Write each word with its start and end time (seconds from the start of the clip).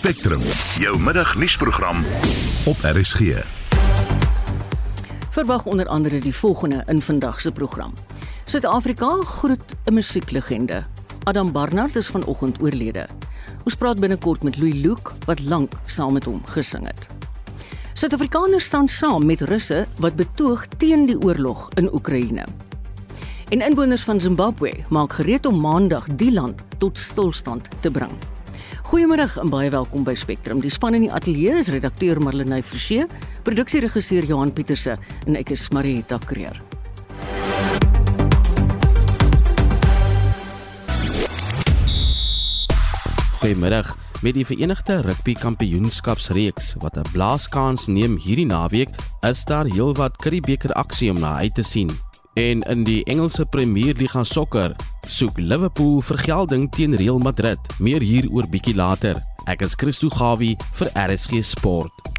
Spectrum, 0.00 0.40
jou 0.80 0.98
middagnuusprogram 0.98 2.04
op 2.64 2.76
RSG. 2.82 3.44
Verwag 5.30 5.66
onder 5.66 5.86
andere 5.86 6.20
die 6.20 6.34
volgende 6.34 6.82
in 6.86 7.02
vandag 7.02 7.40
se 7.40 7.52
program. 7.52 7.92
Suid-Afrika 8.44 9.16
groet 9.22 9.74
'n 9.84 9.94
musieklegende. 9.94 10.84
Adam 11.22 11.52
Barnard 11.52 11.96
is 11.96 12.08
vanoggend 12.08 12.62
oorlede. 12.62 13.06
Ons 13.64 13.74
praat 13.74 14.00
binnekort 14.00 14.42
met 14.42 14.56
Louis 14.56 14.74
Luke 14.74 15.12
wat 15.24 15.40
lank 15.40 15.72
saam 15.86 16.12
met 16.12 16.24
hom 16.24 16.42
gesing 16.44 16.86
het. 16.86 17.08
Suid-Afrikaners 17.92 18.64
staan 18.64 18.88
saam 18.88 19.26
met 19.26 19.40
Russe 19.40 19.86
wat 19.98 20.16
betoog 20.16 20.66
teen 20.76 21.06
die 21.06 21.20
oorlog 21.20 21.68
in 21.74 21.94
Oekraïne. 21.94 22.44
En 23.48 23.60
inwoners 23.60 24.02
van 24.02 24.20
Zimbabwe 24.20 24.72
maak 24.88 25.12
gereed 25.12 25.46
om 25.46 25.60
Maandag 25.60 26.06
die 26.06 26.32
land 26.32 26.62
tot 26.78 26.98
stilstand 26.98 27.68
te 27.80 27.90
bring. 27.90 28.12
Goeiemôre 28.90 29.22
en 29.38 29.46
baie 29.46 29.68
welkom 29.70 30.02
by 30.02 30.16
Spectrum. 30.18 30.58
Die 30.58 30.70
span 30.74 30.96
in 30.98 31.04
die 31.04 31.12
ateljee 31.14 31.60
is 31.60 31.68
redakteur 31.70 32.18
Marlenae 32.18 32.64
Forsie, 32.66 33.04
produksieregisseur 33.46 34.26
Johan 34.26 34.50
Pieterse 34.50 34.96
en 35.28 35.38
ek 35.38 35.52
is 35.54 35.68
Marieta 35.70 36.18
Kreer. 36.18 36.58
Goeiemôre. 43.38 43.84
Met 44.26 44.34
die 44.36 44.44
Verenigde 44.44 44.98
Rugby 45.06 45.38
Kampioenskapsreeks 45.38 46.74
wat 46.82 46.98
'n 46.98 47.06
blaaskans 47.14 47.86
neem 47.86 48.18
hierdie 48.18 48.50
naweek, 48.50 48.90
is 49.22 49.44
daar 49.44 49.70
heelwat 49.70 50.18
Curriebeeker 50.18 50.74
aksie 50.74 51.10
om 51.10 51.20
na 51.20 51.38
uit 51.38 51.54
te 51.54 51.62
sien. 51.62 52.09
En 52.34 52.60
in 52.60 52.84
die 52.84 53.04
Engelse 53.04 53.46
Premier 53.46 53.94
Liga 53.94 54.24
sokker 54.24 54.76
soek 55.08 55.38
Liverpool 55.38 56.00
vergelding 56.00 56.70
teen 56.70 56.94
Real 56.94 57.18
Madrid. 57.18 57.58
Meer 57.78 58.00
hieroor 58.00 58.46
bietjie 58.50 58.74
later. 58.74 59.18
Ek 59.50 59.64
is 59.66 59.74
Christo 59.74 60.08
Gawie 60.14 60.54
vir 60.78 60.92
RSG 60.94 61.42
Sport. 61.42 62.10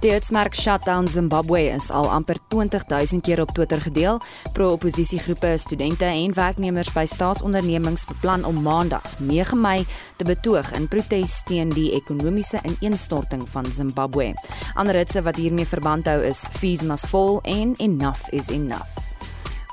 Die 0.00 0.12
uitsmerk 0.12 0.54
Shutdown 0.54 1.08
Zimbabwe 1.08 1.70
is 1.72 1.90
al 1.90 2.10
amper 2.12 2.36
20000 2.48 3.22
keer 3.22 3.40
op 3.40 3.50
Twitter 3.56 3.80
gedeel. 3.80 4.20
Pro-oppositiegroepe, 4.52 5.54
studente 5.56 6.04
en 6.04 6.34
werknemers 6.34 6.92
by 6.92 7.06
staatsondernemings 7.08 8.04
beplan 8.04 8.44
om 8.44 8.60
Maandag, 8.62 9.06
9 9.18 9.60
Mei, 9.60 9.86
te 10.16 10.24
betoog 10.28 10.72
in 10.76 10.88
protes 10.88 11.40
teen 11.48 11.72
die 11.72 11.88
ekonomiese 11.96 12.60
ineenstorting 12.62 13.48
van 13.48 13.72
Zimbabwe. 13.72 14.34
Ander 14.74 15.00
ritse 15.00 15.24
wat 15.24 15.40
hiermee 15.40 15.66
verband 15.66 16.12
hou 16.12 16.20
is 16.20 16.44
Fees 16.60 16.84
Must 16.84 17.08
Fall 17.08 17.40
en 17.42 17.72
Enough 17.80 18.28
is 18.36 18.52
Enough. 18.52 19.15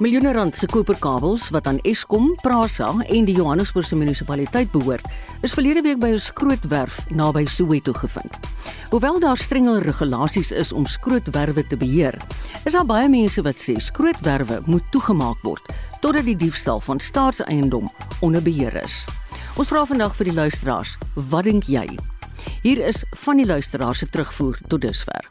Miljoene 0.02 0.32
rand 0.34 0.56
se 0.58 0.66
koperkabels 0.66 1.52
wat 1.54 1.68
aan 1.70 1.78
Eskom, 1.86 2.32
Prasa 2.42 2.88
en 3.14 3.28
die 3.28 3.36
Johannesburgse 3.38 3.94
munisipaliteit 3.94 4.72
behoort, 4.74 5.06
is 5.46 5.54
verlede 5.54 5.84
week 5.86 6.00
by 6.02 6.10
'n 6.16 6.20
skrootwerf 6.20 6.98
naby 7.10 7.46
Soweto 7.46 7.94
gevind. 7.94 8.34
Hoewel 8.90 9.20
daar 9.20 9.38
strenge 9.38 9.80
regulasies 9.80 10.52
is 10.52 10.72
om 10.72 10.86
skrootwerwe 10.86 11.68
te 11.68 11.78
beheer, 11.78 12.18
is 12.66 12.74
daar 12.74 12.86
baie 12.86 13.10
mense 13.10 13.42
wat 13.42 13.56
sê 13.56 13.78
skrootwerwe 13.78 14.62
moet 14.66 14.84
toegemaak 14.92 15.38
word 15.44 15.62
totdat 16.02 16.26
die 16.26 16.38
diefstal 16.38 16.80
van 16.80 17.00
staatseiendom 17.00 17.88
onder 18.22 18.42
beheer 18.42 18.84
is. 18.84 19.06
Ons 19.58 19.68
vra 19.68 19.86
vandag 19.86 20.16
vir 20.16 20.26
die 20.26 20.34
luisteraars, 20.34 20.98
wat 21.14 21.44
dink 21.44 21.64
jy? 21.64 22.00
Hier 22.64 22.88
is 22.88 23.06
van 23.12 23.38
die 23.38 23.46
luisteraars 23.46 24.00
se 24.00 24.10
terugvoer 24.10 24.58
tot 24.68 24.82
dusver. 24.82 25.30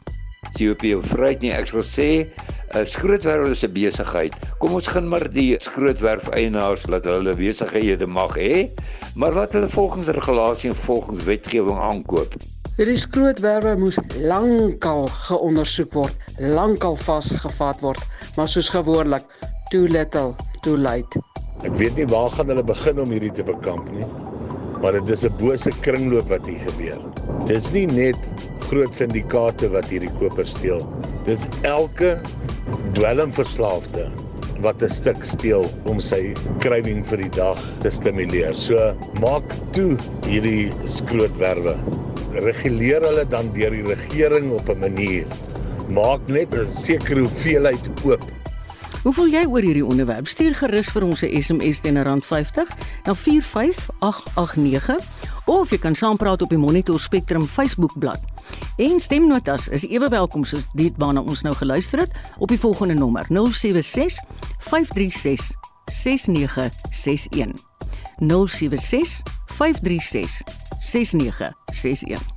COP 0.57 0.83
of 0.97 1.05
vryheid 1.11 1.41
nie. 1.41 1.51
Ek 1.53 1.67
sal 1.67 1.85
sê 1.85 2.07
'n 2.23 2.81
uh, 2.81 2.85
skrootwerf 2.85 3.49
is 3.49 3.63
'n 3.65 3.73
besigheid. 3.73 4.33
Kom 4.59 4.73
ons 4.73 4.87
gaan 4.87 5.07
maar 5.09 5.27
die 5.29 5.55
skrootwerf 5.59 6.29
eienaars 6.29 6.87
laat 6.87 7.05
hulle 7.05 7.35
besighede 7.35 8.07
mag 8.07 8.37
hê, 8.37 8.69
maar 9.15 9.33
laat 9.33 9.53
hulle 9.53 9.69
volgens 9.69 10.07
regulasie 10.07 10.69
en 10.69 10.75
volgens 10.75 11.23
wetgewing 11.23 11.79
aankoop. 11.79 12.37
Hierdie 12.73 12.97
skrootwerwe 12.97 13.75
moes 13.77 13.99
lankal 14.17 15.05
geondersoek 15.27 15.93
word, 15.93 16.15
lankal 16.41 16.95
vasgevat 16.97 17.83
word, 17.85 18.01
maar 18.37 18.49
soos 18.49 18.71
gewoonlik, 18.73 19.27
too 19.69 19.85
little, 19.85 20.33
too 20.65 20.77
late. 20.77 21.21
Ek 21.61 21.75
weet 21.77 21.99
nie 22.01 22.07
waar 22.09 22.33
gaan 22.33 22.49
hulle 22.49 22.63
begin 22.65 22.97
om 22.99 23.13
hierdie 23.13 23.31
te 23.31 23.45
bekamp 23.45 23.91
nie, 23.93 24.07
maar 24.83 24.97
dit 24.99 25.09
is 25.15 25.23
'n 25.23 25.31
bose 25.39 25.71
kringloop 25.81 26.27
wat 26.27 26.45
hier 26.45 26.59
gebeur. 26.67 26.99
Dis 27.47 27.71
nie 27.71 27.87
net 27.87 28.19
groot 28.67 28.95
syndikaate 28.95 29.69
wat 29.71 29.87
hierdie 29.87 30.11
koper 30.19 30.45
steel. 30.45 30.83
Dis 31.23 31.47
elke 31.61 32.19
dwelmverslaafde 32.93 34.09
wat 34.59 34.83
'n 34.83 34.89
stuk 34.89 35.23
steel 35.23 35.65
om 35.85 35.99
sy 35.99 36.33
krywing 36.59 37.05
vir 37.05 37.17
die 37.17 37.31
dag 37.37 37.59
te 37.81 37.89
stimuleer. 37.89 38.53
So 38.53 38.93
maak 39.21 39.55
toe 39.71 39.95
hierdie 40.27 40.71
skrootwerwe. 40.85 41.77
Reguleer 42.33 43.01
hulle 43.01 43.25
dan 43.25 43.53
deur 43.53 43.71
die 43.71 43.87
regering 43.87 44.51
op 44.51 44.69
'n 44.69 44.79
manier. 44.79 45.25
Maak 45.87 46.27
net 46.27 46.53
'n 46.53 46.67
sekere 46.67 47.21
hoeveelheid 47.21 47.87
oop 48.03 48.23
Hoe 49.03 49.11
voel 49.13 49.33
jy 49.33 49.41
oor 49.51 49.65
hierdie 49.65 49.83
onderwerp? 49.85 50.29
Stuur 50.31 50.53
gerus 50.55 50.87
vir 50.95 51.03
ons 51.03 51.21
'n 51.27 51.41
SMS 51.41 51.79
teen 51.83 51.97
R50 51.99 52.69
na 53.03 53.15
45889 53.15 55.03
of 55.45 55.69
jy 55.69 55.77
kan 55.77 55.95
saampraat 55.95 56.41
op 56.41 56.49
die 56.49 56.57
Monitor 56.57 56.99
Spectrum 56.99 57.47
Facebookblad. 57.47 58.19
En 58.77 58.99
stemnotas 58.99 59.67
is 59.67 59.87
ewe 59.87 60.09
welkom 60.09 60.45
soos 60.45 60.63
dit 60.73 60.93
waarna 60.97 61.21
ons 61.21 61.41
nou 61.41 61.55
geluister 61.55 61.99
het 61.99 62.11
op 62.37 62.47
die 62.47 62.59
volgende 62.59 62.93
nommer 62.93 63.25
076 63.29 64.23
536 64.57 65.51
6961. 65.85 67.59
076 68.17 69.21
536 69.45 70.41
6961. 70.79 72.32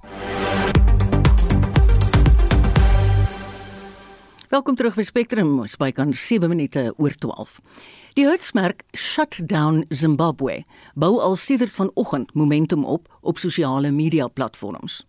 Welkom 4.56 4.74
terug 4.74 4.94
by 4.96 5.02
Spectrum, 5.04 5.50
spykan 5.68 6.14
7 6.16 6.48
minute 6.48 6.80
oor 6.96 7.12
12. 7.20 7.58
Die 8.16 8.24
hitsmerk 8.24 8.86
Shutdown 8.96 9.82
Zimbabwe 9.92 10.62
bou 10.96 11.18
al 11.20 11.36
sedert 11.36 11.74
vanoggend 11.76 12.32
momentum 12.32 12.86
op 12.88 13.10
op 13.20 13.36
sosiale 13.36 13.90
media 13.92 14.30
platforms. 14.32 15.02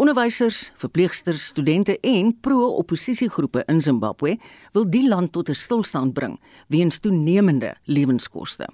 Onderwysers, 0.00 0.70
verpleegsters, 0.80 1.44
studente 1.52 1.98
en 2.00 2.32
pro-oppositiegroepe 2.40 3.66
in 3.68 3.82
Zimbabwe 3.82 4.38
wil 4.72 4.88
die 4.88 5.04
land 5.08 5.32
tot 5.32 5.50
'n 5.52 5.54
stilstand 5.54 6.12
bring 6.12 6.40
weens 6.68 6.98
toenemende 6.98 7.76
lewenskoste. 7.84 8.68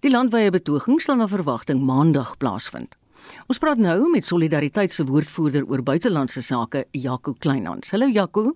Die 0.00 0.10
landwyse 0.10 0.50
betoging 0.50 1.00
sal 1.00 1.16
na 1.16 1.28
verwagting 1.28 1.84
Maandag 1.84 2.36
plaasvind. 2.36 2.96
Ons 3.46 3.58
praat 3.58 3.78
nou 3.78 4.10
met 4.10 4.26
Solidariteit 4.26 4.92
se 4.92 5.04
woordvoerder 5.04 5.64
oor 5.66 5.82
buitelandse 5.82 6.42
sake, 6.42 6.84
Jaco 6.90 7.34
Kleinhans. 7.38 7.90
Hallo 7.90 8.08
Jaco. 8.08 8.52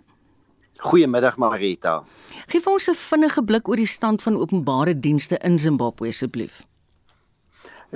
Goeiemiddag 0.78 1.36
Marita. 1.36 2.04
Geef 2.46 2.66
ons 2.66 2.88
'n 2.88 2.94
vinnige 2.94 3.42
blik 3.44 3.68
oor 3.68 3.76
die 3.76 3.86
stand 3.86 4.22
van 4.22 4.36
openbare 4.36 5.00
dienste 5.00 5.38
in 5.38 5.58
Zimbabwe 5.58 6.08
asseblief. 6.08 6.66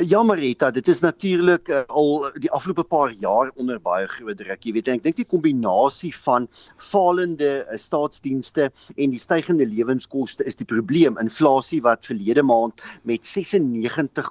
Ja 0.01 0.23
Marita, 0.23 0.71
dit 0.71 0.89
is 0.89 1.01
natuurlik 1.05 1.69
uh, 1.69 1.83
al 1.93 2.23
die 2.41 2.49
afgelope 2.57 2.87
paar 2.89 3.11
jaar 3.21 3.51
onder 3.61 3.77
baie 3.85 4.07
groot 4.09 4.39
druk. 4.39 4.63
Jy 4.65 4.73
weet, 4.73 4.89
ek 4.89 5.03
dink 5.05 5.19
die 5.19 5.27
kombinasie 5.29 6.13
van 6.25 6.47
falende 6.81 7.67
uh, 7.67 7.77
staatsdienste 7.77 8.71
en 8.97 9.13
die 9.13 9.21
stygende 9.21 9.67
lewenskoste 9.69 10.47
is 10.49 10.57
die 10.57 10.65
probleem. 10.65 11.19
Inflasie 11.21 11.83
wat 11.85 12.07
verlede 12.09 12.41
maand 12.47 12.81
met 13.09 13.29
96,4% 13.29 13.29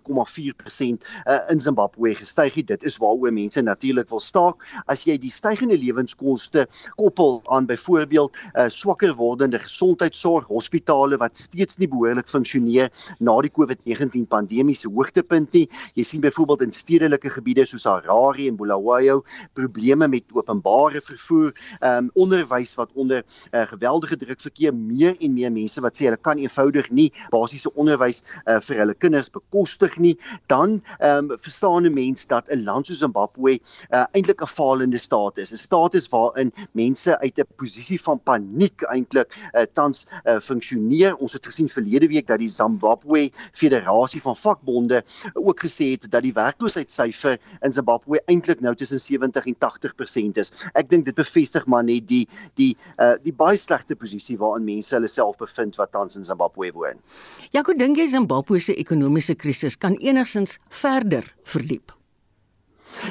uh, 0.10 1.38
in 1.54 1.62
Zimbabwe 1.62 2.16
gestyg 2.18 2.58
het. 2.58 2.72
Dit 2.72 2.88
is 2.90 2.98
waaroor 3.04 3.36
mense 3.36 3.62
natuurlik 3.62 4.10
wil 4.10 4.24
staak. 4.26 4.66
As 4.90 5.06
jy 5.06 5.20
die 5.22 5.34
stygende 5.34 5.78
lewenskoste 5.78 6.66
koppel 6.98 7.44
aan 7.54 7.70
byvoorbeeld 7.70 8.34
uh, 8.56 8.66
swakker 8.74 9.14
wordende 9.22 9.62
gesondheidsorg, 9.62 10.50
hospitale 10.50 11.22
wat 11.22 11.38
steeds 11.38 11.78
nie 11.78 11.92
behoorlik 11.94 12.32
funksioneer 12.32 12.90
na 13.20 13.38
die 13.46 13.54
COVID-19 13.54 14.26
pandemiese 14.34 14.90
hoogtepunt 14.90 15.59
nie. 15.60 15.68
Jy 16.00 16.06
sien 16.08 16.24
byvoorbeeld 16.24 16.68
in 16.68 16.76
stedelike 16.76 17.32
gebiede 17.34 17.66
soos 17.70 17.88
Harare 17.90 18.48
en 18.48 18.58
Bulawayo 18.60 19.22
probleme 19.58 20.08
met 20.08 20.24
openbare 20.34 21.02
vervoer, 21.04 21.54
ehm 21.80 22.06
um, 22.06 22.12
onderwys 22.20 22.76
wat 22.80 22.90
onder 22.94 23.24
uh, 23.24 23.62
geweldige 23.70 24.18
druk 24.18 24.42
verkeer, 24.42 24.74
meer 24.76 25.16
en 25.20 25.34
meer 25.34 25.52
mense 25.52 25.82
wat 25.82 25.98
sê 25.98 26.08
hulle 26.08 26.20
kan 26.22 26.40
eenvoudig 26.42 26.90
nie 26.92 27.10
basiese 27.34 27.72
onderwys 27.76 28.22
uh, 28.46 28.60
vir 28.64 28.82
hulle 28.84 28.96
kinders 28.96 29.32
bekostig 29.34 29.98
nie. 30.00 30.16
Dan 30.52 30.80
ehm 31.00 31.32
um, 31.32 31.38
verstaan 31.40 31.86
'n 31.86 31.94
mens 31.94 32.28
dat 32.28 32.50
'n 32.50 32.64
land 32.64 32.88
soos 32.88 33.00
Zimbabwe 33.04 33.60
uh, 33.92 34.06
eintlik 34.14 34.42
'n 34.42 34.48
falende 34.48 34.98
staat 34.98 35.38
is, 35.38 35.54
'n 35.54 35.58
staat 35.58 35.94
is 35.94 36.10
waarin 36.10 36.54
mense 36.72 37.20
uit 37.20 37.40
'n 37.40 37.48
posisie 37.56 38.02
van 38.02 38.20
paniek 38.24 38.82
eintlik 38.82 39.36
uh, 39.54 39.66
tans 39.74 40.06
uh, 40.26 40.40
funksioneer. 40.40 41.16
Ons 41.16 41.34
het 41.34 41.46
gesien 41.46 41.70
verlede 41.70 42.08
week 42.08 42.28
dat 42.28 42.40
die 42.40 42.50
Zimbabwe 42.50 43.30
Federasie 43.54 44.22
van 44.22 44.38
Vakbonde 44.38 45.04
ook 45.40 45.64
gesê 45.66 45.92
het 45.96 46.08
dat 46.12 46.24
die 46.26 46.34
werkloosheidssyfer 46.34 47.38
in 47.66 47.76
Zimbabwe 47.76 48.22
eintlik 48.32 48.62
nou 48.66 48.76
tussen 48.76 49.00
70 49.00 49.46
en 49.46 49.58
80% 49.66 50.42
is. 50.42 50.54
Ek 50.74 50.90
dink 50.90 51.06
dit 51.06 51.16
bevestig 51.16 51.66
maar 51.66 51.84
net 51.84 52.08
die 52.08 52.26
die 52.60 52.76
uh 52.98 53.16
die 53.24 53.36
baie 53.36 53.58
slegte 53.58 53.96
posisie 54.00 54.38
waarin 54.40 54.66
mense 54.68 54.96
hulle 54.96 55.12
self 55.12 55.38
bevind 55.38 55.78
wat 55.80 55.92
tans 55.92 56.18
in 56.20 56.26
Zimbabwe 56.26 56.72
woon. 56.74 57.00
Jaco, 57.52 57.74
dink 57.74 57.98
jy 57.98 58.08
Zimbabwe 58.08 58.60
se 58.60 58.76
ekonomiese 58.76 59.36
krisis 59.36 59.78
kan 59.78 59.98
enigsins 60.00 60.60
verder 60.70 61.34
verdiep? 61.44 61.99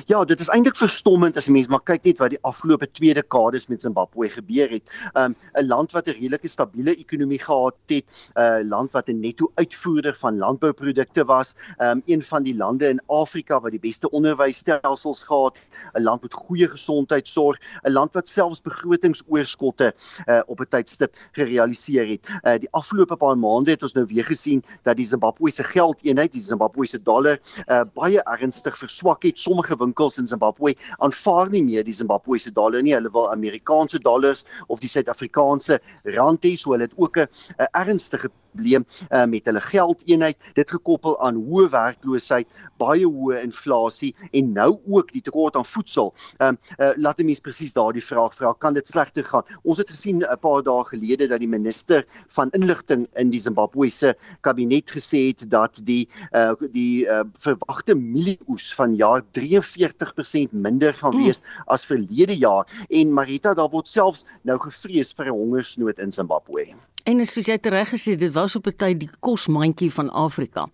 Ja, 0.06 0.24
dit 0.24 0.40
is 0.40 0.48
eintlik 0.48 0.76
verstommend 0.76 1.36
as 1.36 1.48
mens 1.48 1.68
maar 1.68 1.82
kyk 1.82 2.04
net 2.04 2.18
wat 2.18 2.30
die 2.30 2.42
afgelope 2.42 2.90
twee 2.92 3.14
dekades 3.14 3.68
met 3.68 3.82
Zimbabwe 3.82 4.28
gebeur 4.28 4.68
het. 4.70 4.92
Um 5.14 5.36
'n 5.54 5.66
land 5.66 5.92
wat 5.92 6.06
'n 6.06 6.16
redelike 6.18 6.48
stabiele 6.48 6.94
ekonomie 6.96 7.38
gehad 7.38 7.76
het, 7.86 8.04
'n 8.04 8.40
uh, 8.40 8.68
land 8.68 8.92
wat 8.92 9.08
'n 9.08 9.20
netto 9.20 9.50
uitvoerder 9.54 10.16
van 10.16 10.38
landbouprodukte 10.38 11.24
was, 11.24 11.54
um 11.78 12.02
een 12.06 12.22
van 12.22 12.42
die 12.42 12.56
lande 12.56 12.88
in 12.88 13.02
Afrika 13.06 13.60
wat 13.60 13.70
die 13.70 13.80
beste 13.80 14.10
onderwysstelsels 14.10 15.22
gehad 15.22 15.56
het, 15.56 15.68
'n 15.94 16.02
land 16.02 16.22
met 16.22 16.34
goeie 16.34 16.68
gesondheidsorg, 16.68 17.58
'n 17.82 17.92
land 17.92 18.12
wat 18.12 18.28
selfs 18.28 18.60
begrotingsoorskotte 18.62 19.94
uh, 20.26 20.40
op 20.46 20.60
'n 20.60 20.68
tydstip 20.68 21.16
gerealiseer 21.32 22.06
het. 22.06 22.28
Uh, 22.42 22.58
die 22.58 22.70
afgelope 22.70 23.16
paar 23.16 23.38
maande 23.38 23.70
het 23.70 23.82
ons 23.82 23.92
nou 23.92 24.06
weer 24.06 24.24
gesien 24.24 24.64
dat 24.82 24.96
die 24.96 25.06
Zimbabwe 25.06 25.50
se 25.50 25.64
geldeenheid, 25.64 26.32
die 26.32 26.42
Zimbabwe 26.42 26.86
se 26.86 27.02
dollar, 27.02 27.38
uh, 27.66 27.82
baie 27.94 28.22
ernstig 28.22 28.78
verswak 28.78 29.22
het. 29.22 29.38
Sommige 29.38 29.67
winkels 29.76 30.18
in 30.18 30.26
Zimbabwe 30.26 30.74
aanvaar 30.98 31.50
nie 31.50 31.62
meer 31.62 31.84
die 31.84 31.92
Zimbabwese 31.92 32.52
dollar 32.52 32.82
nie. 32.82 32.94
Hulle 32.94 33.12
wil 33.12 33.30
Amerikaanse 33.30 33.98
dollars 33.98 34.44
of 34.68 34.80
die 34.80 34.88
Suid-Afrikaanse 34.88 35.80
rand 36.16 36.44
hê, 36.44 36.56
so 36.56 36.72
hulle 36.72 36.88
het 36.88 36.96
ook 36.96 37.18
'n 37.18 37.28
ernstige 37.72 38.30
probleem 38.58 38.84
uh, 39.10 39.24
met 39.24 39.46
hulle 39.46 39.60
geldeenheid. 39.60 40.36
Dit 40.58 40.70
gekoppel 40.70 41.16
aan 41.22 41.38
hoë 41.46 41.68
werkloosheid 41.70 42.50
baie 42.78 43.06
hoë 43.06 43.42
inflasie 43.44 44.14
en 44.32 44.52
nou 44.54 44.70
ook 44.86 45.12
die 45.14 45.22
tekort 45.22 45.56
aan 45.56 45.66
voedsel. 45.66 46.12
Um, 46.42 46.58
uh, 46.78 46.90
laat 46.96 47.18
'n 47.18 47.26
mens 47.26 47.40
presies 47.40 47.72
daardie 47.72 48.04
vraag 48.04 48.34
vra. 48.34 48.52
Kan 48.58 48.74
dit 48.74 48.86
slegter 48.88 49.24
gaan? 49.24 49.42
Ons 49.62 49.78
het 49.78 49.90
gesien 49.90 50.22
'n 50.22 50.38
paar 50.40 50.62
dae 50.62 50.84
gelede 50.84 51.28
dat 51.28 51.38
die 51.38 51.48
minister 51.48 52.04
van 52.28 52.50
inligting 52.50 53.06
in 53.14 53.30
die 53.30 53.40
Zimbabwese 53.40 54.16
kabinet 54.40 54.90
gesê 54.90 55.28
het 55.28 55.50
dat 55.50 55.80
die 55.84 56.08
uh, 56.32 56.52
die 56.72 57.06
uh, 57.06 57.22
verwagte 57.38 57.94
mielieoes 57.94 58.74
van 58.74 58.94
jaar 58.94 59.22
43% 59.38 60.50
minder 60.52 60.94
gaan 60.94 61.12
hmm. 61.12 61.24
wees 61.24 61.40
mm. 61.40 61.62
as 61.66 61.86
verlede 61.86 62.36
jaar. 62.36 62.66
En 62.88 63.12
Marita 63.12 63.54
daar 63.54 63.70
word 63.70 63.88
selfs 63.88 64.24
nou 64.42 64.58
gevrees 64.58 65.12
vir 65.12 65.26
'n 65.26 65.38
hongersnood 65.38 65.98
in 65.98 66.12
Zimbabwe. 66.12 66.74
En 67.08 67.22
soos 67.24 67.46
jy 67.48 67.54
tereg 67.56 67.88
gesê, 67.88 68.16
dit 68.20 68.32
was 68.34 68.47
op 68.56 68.66
'n 68.66 68.76
tyd 68.76 69.00
die 69.00 69.10
kosmandjie 69.20 69.92
van 69.92 70.10
Afrika. 70.10 70.68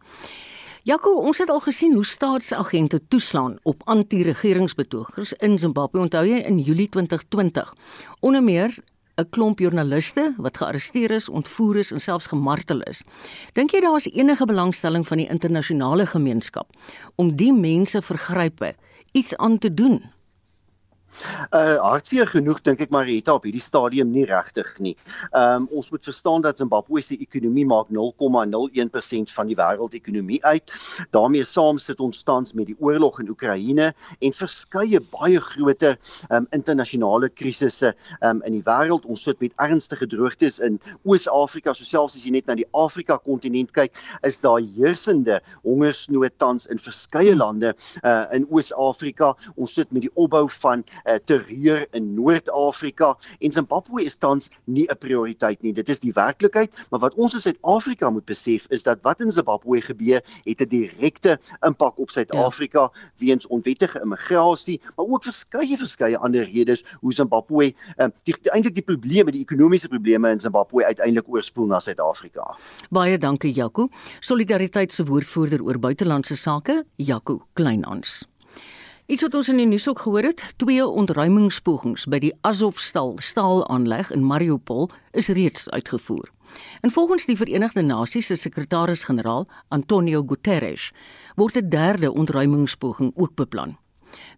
Jaco, 0.82 1.11
ons 1.11 1.38
het 1.38 1.49
al 1.49 1.61
gesien 1.61 1.94
hoe 1.94 2.05
staatsagente 2.05 3.00
toeslaan 3.09 3.59
op 3.62 3.82
anti-regeringsbetogers 3.85 5.32
in 5.32 5.59
Zimbabwe. 5.59 5.99
Onthou 5.99 6.26
jy 6.26 6.37
in 6.37 6.59
Julie 6.59 6.88
2020? 6.88 7.75
Onder 8.21 8.43
meer 8.43 8.79
'n 9.17 9.29
klomp 9.31 9.59
joernaliste 9.59 10.35
wat 10.37 10.56
gearresteer 10.56 11.11
is, 11.11 11.29
ontvoer 11.29 11.76
is 11.76 11.91
en 11.91 12.00
selfs 12.00 12.26
gemartel 12.26 12.81
is. 12.81 13.03
Dink 13.53 13.71
jy 13.71 13.81
daar 13.81 13.97
is 13.97 14.11
enige 14.11 14.47
belangstelling 14.47 15.06
van 15.06 15.17
die 15.17 15.29
internasionale 15.29 16.06
gemeenskap 16.06 16.70
om 17.15 17.37
die 17.37 17.53
mense 17.53 18.03
vergrype 18.03 18.75
iets 19.12 19.37
aan 19.37 19.59
te 19.59 19.75
doen? 19.75 20.13
Uh 21.50 21.76
hartseer 21.84 22.26
genoeg 22.31 22.62
dink 22.66 22.81
ek 22.84 22.93
Marita 22.94 23.34
op 23.37 23.44
hierdie 23.46 23.62
stadium 23.62 24.12
nie 24.14 24.26
regtig 24.28 24.70
nie. 24.78 24.94
Um 25.37 25.69
ons 25.75 25.90
moet 25.94 26.05
verstaan 26.05 26.44
dat 26.44 26.58
Zimbabwe 26.58 27.02
se 27.02 27.19
ekonomie 27.20 27.66
maak 27.66 27.90
0,01% 27.93 29.34
van 29.37 29.50
die 29.50 29.58
wêreldekonomie 29.58 30.43
uit. 30.44 30.72
daarmee 31.11 31.44
saam 31.44 31.78
sit 31.78 32.00
ons 32.00 32.22
tans 32.22 32.52
met 32.55 32.66
die 32.66 32.76
oorlog 32.78 33.20
in 33.20 33.28
Oekraïne 33.31 33.93
en 34.20 34.32
verskeie 34.32 35.00
baie 35.12 35.40
groot 35.40 35.84
um 35.84 36.46
internasionale 36.56 37.28
krisisse 37.28 37.94
um 38.22 38.43
in 38.46 38.58
die 38.58 38.64
wêreld. 38.67 39.06
Ons 39.10 39.25
sit 39.28 39.40
met 39.40 39.55
ernstige 39.62 40.06
droogtes 40.10 40.60
in 40.64 40.78
Oos-Afrika, 41.05 41.75
so 41.75 41.84
selfs 41.84 42.17
as 42.19 42.25
jy 42.26 42.34
net 42.37 42.49
na 42.49 42.56
die 42.58 42.69
Afrika 42.72 43.19
kontinent 43.19 43.72
kyk, 43.76 43.94
is 44.26 44.40
daar 44.44 44.60
heersende 44.76 45.40
hongersnood 45.64 46.37
tans 46.38 46.69
in 46.70 46.81
verskeie 46.82 47.34
lande 47.37 47.75
uh 48.02 48.25
in 48.34 48.46
Oos-Afrika. 48.50 49.34
Ons 49.56 49.76
sit 49.78 49.90
met 49.93 50.06
die 50.06 50.12
opbou 50.14 50.46
van 50.60 50.84
uh, 51.05 51.15
terreur 51.25 51.87
in 51.91 52.15
Noord-Afrika 52.15 53.17
en 53.39 53.53
Zimbabwe 53.53 54.05
is 54.05 54.17
tans 54.17 54.51
nie 54.65 54.87
'n 54.89 54.99
prioriteit 54.99 55.62
nie. 55.62 55.73
Dit 55.73 55.89
is 55.89 56.01
die 56.01 56.12
werklikheid, 56.12 56.73
maar 56.91 57.01
wat 57.01 57.15
ons 57.15 57.35
in 57.35 57.41
Suid-Afrika 57.41 58.11
moet 58.11 58.25
besef 58.25 58.67
is 58.69 58.83
dat 58.83 58.99
wat 59.03 59.21
in 59.21 59.31
Zimbabwe 59.31 59.81
gebeur, 59.81 60.23
het 60.45 60.61
'n 60.61 60.69
direkte 60.69 61.39
impak 61.61 61.99
op 61.99 62.11
Suid-Afrika 62.11 62.81
ja. 62.81 62.93
weens 63.17 63.47
onwettige 63.47 64.01
immigrasie, 64.01 64.81
maar 64.97 65.06
ook 65.06 65.23
verskeie 65.23 65.77
verskeie 65.77 66.19
ander 66.19 66.45
redes 66.45 66.85
hoe 67.01 67.12
Zimbabwe 67.12 67.75
um, 67.97 68.12
eintlik 68.53 68.75
die 68.75 68.83
probleme, 68.83 69.31
die 69.31 69.43
ekonomiese 69.43 69.89
probleme 69.89 70.31
in 70.31 70.41
Zimbabwe 70.41 70.85
uiteindelik 70.85 71.29
oorspoel 71.29 71.67
na 71.67 71.81
Suid-Afrika. 71.81 72.56
Baie 72.91 73.19
dankie 73.19 73.53
Jaco. 73.53 73.89
Solidariteit 74.21 74.93
se 74.93 75.05
woordvoerder 75.05 75.62
oor 75.62 75.79
buitelandse 75.79 76.37
sake, 76.37 76.85
Jaco 76.97 77.47
Kleinhans. 77.53 78.33
Iets 79.06 79.21
wat 79.21 79.35
ons 79.37 79.49
in 79.53 79.59
die 79.61 79.67
nuus 79.69 79.85
ook 79.89 79.99
gehoor 80.01 80.25
het, 80.25 80.41
twee 80.56 80.81
ontruimingspogings 80.81 82.06
by 82.09 82.23
die 82.25 82.31
Azovstal 82.41 83.19
staalaanleg 83.21 84.09
in 84.17 84.25
Mariupol 84.25 84.89
is 85.12 85.29
reeds 85.29 85.69
uitgevoer. 85.69 86.31
En 86.81 86.91
volgens 86.91 87.27
die 87.29 87.37
Verenigde 87.37 87.83
Nasies 87.83 88.27
se 88.27 88.37
sekretaris-generaal, 88.41 89.45
Antonio 89.69 90.25
Guterres, 90.25 90.93
word 91.37 91.56
'n 91.56 91.69
derde 91.69 92.12
ontruimingspoging 92.12 93.12
ook 93.15 93.35
beplan. 93.35 93.77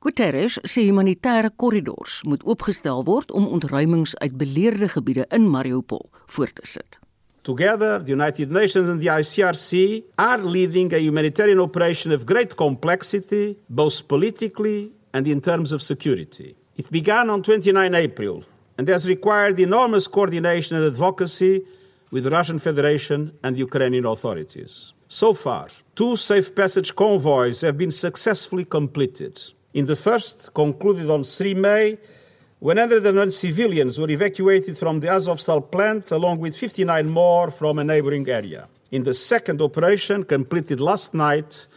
Guterres 0.00 0.58
sê 0.62 0.82
humanitêre 0.82 1.50
korridors 1.56 2.22
moet 2.22 2.44
oopgestel 2.44 3.04
word 3.04 3.30
om 3.30 3.46
ontruimings 3.46 4.16
uit 4.16 4.36
beleerde 4.36 4.88
gebiede 4.88 5.26
in 5.28 5.50
Mariupol 5.50 6.10
voort 6.26 6.54
te 6.54 6.66
sit. 6.66 6.98
Together, 7.46 8.00
the 8.00 8.10
United 8.10 8.50
Nations 8.50 8.88
and 8.88 9.00
the 9.00 9.06
ICRC 9.06 10.02
are 10.18 10.38
leading 10.38 10.92
a 10.92 10.98
humanitarian 10.98 11.60
operation 11.60 12.10
of 12.10 12.26
great 12.26 12.56
complexity, 12.56 13.56
both 13.70 14.08
politically 14.08 14.90
and 15.14 15.28
in 15.28 15.40
terms 15.40 15.70
of 15.70 15.80
security. 15.80 16.56
It 16.76 16.90
began 16.90 17.30
on 17.30 17.44
29 17.44 17.94
April 17.94 18.42
and 18.76 18.88
has 18.88 19.08
required 19.08 19.60
enormous 19.60 20.08
coordination 20.08 20.76
and 20.76 20.86
advocacy 20.86 21.62
with 22.10 22.24
the 22.24 22.30
Russian 22.30 22.58
Federation 22.58 23.32
and 23.44 23.54
the 23.54 23.60
Ukrainian 23.60 24.06
authorities. 24.06 24.92
So 25.06 25.32
far, 25.32 25.68
two 25.94 26.16
safe 26.16 26.52
passage 26.52 26.96
convoys 26.96 27.60
have 27.60 27.78
been 27.78 27.92
successfully 27.92 28.64
completed. 28.64 29.40
In 29.72 29.86
the 29.86 29.94
first, 29.94 30.52
concluded 30.52 31.08
on 31.08 31.22
3 31.22 31.54
May, 31.54 31.98
101 32.66 33.30
civilians 33.30 33.96
were 33.96 34.10
evacuated 34.10 34.76
from 34.76 34.98
the 34.98 35.06
Azovstal 35.06 35.70
plant, 35.70 36.10
along 36.10 36.40
with 36.40 36.56
59 36.56 37.08
more 37.08 37.48
from 37.52 37.78
a 37.78 37.84
neighboring 37.84 38.28
area. 38.28 38.66
In 38.90 39.04
the 39.04 39.14
second 39.14 39.62
operation, 39.62 40.24
completed 40.24 40.80
last 40.80 41.14
night, 41.14 41.68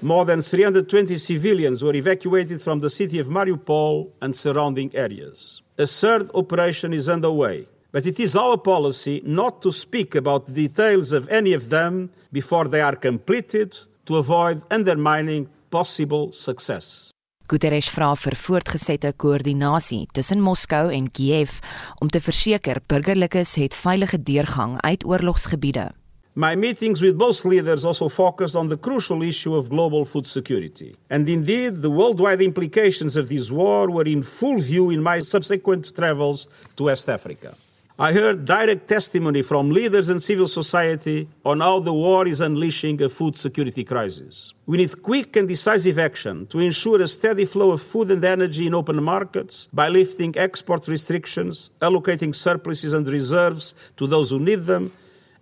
more 0.00 0.24
than 0.24 0.40
320 0.40 1.16
civilians 1.16 1.84
were 1.84 1.94
evacuated 1.94 2.60
from 2.60 2.80
the 2.80 2.90
city 2.90 3.20
of 3.20 3.28
Mariupol 3.28 4.10
and 4.20 4.34
surrounding 4.34 4.90
areas. 4.96 5.62
A 5.78 5.86
third 5.86 6.28
operation 6.34 6.92
is 6.92 7.08
underway, 7.08 7.68
but 7.92 8.04
it 8.04 8.18
is 8.18 8.34
our 8.34 8.58
policy 8.58 9.22
not 9.24 9.62
to 9.62 9.70
speak 9.70 10.16
about 10.16 10.46
the 10.46 10.66
details 10.66 11.12
of 11.12 11.28
any 11.28 11.52
of 11.52 11.70
them 11.70 12.10
before 12.32 12.66
they 12.66 12.80
are 12.80 12.96
completed 12.96 13.78
to 14.06 14.16
avoid 14.16 14.60
undermining 14.72 15.48
possible 15.70 16.32
success. 16.32 17.11
Guterres 17.52 17.90
vra 17.92 18.14
vir 18.16 18.32
voortgesette 18.40 19.10
koördinasie 19.20 20.06
tussen 20.16 20.40
Moskou 20.40 20.86
en 20.88 21.10
Kiev 21.12 21.58
om 22.00 22.08
te 22.08 22.20
verseker 22.24 22.78
burgerlikes 22.88 23.58
het 23.60 23.74
veilige 23.76 24.16
deurgang 24.16 24.78
uit 24.80 25.04
oorlogsgebiede. 25.04 25.90
My 26.32 26.54
meetings 26.56 27.02
with 27.04 27.18
both 27.18 27.44
leaders 27.44 27.84
also 27.84 28.08
focused 28.08 28.56
on 28.56 28.70
the 28.70 28.78
crucial 28.78 29.20
issue 29.22 29.52
of 29.54 29.68
global 29.68 30.06
food 30.06 30.26
security. 30.26 30.94
And 31.10 31.28
indeed, 31.28 31.82
the 31.82 31.90
worldwide 31.90 32.40
implications 32.40 33.16
of 33.16 33.28
this 33.28 33.50
war 33.50 33.90
were 33.90 34.08
in 34.08 34.22
full 34.22 34.56
view 34.56 34.88
in 34.88 35.02
my 35.02 35.20
subsequent 35.20 35.94
travels 35.94 36.48
to 36.76 36.84
West 36.84 37.10
Africa. 37.10 37.52
I 37.98 38.14
heard 38.14 38.46
direct 38.46 38.88
testimony 38.88 39.42
from 39.42 39.70
leaders 39.70 40.08
and 40.08 40.22
civil 40.22 40.48
society 40.48 41.28
on 41.44 41.60
how 41.60 41.78
the 41.80 41.92
war 41.92 42.26
is 42.26 42.40
unleashing 42.40 43.02
a 43.02 43.10
food 43.10 43.36
security 43.36 43.84
crisis. 43.84 44.54
We 44.64 44.78
need 44.78 45.02
quick 45.02 45.36
and 45.36 45.46
decisive 45.46 45.98
action 45.98 46.46
to 46.46 46.60
ensure 46.60 47.02
a 47.02 47.06
steady 47.06 47.44
flow 47.44 47.72
of 47.72 47.82
food 47.82 48.10
and 48.10 48.24
energy 48.24 48.66
in 48.66 48.74
open 48.74 49.02
markets 49.02 49.68
by 49.74 49.90
lifting 49.90 50.34
export 50.38 50.88
restrictions, 50.88 51.70
allocating 51.82 52.34
surpluses 52.34 52.94
and 52.94 53.06
reserves 53.06 53.74
to 53.98 54.06
those 54.06 54.30
who 54.30 54.38
need 54.38 54.64
them, 54.64 54.90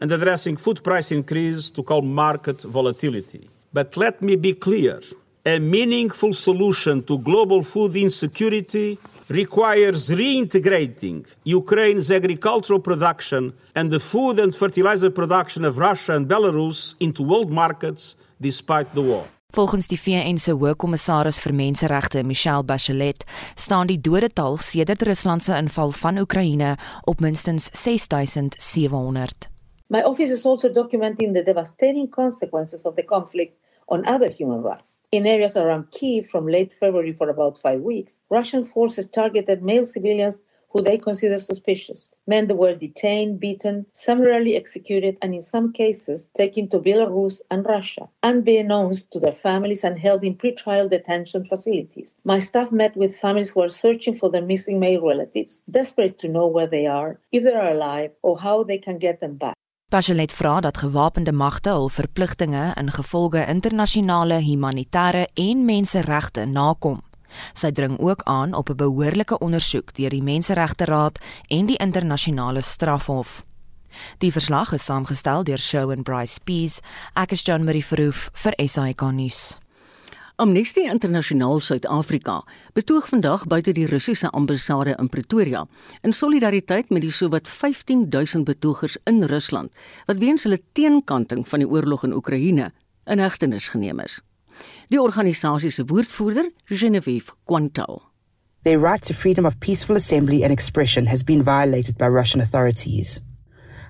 and 0.01 0.11
addressing 0.11 0.57
food 0.57 0.83
price 0.83 1.13
increase 1.13 1.71
to 1.71 1.85
calm 1.85 2.13
market 2.13 2.61
volatility. 2.63 3.49
But 3.73 3.97
let 3.97 4.23
me 4.23 4.35
be 4.35 4.55
clear 4.55 5.01
a 5.47 5.59
meaningful 5.59 6.33
solution 6.33 7.03
to 7.05 7.19
global 7.19 7.63
food 7.63 7.97
insecurity 7.97 8.99
requires 9.29 10.11
reintegrating 10.11 11.25
Ukraine's 11.45 12.11
agricultural 12.11 12.81
production 12.81 13.53
and 13.75 13.91
the 13.91 14.01
food 14.01 14.39
and 14.39 14.55
fertilizer 14.55 15.11
production 15.11 15.65
of 15.65 15.79
Russia 15.79 16.13
and 16.13 16.29
Belarus 16.29 16.95
into 17.01 17.23
world 17.23 17.51
markets 17.51 18.17
despite 18.41 18.93
the 18.95 19.01
war. 19.01 19.25
Volgens 19.53 19.89
die 19.89 19.99
VN 19.99 20.39
se 20.39 20.53
Hoogkommissaris 20.53 21.41
vir 21.43 21.53
Menseregte, 21.53 22.23
Michelle 22.23 22.63
Bachelet, 22.63 23.25
staan 23.59 23.89
die 23.91 23.99
dodetal 23.99 24.61
sedert 24.63 25.03
Rusland 25.03 25.43
se 25.43 25.57
inval 25.59 25.91
van 25.91 26.21
Oekraïne 26.23 26.77
op 27.05 27.21
minstens 27.21 27.67
6700. 27.73 29.49
My 29.89 30.05
office 30.07 30.31
is 30.31 30.45
also 30.47 30.71
documenting 30.71 31.35
the 31.35 31.43
devastating 31.43 32.09
consequences 32.09 32.85
of 32.85 32.95
the 32.95 33.05
conflict 33.05 33.57
on 33.91 34.07
other 34.07 34.29
human 34.29 34.63
rights. 34.63 35.03
In 35.13 35.27
areas 35.27 35.57
around 35.57 35.91
Kiev 35.91 36.29
from 36.29 36.47
late 36.47 36.73
February 36.73 37.13
for 37.13 37.29
about 37.29 37.59
five 37.59 37.81
weeks, 37.81 38.21
Russian 38.31 38.65
forces 38.65 39.07
targeted 39.09 39.63
male 39.63 39.87
civilians 39.87 40.41
who 40.73 40.83
they 40.83 40.97
considered 40.97 41.41
suspicious. 41.41 42.11
Men 42.27 42.47
that 42.47 42.55
were 42.55 42.75
detained, 42.75 43.41
beaten, 43.41 43.87
summarily 43.93 44.57
executed, 44.57 45.19
and 45.21 45.35
in 45.35 45.43
some 45.43 45.73
cases 45.73 46.29
taken 46.37 46.69
to 46.69 46.79
Belarus 46.79 47.41
and 47.51 47.67
Russia, 47.67 48.09
unbeknownst 48.23 49.11
to 49.11 49.19
their 49.19 49.33
families 49.33 49.83
and 49.83 49.99
held 49.99 50.23
in 50.23 50.37
pretrial 50.37 50.89
detention 50.89 51.45
facilities. 51.45 52.17
My 52.25 52.39
staff 52.39 52.71
met 52.71 52.97
with 52.97 53.17
families 53.17 53.51
who 53.51 53.63
are 53.63 53.69
searching 53.69 54.15
for 54.15 54.31
their 54.31 54.43
missing 54.43 54.79
male 54.79 55.05
relatives, 55.05 55.63
desperate 55.71 56.19
to 56.21 56.29
know 56.29 56.47
where 56.47 56.69
they 56.69 56.87
are, 56.87 57.19
if 57.33 57.43
they 57.43 57.53
are 57.53 57.73
alive, 57.73 58.13
or 58.23 58.39
how 58.39 58.63
they 58.63 58.79
can 58.79 58.99
get 58.99 59.21
them 59.21 59.35
back. 59.37 59.57
Bachelet 59.91 60.33
vra 60.33 60.61
dat 60.61 60.77
gewapende 60.79 61.33
magte 61.33 61.71
hul 61.75 61.89
verpligtinge 61.89 62.75
in 62.79 62.93
gevolge 62.95 63.47
internasionale 63.47 64.37
humanitêre 64.39 65.27
en 65.35 65.65
menseregte 65.65 66.45
nakom. 66.47 67.01
Sy 67.59 67.73
dring 67.75 67.97
ook 67.99 68.23
aan 68.23 68.55
op 68.55 68.71
'n 68.71 68.77
behoorlike 68.77 69.39
ondersoek 69.39 69.95
deur 69.95 70.11
die 70.11 70.23
Menseregteraad 70.23 71.19
en 71.49 71.67
die 71.67 71.77
internasionale 71.77 72.63
strafhof. 72.63 73.45
Die 74.19 74.33
verslag 74.33 74.73
is 74.73 74.85
saamgestel 74.85 75.43
deur 75.43 75.59
Shaun 75.59 76.03
Bryce 76.03 76.41
Pease, 76.45 76.83
ek 77.15 77.33
is 77.33 77.43
John 77.43 77.65
Marie 77.65 77.85
Verhoef 77.85 78.31
vir 78.33 78.53
SAK 78.67 79.01
nuus. 79.13 79.59
Amnesty 80.41 80.87
Internasionaal 80.89 81.59
Suid-Afrika 81.61 82.39
betoog 82.73 83.11
vandag 83.11 83.43
buite 83.45 83.75
die 83.77 83.85
Russiese 83.85 84.31
ambassade 84.33 84.95
in 84.97 85.11
Pretoria 85.13 85.67
in 86.01 86.15
solidariteit 86.17 86.89
met 86.89 87.05
die 87.05 87.13
sowat 87.13 87.49
15000 87.49 88.47
betogers 88.49 88.97
in 89.05 89.21
Rusland 89.29 89.69
wat 90.09 90.23
weens 90.23 90.49
hulle 90.49 90.63
teenkanting 90.73 91.45
van 91.49 91.61
die 91.61 91.69
oorlog 91.69 92.09
in 92.09 92.17
Oekraïne 92.17 92.71
in 93.05 93.21
hegtenis 93.21 93.69
geneem 93.69 94.01
is. 94.01 94.17
Die 94.89 95.01
organisasie 95.03 95.71
se 95.77 95.85
woordvoerder, 95.85 96.49
Genevieve 96.65 97.37
Quantal. 97.45 98.01
Their 98.65 98.81
right 98.81 99.05
to 99.05 99.15
freedom 99.15 99.45
of 99.45 99.59
peaceful 99.59 99.97
assembly 99.97 100.41
and 100.43 100.53
expression 100.53 101.07
has 101.13 101.23
been 101.23 101.45
violated 101.45 101.99
by 101.99 102.09
Russian 102.09 102.41
authorities. 102.41 103.21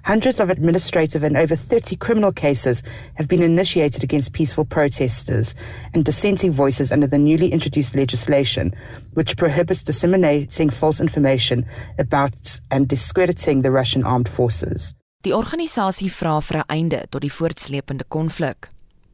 Hundreds 0.04 0.40
of 0.40 0.50
administrative 0.50 1.22
and 1.22 1.36
over 1.36 1.56
30 1.56 1.96
criminal 1.96 2.32
cases 2.32 2.82
have 3.14 3.28
been 3.28 3.42
initiated 3.42 4.02
against 4.02 4.32
peaceful 4.32 4.64
protesters 4.64 5.54
and 5.94 6.04
dissenting 6.04 6.52
voices 6.52 6.92
under 6.92 7.06
the 7.06 7.18
newly 7.18 7.52
introduced 7.52 7.94
legislation, 7.94 8.74
which 9.14 9.36
prohibits 9.36 9.82
disseminating 9.82 10.70
false 10.70 11.00
information 11.00 11.64
about 11.98 12.60
and 12.70 12.88
discrediting 12.88 13.62
the 13.62 13.70
Russian 13.70 14.04
armed 14.04 14.28
forces. 14.28 14.94
Die 15.22 15.34
organisasie 15.34 16.10
vra 16.10 16.40
vir 16.40 16.56
'n 16.56 16.64
einde 16.68 17.06
tot 17.10 17.20
die 17.20 17.32
voortsleepende 17.32 18.04
konflik. 18.08 18.68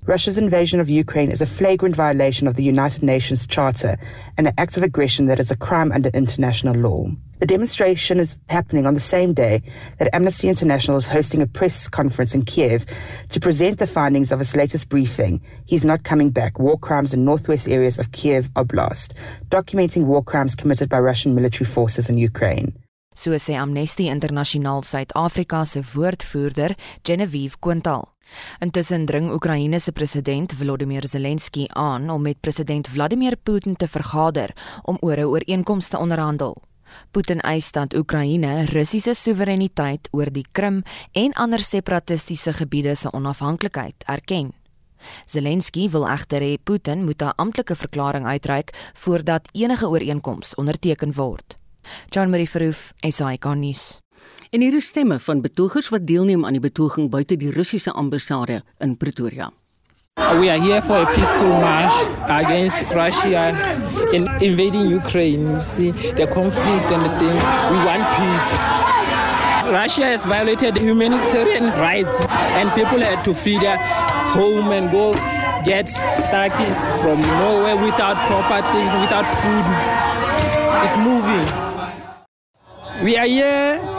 Russia's 0.06 0.38
invasion 0.38 0.78
of 0.78 0.88
Ukraine 0.88 1.32
is 1.32 1.40
a 1.40 1.46
flagrant 1.46 1.96
violation 1.96 2.46
of 2.46 2.54
the 2.54 2.62
United 2.62 3.02
Nations 3.02 3.44
Charter 3.44 3.98
and 4.38 4.46
an 4.46 4.54
act 4.56 4.76
of 4.76 4.84
aggression 4.84 5.26
that 5.26 5.40
is 5.40 5.50
a 5.50 5.56
crime 5.56 5.90
under 5.90 6.10
international 6.10 6.76
law. 6.76 7.10
The 7.40 7.46
demonstration 7.46 8.20
is 8.20 8.38
happening 8.48 8.86
on 8.86 8.94
the 8.94 9.00
same 9.00 9.34
day 9.34 9.62
that 9.98 10.08
Amnesty 10.14 10.48
International 10.48 10.96
is 10.96 11.08
hosting 11.08 11.42
a 11.42 11.46
press 11.48 11.88
conference 11.88 12.36
in 12.36 12.44
Kiev 12.44 12.86
to 13.30 13.40
present 13.40 13.80
the 13.80 13.86
findings 13.88 14.30
of 14.30 14.40
its 14.40 14.54
latest 14.54 14.88
briefing, 14.88 15.42
He's 15.64 15.84
Not 15.84 16.04
Coming 16.04 16.30
Back 16.30 16.60
War 16.60 16.78
Crimes 16.78 17.12
in 17.12 17.24
Northwest 17.24 17.66
Areas 17.66 17.98
of 17.98 18.12
Kiev 18.12 18.48
Oblast, 18.54 19.12
documenting 19.48 20.06
war 20.06 20.22
crimes 20.22 20.54
committed 20.54 20.88
by 20.88 21.00
Russian 21.00 21.34
military 21.34 21.68
forces 21.68 22.08
in 22.08 22.16
Ukraine. 22.16 22.78
So 23.16 23.36
Amnesty 23.48 24.08
International 24.08 24.82
Suid-Afrika 24.82 25.66
Genevieve 27.02 27.60
Quintal. 27.60 28.15
Intussen 28.58 29.06
dring 29.06 29.30
Oekraïne 29.32 29.80
se 29.80 29.92
president 29.92 30.52
Volodymyr 30.52 31.08
Zelensky 31.08 31.66
aan 31.68 32.10
om 32.10 32.22
met 32.22 32.40
president 32.40 32.88
Vladimir 32.88 33.36
Putin 33.36 33.76
te 33.76 33.88
vergader 33.88 34.52
om 34.82 34.96
oor 35.00 35.16
'n 35.16 35.24
ooreenkoms 35.24 35.88
te 35.88 35.98
onderhandel. 35.98 36.56
Putin 37.10 37.40
eis 37.40 37.72
dat 37.72 37.94
Oekraïne 37.94 38.64
Russiese 38.64 39.14
soewereiniteit 39.14 40.08
oor 40.10 40.30
die 40.32 40.46
Krim 40.52 40.82
en 41.12 41.32
ander 41.32 41.58
separatistiese 41.58 42.52
gebiede 42.52 42.94
se 42.94 43.12
onafhanklikheid 43.12 44.04
erken. 44.06 44.52
Zelensky 45.26 45.88
wil 45.90 46.08
egter 46.08 46.42
hê 46.42 46.56
Putin 46.62 47.04
moet 47.04 47.22
'n 47.22 47.36
amptelike 47.36 47.76
verklaring 47.76 48.26
uitreik 48.26 48.90
voordat 48.94 49.48
enige 49.52 49.88
ooreenkoms 49.88 50.54
onderteken 50.54 51.12
word. 51.14 51.56
Jean 52.08 52.30
Marie 52.30 52.50
Verhoef, 52.50 52.92
SAK 53.00 53.44
nuus. 53.54 54.05
En 54.50 54.60
hier 54.60 54.74
is 54.74 54.86
stemme 54.86 55.18
van 55.20 55.40
betogers 55.40 55.88
wat 55.88 56.06
deelneem 56.06 56.44
aan 56.44 56.52
die 56.52 56.60
betoging 56.60 57.10
buite 57.10 57.36
die 57.36 57.50
Russiese 57.50 57.92
ambassade 57.92 58.62
in 58.78 58.96
Pretoria. 58.96 59.50
We 60.16 60.50
are 60.50 60.60
here 60.60 60.82
for 60.82 60.96
a 60.96 61.04
peaceful 61.04 61.48
march 61.48 61.92
against 62.28 62.76
Russia 62.92 63.50
in 64.12 64.26
invading 64.40 64.92
Ukraine. 64.92 65.50
You 65.50 65.60
see 65.60 65.92
the 65.92 66.28
conflict 66.32 66.90
and 66.90 67.02
the 67.02 67.12
thing. 67.18 67.36
We 67.70 67.78
want 67.84 68.06
peace. 68.16 68.48
Russia 69.70 70.04
has 70.04 70.24
violated 70.24 70.76
humanitarian 70.78 71.72
rights 71.80 72.20
and 72.54 72.70
people 72.72 73.00
had 73.00 73.24
to 73.24 73.34
feed 73.34 73.60
their 73.60 73.78
home 74.32 74.70
and 74.70 74.90
go 74.90 75.12
get 75.64 75.88
stuck 75.88 76.54
from 77.00 77.20
nowhere 77.20 77.76
without 77.76 78.16
proper 78.30 78.62
things, 78.72 78.92
without 79.02 79.26
food. 79.42 79.66
It's 80.86 80.96
moving. 81.02 81.46
We 83.04 83.16
are 83.18 83.26
here 83.26 83.95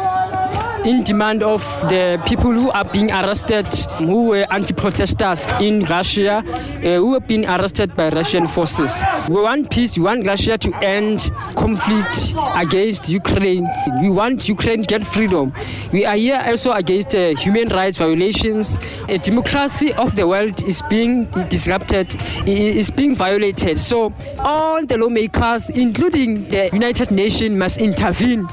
in 0.87 1.03
demand 1.03 1.43
of 1.43 1.61
the 1.89 2.17
people 2.25 2.53
who 2.53 2.71
are 2.71 2.85
being 2.85 3.11
arrested, 3.11 3.67
who 3.97 4.27
were 4.27 4.47
anti-protesters 4.51 5.49
in 5.59 5.83
Russia, 5.83 6.37
uh, 6.37 6.79
who 6.79 7.13
have 7.13 7.27
been 7.27 7.43
arrested 7.45 7.93
by 7.93 8.07
Russian 8.09 8.47
forces. 8.47 9.03
We 9.27 9.41
want 9.41 9.69
peace. 9.69 9.97
We 9.97 10.05
want 10.05 10.25
Russia 10.25 10.57
to 10.57 10.73
end 10.77 11.29
conflict 11.55 12.33
against 12.55 13.09
Ukraine. 13.09 13.67
We 14.01 14.09
want 14.09 14.47
Ukraine 14.47 14.83
to 14.83 14.87
get 14.87 15.05
freedom. 15.05 15.51
We 15.91 16.05
are 16.05 16.15
here 16.15 16.41
also 16.47 16.71
against 16.71 17.13
uh, 17.13 17.35
human 17.35 17.67
rights 17.67 17.97
violations. 17.97 18.79
A 19.09 19.17
democracy 19.17 19.91
of 19.93 20.15
the 20.15 20.25
world 20.25 20.63
is 20.63 20.81
being 20.89 21.25
disrupted, 21.49 22.15
is 22.45 22.89
being 22.91 23.13
violated. 23.13 23.77
So 23.77 24.13
all 24.39 24.85
the 24.85 24.97
lawmakers, 24.97 25.69
including 25.69 26.47
the 26.47 26.69
United 26.71 27.11
Nations, 27.11 27.57
must 27.57 27.77
intervene. 27.79 28.47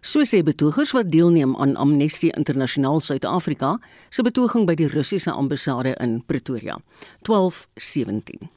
So 0.00 0.22
sê 0.22 0.42
betogers 0.46 0.92
wat 0.94 1.10
deelneem 1.10 1.56
aan 1.56 1.76
Amnesty 1.76 2.30
Internasionaal 2.30 3.00
Suid-Afrika 3.00 3.78
se 4.10 4.22
betoging 4.22 4.66
by 4.66 4.76
die 4.78 4.86
Russiese 4.86 5.32
ambassade 5.32 5.96
in 5.98 6.20
Pretoria 6.26 6.78
1217. 7.26 8.48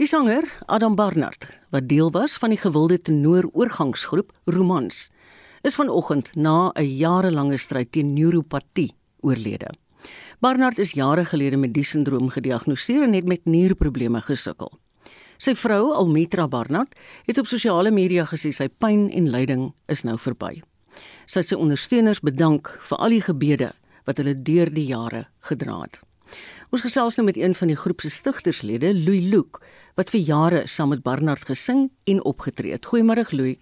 Die 0.00 0.08
sanger 0.08 0.46
Adam 0.66 0.94
Barnard, 0.96 1.44
wat 1.70 1.88
deel 1.88 2.08
was 2.10 2.38
van 2.40 2.54
die 2.54 2.60
gewilde 2.60 2.96
tenor-oorgangsgroep 3.04 4.32
Romans, 4.44 5.10
is 5.60 5.76
vanoggend 5.76 6.32
na 6.36 6.72
'n 6.74 6.96
jarelange 6.96 7.58
stryd 7.58 7.92
teen 7.92 8.14
neuropatie 8.14 8.94
oorlede. 9.20 9.68
Barnard 10.40 10.78
is 10.78 10.92
jare 10.92 11.24
gelede 11.24 11.56
met 11.56 11.74
die 11.74 11.84
sindroom 11.84 12.28
gediagnoseer 12.28 13.02
en 13.02 13.12
het 13.12 13.24
met 13.24 13.44
nierprobleme 13.44 14.20
gesukkel. 14.20 14.72
Sy 15.40 15.54
vrou, 15.56 15.94
Almitra 15.96 16.44
Barnard, 16.52 16.92
het 17.24 17.38
op 17.40 17.46
sosiale 17.48 17.88
media 17.90 18.26
gesê 18.28 18.50
sy 18.52 18.66
pyn 18.68 19.06
en 19.08 19.30
lyding 19.32 19.70
is 19.88 20.02
nou 20.04 20.18
verby. 20.20 20.58
Sy 21.24 21.40
sê 21.48 21.56
ondersteuners 21.56 22.20
bedank 22.20 22.68
vir 22.90 23.00
al 23.00 23.14
die 23.16 23.22
gebede 23.24 23.70
wat 24.04 24.20
hulle 24.20 24.34
deur 24.36 24.68
die 24.68 24.84
jare 24.90 25.22
gedra 25.48 25.78
het. 25.86 26.02
Ons 26.68 26.84
gesels 26.84 27.16
nou 27.16 27.24
met 27.24 27.40
een 27.40 27.56
van 27.56 27.72
die 27.72 27.78
groep 27.78 28.04
se 28.04 28.10
stigterslede, 28.12 28.92
Louis 28.92 29.24
Luke, 29.32 29.64
wat 29.96 30.12
vir 30.12 30.20
jare 30.26 30.60
saam 30.68 30.92
met 30.92 31.00
Barnard 31.06 31.48
gesing 31.48 31.88
en 32.04 32.20
opgetree 32.20 32.76
het. 32.76 32.90
Goeiemôre 32.92 33.24
Louis. 33.32 33.56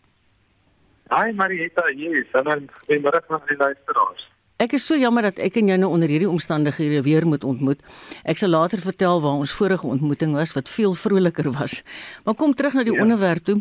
Hi 1.14 1.30
Marieta, 1.32 1.87
hier 1.94 2.18
is 2.18 2.35
'n 2.35 2.68
goeiemôre 2.88 3.23
aan 3.28 3.47
die 3.47 3.56
luisteraars. 3.56 4.26
Ek 4.59 4.73
is 4.75 4.83
so 4.83 4.97
jammer 4.99 5.23
dat 5.23 5.37
ek 5.38 5.55
en 5.61 5.69
jy 5.71 5.77
nou 5.79 5.93
onder 5.95 6.11
hierdie 6.11 6.27
omstandighede 6.27 7.05
weer 7.07 7.23
moet 7.31 7.45
ontmoet. 7.47 7.79
Ek 8.27 8.41
sal 8.41 8.50
later 8.50 8.81
vertel 8.83 9.21
waar 9.23 9.38
ons 9.38 9.53
vorige 9.55 9.87
ontmoeting 9.87 10.33
was 10.35 10.50
wat 10.57 10.67
veel 10.67 10.97
vroliker 10.99 11.53
was. 11.55 11.85
Maar 12.27 12.35
kom 12.35 12.57
terug 12.59 12.75
na 12.75 12.83
die 12.83 12.97
ja. 12.97 13.05
onderwerp 13.05 13.45
toe. 13.47 13.61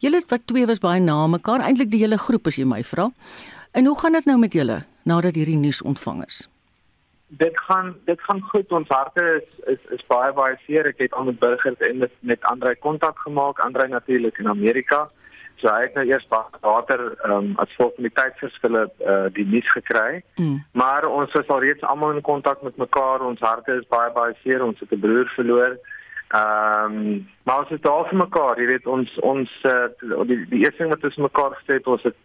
Julle 0.00 0.22
wat 0.30 0.46
twee 0.48 0.64
was 0.64 0.80
baie 0.80 1.02
na 1.04 1.18
mekaar, 1.28 1.60
eintlik 1.66 1.90
die 1.92 2.00
hele 2.00 2.16
groep 2.16 2.48
as 2.48 2.56
jy 2.56 2.64
my 2.64 2.80
vra. 2.80 3.10
En 3.76 3.92
hoe 3.92 3.98
gaan 4.00 4.16
dit 4.16 4.30
nou 4.30 4.38
met 4.40 4.56
julle 4.56 4.78
nadat 5.04 5.36
hierdie 5.36 5.58
nuus 5.60 5.82
ontvang 5.84 6.24
is? 6.24 6.40
Dit 7.28 7.60
gaan 7.68 7.92
dit 8.08 8.24
gaan 8.24 8.40
goed. 8.48 8.72
Ons 8.72 8.88
harte 8.88 9.26
is 9.36 9.76
is 9.76 10.00
is 10.00 10.08
baie 10.08 10.32
baie 10.32 10.56
seer. 10.64 10.88
Ek 10.88 11.04
het 11.04 11.12
al 11.12 11.28
met 11.28 11.44
burgers 11.44 11.76
en 11.84 12.00
met 12.06 12.16
met 12.24 12.48
Andre 12.48 12.72
kontak 12.80 13.20
gemaak, 13.28 13.60
Andre 13.60 13.88
natuurlik 13.92 14.40
in 14.40 14.48
Amerika 14.48 15.10
So 15.60 15.68
hy 15.72 15.82
het 15.86 15.94
nou 15.98 16.06
eers 16.06 16.26
later 16.62 17.00
ehm 17.24 17.32
um, 17.32 17.52
as 17.58 17.70
gevolg 17.74 17.94
van 17.96 18.06
die 18.06 18.14
tydverskille 18.14 18.82
uh, 18.86 19.26
die 19.34 19.46
nuus 19.46 19.70
gekry. 19.74 20.22
Mm. 20.36 20.64
Maar 20.72 21.08
ons 21.10 21.34
is 21.34 21.48
al 21.48 21.60
reeds 21.64 21.82
almal 21.82 22.16
in 22.16 22.22
kontak 22.22 22.62
met 22.62 22.76
mekaar. 22.76 23.24
Ons 23.26 23.40
harte 23.40 23.80
is 23.80 23.88
baie 23.90 24.12
baie 24.12 24.36
seer. 24.42 24.64
Ons 24.64 24.80
het 24.80 24.92
'n 24.92 25.00
broer 25.00 25.30
verloor. 25.34 25.78
Ehm 26.28 26.96
um, 26.96 27.28
maar 27.42 27.58
ons 27.58 27.70
is 27.70 27.80
daar 27.80 28.08
vir 28.08 28.18
mekaar. 28.18 28.60
Jy 28.60 28.66
weet 28.66 28.86
ons 28.86 29.18
ons 29.18 29.50
uh, 29.64 29.88
die 30.26 30.44
die 30.50 30.64
eerste 30.64 30.82
ding 30.82 30.92
wat 30.94 31.04
ons 31.04 31.16
mekaar 31.16 31.56
gesê 31.60 31.78
het, 31.78 31.86
ons 31.86 32.02
het 32.02 32.16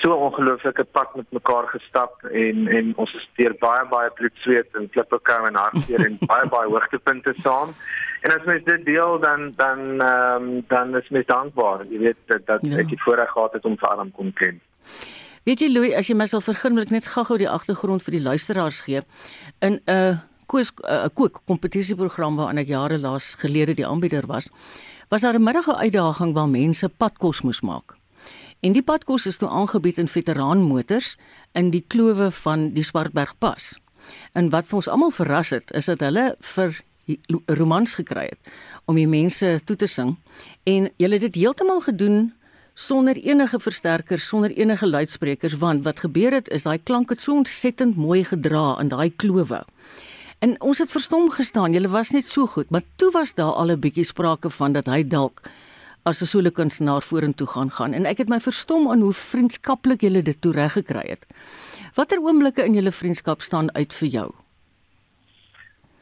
so 0.00 0.14
ongelooflike 0.14 0.84
pad 0.84 1.14
met 1.16 1.26
mekaar 1.30 1.68
gestap 1.68 2.24
en 2.24 2.68
en 2.68 2.92
ons 2.96 3.12
het 3.12 3.28
deur 3.40 3.54
baie 3.60 3.84
baie 3.90 4.10
bloed, 4.18 4.34
sweet 4.44 4.78
en 4.78 4.88
klippe 4.94 5.18
kou 5.28 5.40
en 5.48 5.58
hartseer 5.58 6.06
en 6.06 6.18
baie 6.32 6.48
baie 6.48 6.70
hoogtepunte 6.70 7.34
saam. 7.42 7.74
En 8.22 8.34
as 8.36 8.44
mens 8.46 8.64
dit 8.64 8.84
deel 8.84 9.18
dan 9.20 9.52
dan 9.56 10.00
ehm 10.00 10.48
um, 10.48 10.64
dan 10.68 10.96
is 10.96 11.08
mens 11.08 11.26
dankbaar. 11.26 11.86
Jy 11.90 11.98
weet 11.98 12.20
dat, 12.26 12.46
dat 12.46 12.66
ja. 12.66 12.78
ek 12.78 12.88
die 12.88 13.02
voorreg 13.04 13.30
gehad 13.30 13.52
het 13.52 13.64
om 13.64 13.78
vir 13.78 13.88
Adam 13.88 14.10
kon 14.10 14.32
ken. 14.32 14.60
Weet 15.42 15.60
jy 15.60 15.72
Louis, 15.72 15.94
as 15.98 16.06
jy 16.06 16.14
my 16.14 16.28
sal 16.30 16.40
vergun, 16.40 16.76
wil 16.78 16.86
ek 16.86 16.94
net 16.94 17.08
gou-gou 17.10 17.38
die 17.40 17.50
agtergrond 17.50 18.04
vir 18.06 18.14
die 18.18 18.22
luisteraars 18.22 18.80
gee. 18.86 19.02
In 19.60 19.80
'n 19.80 19.90
uh, 19.90 20.20
koos 20.46 20.70
'n 20.70 20.86
uh, 20.86 21.08
kook 21.14 21.42
kompetisieprogram 21.46 22.36
waaraan 22.36 22.62
ek 22.62 22.68
jare 22.68 22.98
laas 22.98 23.34
gelede 23.34 23.74
die 23.74 23.86
aanbieder 23.86 24.26
was, 24.26 24.50
was 25.08 25.22
daar 25.22 25.34
'n 25.34 25.42
middag 25.42 25.66
'n 25.66 25.82
uitdaging 25.84 26.34
waar 26.34 26.48
mense 26.48 26.88
padkos 26.88 27.42
moes 27.42 27.60
maak. 27.60 28.01
En 28.62 28.76
die 28.76 28.82
padkos 28.86 29.26
is 29.26 29.40
toe 29.42 29.48
aangebied 29.50 29.98
in 29.98 30.08
veteraanmotors 30.08 31.16
in 31.58 31.72
die 31.74 31.82
klowe 31.82 32.30
van 32.30 32.68
die 32.76 32.84
Swartbergpas. 32.86 33.72
En 34.38 34.50
wat 34.54 34.68
vir 34.70 34.78
ons 34.78 34.88
almal 34.88 35.10
verras 35.10 35.50
het, 35.50 35.72
is 35.74 35.88
dat 35.90 36.04
hulle 36.06 36.36
vir 36.54 36.78
romans 37.58 37.96
gekry 37.98 38.28
het 38.28 38.52
om 38.86 38.94
die 38.94 39.08
mense 39.10 39.48
toe 39.66 39.74
te 39.76 39.88
sing 39.90 40.14
en 40.70 40.86
hulle 41.02 41.18
het 41.18 41.26
dit 41.26 41.40
heeltemal 41.42 41.80
gedoen 41.82 42.30
sonder 42.78 43.18
enige 43.18 43.58
versterkers, 43.60 44.28
sonder 44.30 44.54
enige 44.54 44.86
luidsprekers 44.86 45.58
want 45.58 45.82
wat 45.84 46.04
gebeur 46.06 46.38
het 46.38 46.48
is 46.54 46.62
daai 46.62 46.78
klank 46.78 47.10
het 47.10 47.22
so 47.22 47.34
ontsettend 47.34 47.98
mooi 47.98 48.22
gedra 48.24 48.78
in 48.80 48.94
daai 48.94 49.10
klowe. 49.10 49.64
En 50.38 50.54
ons 50.60 50.78
het 50.78 50.90
verstom 50.90 51.28
gestaan. 51.30 51.74
Julle 51.74 51.90
was 51.90 52.10
net 52.10 52.26
so 52.26 52.46
goed, 52.46 52.70
maar 52.70 52.82
toe 52.96 53.10
was 53.10 53.34
daar 53.34 53.52
al 53.52 53.70
'n 53.70 53.80
bietjie 53.80 54.04
sprake 54.04 54.50
van 54.50 54.72
dat 54.72 54.86
hy 54.86 55.02
dalk 55.02 55.42
as 56.04 56.22
'n 56.22 56.26
solo 56.26 56.50
kunstenaar 56.50 57.02
vorentoe 57.02 57.46
gaan 57.46 57.70
gaan 57.70 57.92
en 57.92 58.06
ek 58.06 58.18
het 58.18 58.28
my 58.28 58.40
verstom 58.40 58.90
aan 58.90 59.00
hoe 59.00 59.12
vriendskaplik 59.12 60.00
julle 60.00 60.22
dit 60.22 60.40
toe 60.40 60.52
reg 60.52 60.72
gekry 60.72 61.08
het. 61.08 61.26
Watter 61.94 62.18
oomblikke 62.18 62.64
in 62.64 62.74
julle 62.74 62.92
vriendskap 62.92 63.40
staan 63.40 63.74
uit 63.74 63.94
vir 63.94 64.08
jou? 64.08 64.30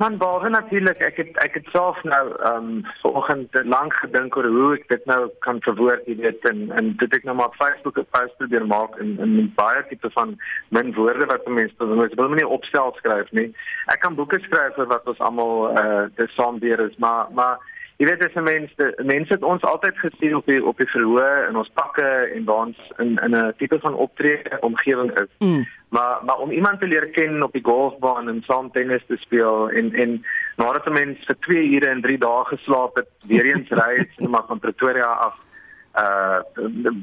Man, 0.00 0.16
baie 0.16 0.48
natuurlik. 0.48 1.02
Ek 1.04 1.18
het 1.20 1.34
ek 1.44 1.58
het 1.58 1.66
self 1.74 1.98
nou 2.08 2.22
ehm 2.32 2.68
um, 2.68 2.84
vanoggend 3.02 3.56
lank 3.68 3.92
gedink 4.00 4.36
oor 4.36 4.46
hoe 4.48 4.68
ek 4.78 4.86
dit 4.88 5.02
nou 5.10 5.18
kan 5.44 5.60
verwoord, 5.66 6.06
jy 6.08 6.14
weet, 6.22 6.46
en 6.48 6.70
en 6.72 6.88
dit 7.02 7.16
ek 7.18 7.26
nou 7.28 7.34
maar 7.36 7.50
op 7.52 7.58
Facebook 7.58 7.98
'n 8.00 8.06
post 8.16 8.36
probeer 8.38 8.64
maak 8.66 8.96
in 8.96 9.18
in 9.20 9.52
baie 9.58 9.82
tipe 9.90 10.10
van 10.16 10.38
min 10.68 10.94
woorde 10.94 11.26
wat 11.26 11.44
mense 11.48 11.84
mense 11.84 12.16
wil 12.16 12.32
nie 12.32 12.48
opstel 12.48 12.94
skryf 12.96 13.28
nie. 13.30 13.52
Ek 13.92 14.00
kan 14.00 14.16
boeke 14.16 14.40
skryf 14.40 14.78
oor 14.78 14.88
wat 14.88 15.04
ons 15.04 15.20
almal 15.20 15.76
eh 15.76 15.84
uh, 15.84 16.06
dis 16.16 16.34
saam 16.34 16.58
deur 16.64 16.80
is, 16.88 16.96
maar 16.96 17.28
maar 17.34 17.58
Jy 18.00 18.06
weet 18.08 18.22
as 18.24 18.36
mense 18.40 18.86
mense 19.04 19.34
het 19.34 19.42
ons 19.44 19.64
altyd 19.68 19.98
gesien 20.00 20.32
op 20.38 20.46
die 20.48 20.60
op 20.64 20.78
die 20.80 20.88
verhoor 20.88 21.42
in 21.50 21.56
ons 21.60 21.68
pakke 21.76 22.06
en 22.34 22.46
waar 22.48 22.70
ons 22.70 22.78
in 22.96 23.18
in 23.26 23.36
'n 23.36 23.52
tipe 23.58 23.78
van 23.82 23.94
optrede 23.94 24.56
omgewing 24.60 25.10
is. 25.20 25.28
Mm. 25.38 25.66
Maar 25.88 26.24
maar 26.24 26.38
om 26.38 26.50
iemand 26.50 26.80
te 26.80 26.88
leer 26.88 27.06
ken 27.10 27.42
op 27.42 27.52
die 27.52 27.64
golfbaan 27.64 28.28
en 28.28 28.42
saam 28.46 28.70
tennis 28.72 29.04
te 29.06 29.16
speel 29.16 29.68
en 29.70 29.92
en 29.92 30.24
nadat 30.56 30.86
'n 30.86 30.92
mens 30.92 31.18
vir 31.26 31.36
2 31.40 31.68
ure 31.76 31.88
en 31.88 32.00
3 32.00 32.18
dae 32.18 32.44
geslaap 32.44 32.96
het, 32.96 33.10
weer 33.26 33.44
eens 33.44 33.68
ry 33.80 33.94
het 33.96 34.28
maar 34.28 34.46
van 34.46 34.58
Pretoria 34.58 35.12
af 35.28 35.36
uh 35.98 36.40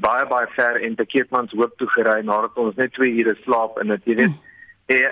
baie 0.00 0.26
baie 0.26 0.46
ver 0.56 0.80
in 0.80 0.94
te 0.94 1.06
Keetmans 1.06 1.52
hoop 1.52 1.72
toe 1.76 1.88
gery 1.88 2.24
nadat 2.24 2.56
ons 2.56 2.74
net 2.74 2.92
2 2.92 3.10
ure 3.10 3.36
slaap 3.44 3.78
en 3.78 3.86
dit 3.86 4.04
jy 4.04 4.14
weet 4.14 4.28
mm 4.28 4.47
Ja, 4.88 5.10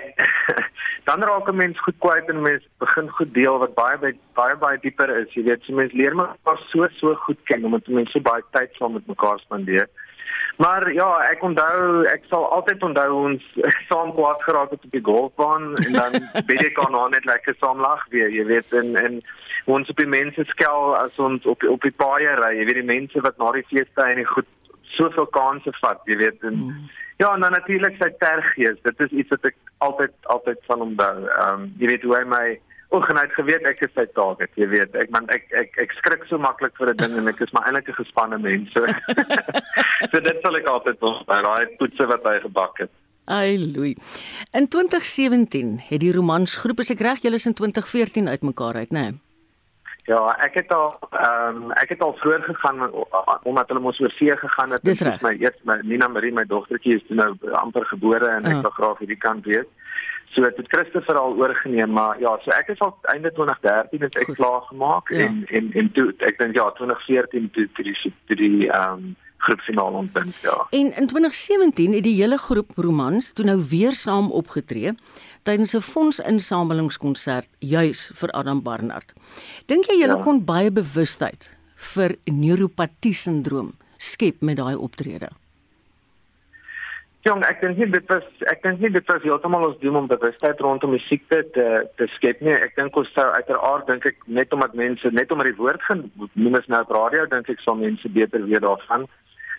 dan 1.07 1.23
raak 1.23 1.47
'n 1.49 1.55
mens 1.55 1.79
goed 1.79 1.97
kwyt 1.99 2.29
en 2.29 2.41
mens 2.41 2.63
begin 2.77 3.09
goed 3.09 3.33
deel 3.33 3.57
wat 3.57 3.73
baie 3.73 3.97
baie 3.97 4.17
baie, 4.33 4.55
baie 4.55 4.77
dieper 4.81 5.09
is. 5.17 5.33
Jy 5.33 5.43
weet, 5.43 5.63
so 5.63 5.73
mens 5.73 5.93
leer 5.93 6.15
mekaar 6.15 6.59
so 6.71 6.87
so 6.97 7.13
goed 7.15 7.37
ken 7.43 7.65
omdat 7.65 7.87
mense 7.87 8.11
so 8.11 8.19
baie 8.19 8.43
tyd 8.51 8.73
saam 8.73 8.93
met 8.93 9.07
mekaar 9.07 9.39
spandeer. 9.39 9.87
Maar 10.57 10.93
ja, 10.93 11.21
ek 11.29 11.43
onthou, 11.43 12.03
ek 12.09 12.23
sal 12.29 12.47
altyd 12.57 12.83
onthou 12.83 13.11
ons 13.13 13.43
saam 13.89 14.13
kwaad 14.17 14.41
geraak 14.41 14.73
het 14.73 14.85
op 14.89 14.91
die 14.91 15.05
golfbaan 15.05 15.75
en 15.85 15.93
dan 15.93 16.11
weet 16.49 16.65
ek 16.71 16.79
aan 16.81 17.11
net 17.11 17.25
lekker 17.25 17.55
saam 17.61 17.79
lag 17.79 18.01
weer, 18.09 18.33
jy 18.33 18.45
weet, 18.45 18.73
en 18.73 18.95
en 18.95 19.21
ons 19.65 19.89
op 19.89 19.97
die 20.01 20.09
mense 20.09 20.43
skel 20.49 20.95
as 20.97 21.19
ons 21.19 21.45
op 21.45 21.63
op 21.63 21.81
die 21.85 21.97
paaie 22.01 22.33
ry, 22.41 22.55
jy 22.57 22.65
weet 22.65 22.81
die 22.81 22.91
mense 22.95 23.21
wat 23.21 23.37
na 23.37 23.51
die 23.51 23.67
feeste 23.69 24.01
en 24.01 24.23
die 24.23 24.31
goed 24.33 24.49
soveel 24.97 25.29
kansse 25.37 25.71
vat, 25.81 26.01
jy 26.09 26.17
weet 26.17 26.41
en 26.49 26.57
mm. 26.65 26.89
Ja, 27.17 27.33
en 27.33 27.41
dan 27.41 27.51
natuurlik 27.51 27.95
sy 27.97 28.09
tergees. 28.21 28.77
Dit 28.85 28.99
is 28.99 29.11
iets 29.11 29.33
wat 29.33 29.45
ek 29.49 29.55
altyd 29.85 30.13
altyd 30.33 30.59
van 30.69 30.83
hom 30.83 30.93
onthou. 30.93 31.25
Ehm 31.25 31.53
um, 31.53 31.69
jy 31.81 31.89
weet 31.93 32.05
hoe 32.05 32.15
hy 32.15 32.23
my 32.29 32.45
ongenaamd 32.95 33.33
geweet 33.35 33.65
ek 33.67 33.81
is 33.87 33.93
sy 33.97 34.05
target, 34.15 34.53
jy 34.55 34.67
weet. 34.71 34.95
Ek 34.95 35.09
man 35.11 35.25
ek 35.33 35.49
ek 35.57 35.75
ek 35.81 35.97
skrik 35.97 36.27
so 36.29 36.37
maklik 36.37 36.77
vir 36.77 36.93
'n 36.93 37.01
ding 37.01 37.17
en 37.17 37.27
ek 37.33 37.41
is 37.41 37.51
maar 37.51 37.65
eintlik 37.65 37.89
'n 37.89 37.99
gespanne 38.03 38.37
mens. 38.37 38.71
So, 38.71 38.85
so 40.11 40.19
dit 40.19 40.37
sal 40.41 40.61
ek 40.61 40.69
altyd 40.69 41.01
onthou, 41.01 41.43
daai 41.43 41.73
poetse 41.81 42.05
wat 42.07 42.23
hy 42.23 42.39
gebak 42.45 42.85
het. 42.85 42.93
Ai 43.27 43.57
Louis. 43.59 43.97
In 44.53 44.67
2017 44.67 45.89
het 45.89 45.99
die 45.99 46.13
romansgroep 46.13 46.79
as 46.79 46.93
ek 46.93 47.01
reg 47.01 47.25
julle 47.25 47.35
is 47.35 47.49
in 47.49 47.57
2014 47.57 48.29
uitmekaar 48.29 48.75
uit, 48.75 48.91
né? 48.91 49.11
Nee? 49.11 49.26
Ja, 50.07 50.19
ek 50.39 50.53
het 50.61 50.69
al 50.71 50.93
ehm 51.11 51.57
um, 51.63 51.71
ek 51.75 51.89
het 51.89 52.03
al 52.05 52.13
vroeër 52.21 52.43
gegaan 52.43 52.85
omdat 53.43 53.67
hulle 53.67 53.83
mos 53.83 53.99
oor 53.99 54.13
see 54.15 54.37
gegaan 54.39 54.71
het. 54.71 54.83
Dis 54.87 55.03
my 55.03 55.33
eers 55.35 55.57
my 55.67 55.81
Nina 55.83 56.07
Marie, 56.07 56.31
my 56.31 56.45
dogtertjie 56.47 56.95
is 56.95 57.03
nou 57.09 57.33
amper 57.59 57.83
gebore 57.91 58.29
en 58.37 58.47
ek 58.47 58.61
wil 58.61 58.75
graag 58.77 59.03
hierdie 59.03 59.19
kant 59.19 59.45
weet. 59.51 59.67
So 60.31 60.45
het 60.47 60.55
dit 60.55 60.71
Christopher 60.71 61.19
al 61.19 61.35
oorgeneem, 61.35 61.91
maar 61.91 62.19
ja, 62.23 62.37
so 62.43 62.55
ek 62.55 62.71
is 62.71 62.79
al 62.79 62.95
einde 63.11 63.33
2013 63.35 64.07
het 64.07 64.15
ek 64.23 64.31
klaar 64.39 64.63
gemaak 64.71 65.11
ja. 65.11 65.27
en 65.27 65.43
en 65.59 65.71
en 65.81 65.91
toe 65.91 66.07
ek 66.29 66.39
dink 66.39 66.55
ja, 66.55 66.71
2014 66.79 67.51
toe 67.51 67.67
toe 67.75 67.87
die 67.91 67.97
toe 68.31 68.39
die 68.43 68.69
ehm 68.71 69.07
um, 69.07 69.15
groepfinaal 69.37 69.93
ontbind, 69.93 70.35
ja. 70.41 70.55
En 70.69 70.95
in 70.97 71.07
2017 71.07 71.93
het 71.93 72.03
die 72.03 72.15
hele 72.15 72.37
groep 72.37 72.71
Romans 72.75 73.33
toe 73.33 73.45
nou 73.45 73.59
weer 73.69 73.91
saam 73.91 74.31
opgetree 74.31 74.95
tydens 75.47 75.75
'n 75.75 75.81
fondsinsamelingskonsert 75.81 77.49
juis 77.59 78.11
vir 78.19 78.29
Adam 78.35 78.61
Barnard. 78.61 79.13
Dink 79.65 79.87
jy 79.87 80.01
julle 80.01 80.19
ja. 80.19 80.23
kon 80.23 80.43
baie 80.45 80.71
bewustheid 80.71 81.51
vir 81.93 82.15
neuropatie 82.25 83.13
sindroom 83.13 83.75
skep 83.97 84.41
met 84.41 84.57
daai 84.57 84.75
optrede? 84.75 85.29
Jong, 87.27 87.41
ek 87.43 87.59
dink 87.59 87.91
dit 87.91 88.07
was 88.07 88.23
ek 88.47 88.61
dink 88.63 88.79
nie 88.79 88.91
dit 88.93 89.07
was 89.11 89.23
heeltemal 89.25 89.65
ons 89.67 89.79
doel 89.81 89.97
om 89.99 90.05
bewustheid 90.07 90.61
rondom 90.63 90.93
die 90.95 91.03
siekte 91.09 91.41
te 91.55 91.65
te 91.99 92.07
skep 92.15 92.39
nie. 92.45 92.53
Ek 92.55 92.75
dink 92.77 92.95
ons 92.95 93.09
sou 93.15 93.25
uiteraard 93.35 93.87
dink 93.89 94.05
ek 94.05 94.21
net 94.27 94.53
omdat 94.55 94.77
mense 94.79 95.11
net 95.11 95.31
omdat 95.31 95.49
die 95.49 95.57
woord 95.59 95.83
genoem 95.89 96.55
is 96.59 96.69
nou 96.71 96.81
op 96.85 96.93
radio 96.95 97.25
dink 97.33 97.49
ek 97.49 97.63
sal 97.65 97.75
mense 97.75 98.11
beter 98.15 98.45
weet 98.47 98.63
daarvan. 98.63 99.07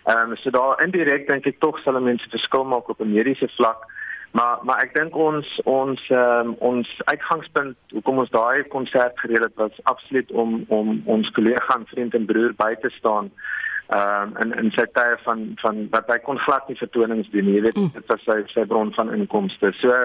Ehm 0.09 0.33
um, 0.33 0.37
so 0.41 0.49
daar 0.55 0.81
indirek 0.81 1.27
dink 1.27 1.45
ek 1.45 1.59
tog 1.61 1.77
sal 1.83 1.99
mense 2.01 2.31
verskil 2.33 2.65
maak 2.65 2.89
op 2.89 3.01
'n 3.05 3.13
mediese 3.13 3.51
vlak. 3.57 3.85
Maar 4.31 4.59
maar 4.61 4.81
ek 4.83 4.93
dink 4.93 5.15
ons 5.17 5.47
ons 5.65 6.01
um, 6.13 6.53
ons 6.59 6.89
uitgangspunt 7.05 7.77
hoekom 7.95 8.21
ons 8.23 8.33
daai 8.33 8.63
konsert 8.73 9.17
gereël 9.19 9.47
het 9.47 9.55
was 9.57 9.79
absoluut 9.83 10.31
om 10.31 10.59
om 10.67 11.01
ons 11.05 11.31
kollega 11.37 11.75
en 11.75 11.87
vriend 11.89 12.13
en 12.13 12.27
broer 12.29 12.53
by 12.59 12.75
te 12.81 12.91
staan. 12.97 13.31
Ehm 13.89 14.29
um, 14.29 14.35
en 14.43 14.53
en 14.61 14.71
sy 14.77 14.85
tye 14.93 15.17
van 15.25 15.45
van 15.63 15.87
wat 15.95 16.11
hy 16.13 16.19
kon 16.27 16.41
glad 16.45 16.67
nie 16.69 16.77
vertonings 16.77 17.31
doen 17.33 17.49
nie. 17.49 17.57
Jy 17.57 17.65
weet 17.67 17.79
mm. 17.81 17.95
dit 17.97 18.13
was 18.13 18.27
sy 18.29 18.37
sy 18.53 18.67
bron 18.69 18.93
van 18.99 19.13
inkomste. 19.17 19.73
So 19.81 19.97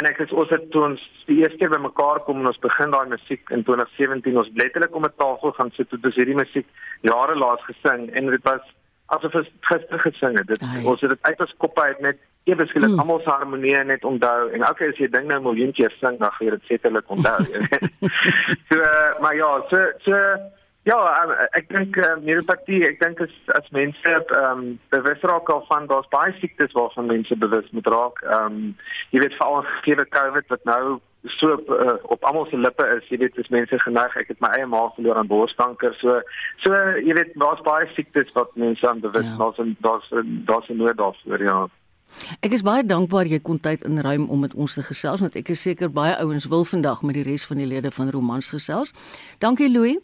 en 0.00 0.08
ek 0.08 0.22
is 0.24 0.32
ons 0.32 0.50
het 0.54 0.64
toe 0.72 0.86
ons 0.88 1.06
die 1.28 1.42
eerste 1.42 1.60
keer 1.60 1.74
bymekaar 1.74 2.24
kom 2.24 2.40
en 2.40 2.48
ons 2.48 2.64
begin 2.64 2.96
daai 2.96 3.12
musiek 3.12 3.52
in 3.52 3.64
2017 3.68 4.40
ons 4.40 4.52
letterlik 4.62 4.96
om 4.96 5.04
'n 5.04 5.18
tafel 5.20 5.52
gaan 5.58 5.72
sit 5.76 5.88
toe 5.90 6.00
dis 6.00 6.16
hierdie 6.16 6.40
musiek 6.42 6.66
jare 7.02 7.36
laas 7.36 7.60
gesing 7.68 8.08
en 8.14 8.30
dit 8.30 8.44
was 8.48 8.64
asof 9.16 9.34
ons 9.40 9.50
gister 9.68 10.02
gesing 10.06 10.38
het. 10.38 10.46
Dit 10.46 10.62
Ai. 10.62 10.84
ons 10.84 11.00
het 11.00 11.10
dit 11.14 11.28
uit 11.28 11.40
ons 11.46 11.56
koppe 11.64 11.82
uit 11.82 12.00
net 12.06 12.20
ewe 12.48 12.66
skielik 12.70 12.94
mm. 12.94 13.02
almal 13.02 13.20
se 13.24 13.30
harmonie 13.30 13.74
net 13.84 14.04
onthou. 14.04 14.48
En 14.54 14.64
okay, 14.68 14.88
as 14.92 15.02
jy 15.02 15.10
ding 15.10 15.28
nou 15.28 15.40
'n 15.40 15.48
miljoen 15.48 15.74
keer 15.76 15.92
sing, 15.98 16.18
dan 16.18 16.32
gaan 16.32 16.46
jy 16.46 16.54
dit 16.56 16.70
sekerlik 16.70 17.10
onthou. 17.10 17.44
so 18.70 18.78
uh, 18.78 19.20
maar 19.20 19.36
ja, 19.36 19.50
so 19.70 19.84
so 20.06 20.16
ja, 20.88 20.96
um, 20.96 21.34
ek 21.58 21.68
dink 21.68 21.96
uh, 22.00 22.16
neuropatie, 22.24 22.80
ek 22.88 23.00
dink 23.02 23.20
as 23.20 23.34
as 23.58 23.68
mense 23.76 24.14
ehm 24.16 24.40
um, 24.40 24.78
bewus 24.94 25.20
raak 25.28 25.50
al 25.52 25.64
van 25.68 25.86
daar's 25.86 26.08
baie 26.14 26.32
siektes 26.40 26.72
waarvan 26.72 27.12
mense 27.12 27.36
bewus 27.36 27.68
moet 27.76 27.86
raak. 27.86 28.22
Ehm 28.24 28.46
um, 28.46 28.76
jy 29.10 29.20
weet 29.26 29.38
veral 29.38 29.62
gegee 29.62 30.08
COVID 30.16 30.48
wat 30.48 30.64
nou 30.64 31.00
so 31.24 31.58
uh, 31.68 31.96
op 32.02 32.24
almal 32.24 32.46
se 32.46 32.56
lippe 32.56 32.86
is, 32.96 33.08
jy 33.08 33.18
weet, 33.18 33.34
dis 33.34 33.48
mense 33.48 33.78
geneig. 33.82 34.16
Ek 34.16 34.28
het 34.32 34.40
my 34.40 34.48
eie 34.56 34.66
ma 34.66 34.86
verloor 34.94 35.20
aan 35.20 35.28
borskanker. 35.28 35.94
So 36.00 36.20
so 36.64 36.80
jy 36.96 37.16
weet, 37.16 37.34
daar's 37.40 37.60
baie 37.66 37.88
siektes 37.94 38.32
wat 38.38 38.56
mense 38.56 38.88
aan 38.88 39.00
bewus 39.04 39.26
ja. 39.26 39.36
daar's 39.36 39.60
daar's 39.84 40.08
daar's 40.48 40.68
'n 40.68 40.76
nood 40.76 40.96
daarvoor, 40.96 41.42
ja. 41.42 41.68
Ek 42.42 42.52
is 42.52 42.64
baie 42.66 42.82
dankbaar 42.84 43.26
jy 43.26 43.38
kon 43.38 43.60
tyd 43.60 43.84
inruim 43.86 44.28
om 44.28 44.40
met 44.40 44.54
ons 44.54 44.74
te 44.74 44.82
gesels 44.82 45.20
want 45.20 45.36
ek 45.36 45.48
is 45.54 45.62
seker 45.62 45.90
baie 45.90 46.16
ouens 46.16 46.48
wil 46.50 46.64
vandag 46.64 47.02
met 47.02 47.14
die 47.14 47.22
res 47.22 47.46
van 47.46 47.56
die 47.56 47.66
lede 47.66 47.90
van 47.90 48.10
Romans 48.10 48.50
gesels. 48.50 48.94
Dankie 49.38 49.70
Louis. 49.70 49.98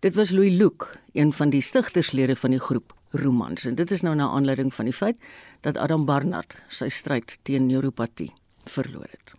Dit 0.00 0.14
was 0.14 0.30
Louis 0.30 0.52
Luke, 0.52 0.86
een 1.12 1.32
van 1.32 1.50
die 1.50 1.60
stigterslede 1.60 2.36
van 2.36 2.50
die 2.50 2.60
groep 2.60 2.92
romans. 3.10 3.64
En 3.64 3.74
dit 3.74 3.90
is 3.90 4.00
nou 4.00 4.14
na 4.14 4.28
aanleiding 4.28 4.74
van 4.74 4.84
die 4.84 4.94
feit 4.94 5.16
dat 5.60 5.76
Adam 5.76 6.04
Barnard 6.04 6.58
sy 6.68 6.88
stryd 6.88 7.38
teen 7.42 7.66
neuropatie 7.66 8.32
verloor 8.64 9.08
het. 9.10 9.34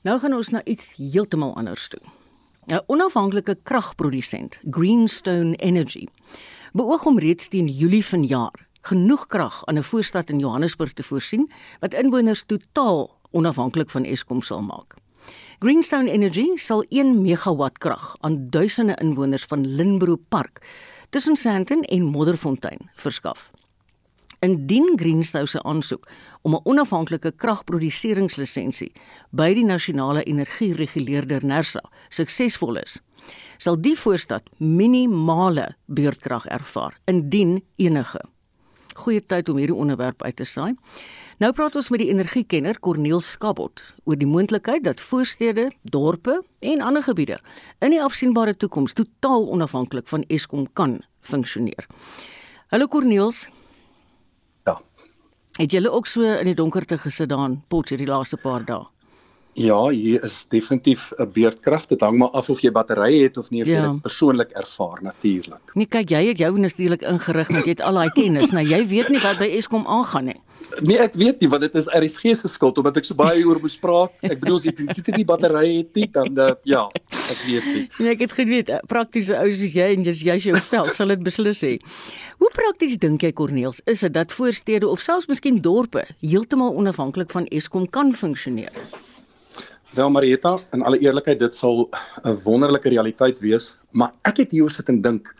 Nou 0.00 0.16
gaan 0.20 0.32
ons 0.32 0.48
na 0.48 0.62
iets 0.64 0.94
heeltemal 0.96 1.50
anders 1.60 1.88
toe. 1.88 2.00
'n 2.66 2.80
Onafhanklike 2.86 3.58
kragprodusent, 3.62 4.60
Greenstone 4.70 5.56
Energy, 5.56 6.06
beoog 6.72 7.04
om 7.04 7.18
reeds 7.18 7.48
teen 7.48 7.68
Julie 7.68 8.04
vanjaar 8.04 8.68
genoeg 8.80 9.26
krag 9.26 9.66
aan 9.66 9.76
'n 9.78 9.82
voorstad 9.82 10.30
in 10.30 10.38
Johannesburg 10.38 10.92
te 10.92 11.02
voorsien 11.02 11.50
wat 11.80 11.94
inwoners 11.94 12.44
totaal 12.44 13.18
onafhanklik 13.30 13.90
van 13.90 14.04
Eskom 14.04 14.42
sal 14.42 14.62
maak. 14.62 14.94
Greenstone 15.58 16.10
Energy 16.10 16.56
sal 16.56 16.84
1 16.88 17.22
megawatt 17.22 17.78
krag 17.78 18.16
aan 18.20 18.46
duisende 18.50 18.96
inwoners 19.00 19.44
van 19.44 19.66
Linbro 19.66 20.16
Park 20.28 20.66
tussen 21.10 21.36
Sandton 21.36 21.82
en 21.82 22.04
Modderfontein 22.04 22.90
verskaf. 22.94 23.50
Indien 24.40 24.94
Greenstone 24.96 25.46
se 25.46 25.62
aansoek 25.62 26.08
om 26.42 26.54
'n 26.54 26.60
onafhanklike 26.64 27.32
kragproduseringslisensie 27.36 28.92
by 29.30 29.54
die 29.54 29.64
nasionale 29.64 30.22
energiereguleerder 30.22 31.44
NERSA 31.44 31.82
suksesvol 32.08 32.76
is, 32.76 33.00
sal 33.58 33.80
die 33.80 33.98
voorstad 33.98 34.42
minimale 34.56 35.76
beurtkrag 35.86 36.46
ervaar 36.46 36.98
indien 37.04 37.62
enige. 37.76 38.20
Goeie 38.96 39.26
tyd 39.26 39.48
om 39.48 39.56
hierdie 39.56 39.76
onderwerp 39.76 40.22
uit 40.22 40.36
te 40.36 40.44
saai. 40.44 40.74
Nou 41.38 41.52
praat 41.52 41.76
ons 41.76 41.88
met 41.88 42.00
die 42.00 42.10
energiekenner 42.10 42.80
Corneel 42.80 43.20
Skabot 43.20 43.82
oor 44.04 44.16
die 44.16 44.26
moontlikheid 44.26 44.84
dat 44.84 45.00
voorstede, 45.00 45.70
dorpe 45.82 46.42
en 46.58 46.80
ander 46.80 47.02
gebiede 47.02 47.38
in 47.78 47.90
die 47.90 48.02
afsienbare 48.02 48.56
toekoms 48.56 48.92
totaal 48.92 49.48
onafhanklik 49.48 50.08
van 50.08 50.24
Eskom 50.28 50.66
kan 50.72 51.00
funksioneer. 51.20 51.86
Hallo 52.68 52.86
Corneels. 52.86 53.48
Het 55.60 55.70
julle 55.70 55.90
ook 55.90 56.06
so 56.06 56.22
in 56.24 56.46
die 56.48 56.54
donkerte 56.56 56.96
gesit 56.98 57.28
daan 57.28 57.58
pot 57.68 57.90
hierdie 57.92 58.06
laaste 58.08 58.38
paar 58.40 58.62
dae? 58.64 58.86
Ja, 59.58 59.88
hier 59.88 60.22
is 60.24 60.46
definitief 60.48 61.12
'n 61.18 61.30
beurtkrag. 61.32 61.86
Dit 61.86 62.00
hang 62.00 62.18
maar 62.18 62.28
af 62.28 62.50
of 62.50 62.60
jy 62.60 62.70
batterye 62.70 63.22
het 63.22 63.36
of 63.36 63.50
nie, 63.50 63.62
of 63.62 63.68
ja. 63.68 63.74
jy 63.74 63.92
dit 63.92 64.02
persoonlik 64.02 64.50
ervaar 64.50 64.98
natuurlik. 65.02 65.74
Nee, 65.74 65.86
kyk, 65.86 66.10
jy 66.10 66.26
het 66.28 66.38
jou 66.38 66.58
natuurlik 66.58 67.02
ingerig 67.02 67.50
met 67.50 67.64
jy 67.64 67.70
het 67.70 67.82
al 67.82 67.94
daai 67.94 68.10
kennis. 68.10 68.50
nou 68.50 68.64
jy 68.64 68.86
weet 68.86 69.08
nie 69.08 69.20
wat 69.20 69.38
by 69.38 69.50
Eskom 69.56 69.86
aangaan 69.86 70.24
nie. 70.24 70.40
Nee, 70.80 70.98
ek 71.02 71.14
weet 71.18 71.40
nie 71.40 71.48
want 71.50 71.64
dit 71.64 71.74
is 71.74 71.88
RSG 71.90 72.34
se 72.36 72.48
skuld 72.48 72.78
omdat 72.78 72.96
ek 72.96 73.04
so 73.08 73.14
baie 73.18 73.42
oor 73.44 73.58
moes 73.60 73.76
praat. 73.80 74.14
Ek 74.22 74.38
bedoel 74.40 74.56
as 74.60 74.64
jy 74.68 74.74
dit 74.76 75.16
nie 75.16 75.24
batterye 75.24 75.76
het 75.80 75.94
nie, 75.98 76.06
dan 76.06 76.38
uh, 76.38 76.54
ja, 76.68 76.86
ek 77.10 77.42
weet 77.46 77.66
nie. 77.66 77.84
Nee, 77.98 78.14
ek 78.14 78.24
het 78.28 78.32
geweet 78.38 78.70
eh, 78.70 78.78
praktiese 78.86 79.34
ou 79.40 79.50
soos 79.50 79.74
jy 79.74 79.90
en 79.96 80.06
jy's 80.06 80.22
jy's 80.22 80.46
jou 80.46 80.56
veld 80.70 80.94
sal 80.94 81.08
dit 81.08 81.22
beslis 81.26 81.64
hê. 81.66 81.74
Hoe 82.38 82.50
prakties 82.54 83.00
dink 83.02 83.26
jy 83.26 83.32
Corneels, 83.32 83.82
is 83.90 84.06
dit 84.06 84.14
dat 84.14 84.32
voorstede 84.32 84.88
of 84.88 85.02
selfs 85.02 85.26
miskien 85.26 85.60
dorpe 85.60 86.06
heeltemal 86.20 86.76
onafhanklik 86.76 87.34
van 87.34 87.50
Eskom 87.50 87.90
kan 87.90 88.14
funksioneer? 88.14 89.09
Wel 89.90 90.10
Marieta, 90.10 90.52
in 90.70 90.84
alle 90.86 91.00
eerlikheid, 91.02 91.40
dit 91.40 91.54
sal 91.54 91.88
'n 92.22 92.36
wonderlike 92.44 92.88
realiteit 92.92 93.40
wees, 93.42 93.72
maar 93.90 94.12
ek 94.22 94.36
het 94.36 94.52
hier 94.54 94.70
sit 94.70 94.88
en 94.88 95.00
dink, 95.02 95.32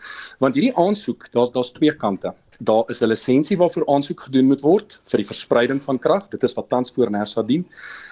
want 0.43 0.55
hierdie 0.55 0.75
aansoek, 0.75 1.29
daar's 1.31 1.51
daar's 1.51 1.71
twee 1.71 1.93
kante. 1.95 2.33
Daar 2.59 2.83
is 2.91 2.99
'n 3.01 3.07
lisensie 3.07 3.57
waarvoor 3.57 3.87
aansoek 3.87 4.19
gedoen 4.27 4.47
moet 4.51 4.61
word 4.61 4.99
vir 5.03 5.17
die 5.23 5.25
verspreiding 5.25 5.81
van 5.83 5.99
krag. 5.99 6.27
Dit 6.27 6.43
is 6.43 6.53
wat 6.53 6.69
tans 6.69 6.91
voor 6.91 7.11
Nersa 7.11 7.41
dien. 7.43 7.65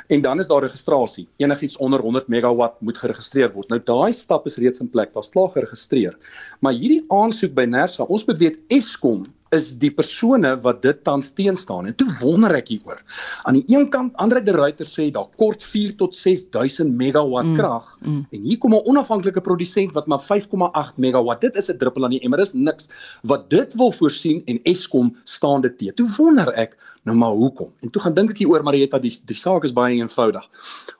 En 0.07 0.21
dan 0.21 0.39
is 0.39 0.47
daar 0.47 0.61
registrasie. 0.61 1.27
Enigiets 1.37 1.77
onder 1.77 1.99
100 1.99 2.27
megawatt 2.27 2.81
moet 2.81 2.97
geregistreer 2.97 3.51
word. 3.53 3.69
Nou 3.69 3.81
daai 3.83 4.13
stap 4.13 4.45
is 4.45 4.57
reeds 4.57 4.79
in 4.79 4.89
plek. 4.89 5.13
Daar's 5.13 5.29
klaar 5.29 5.49
geregistreer. 5.49 6.17
Maar 6.61 6.73
hierdie 6.73 7.03
aansoek 7.07 7.53
by 7.53 7.65
Nersa, 7.65 8.03
ons 8.03 8.25
moet 8.25 8.37
weet 8.37 8.59
Eskom 8.67 9.25
is 9.55 9.71
die 9.81 9.89
persone 9.93 10.51
wat 10.63 10.81
dit 10.83 11.03
tans 11.03 11.31
teenstaan 11.37 11.89
en 11.89 11.95
toe 11.97 12.07
wonder 12.21 12.53
ek 12.57 12.69
hieroor. 12.73 13.01
Aan 13.49 13.57
die 13.57 13.65
een 13.73 13.87
kant 13.93 14.15
Andre 14.21 14.41
de 14.45 14.53
Ruyter 14.55 14.87
sê 14.87 15.09
daar 15.13 15.29
kort 15.41 15.63
4 15.65 15.95
tot 16.01 16.15
6000 16.15 16.93
megawatt 16.99 17.49
mm, 17.49 17.57
krag 17.57 17.87
mm, 17.99 18.11
mm. 18.11 18.25
en 18.35 18.45
hier 18.49 18.59
kom 18.61 18.75
'n 18.77 18.85
onafhanklike 18.85 19.41
produsent 19.41 19.95
wat 19.97 20.07
maar 20.07 20.21
5,8 20.21 20.97
megawatt. 20.97 21.41
Dit 21.41 21.55
is 21.55 21.71
'n 21.71 21.77
druppel 21.77 22.03
aan 22.03 22.15
die 22.17 22.21
emmer, 22.21 22.39
is 22.39 22.53
niks 22.53 22.89
wat 23.23 23.49
dit 23.49 23.73
wil 23.73 23.91
voorsien 23.91 24.43
en 24.45 24.59
Eskom 24.63 25.15
staan 25.23 25.61
dit 25.61 25.77
te. 25.77 25.93
Toe 25.93 26.09
wonder 26.17 26.53
ek 26.53 26.77
nou 27.03 27.17
maar 27.17 27.33
hoekom. 27.33 27.73
En 27.81 27.89
toe 27.89 28.01
gaan 28.01 28.13
dink 28.13 28.29
ek 28.29 28.37
hieroor 28.37 28.63
Marietta 28.63 28.99
die 28.99 29.13
die 29.25 29.35
saak 29.35 29.63
is 29.63 29.73
baie 29.73 29.95
eenvoudig. 29.95 30.45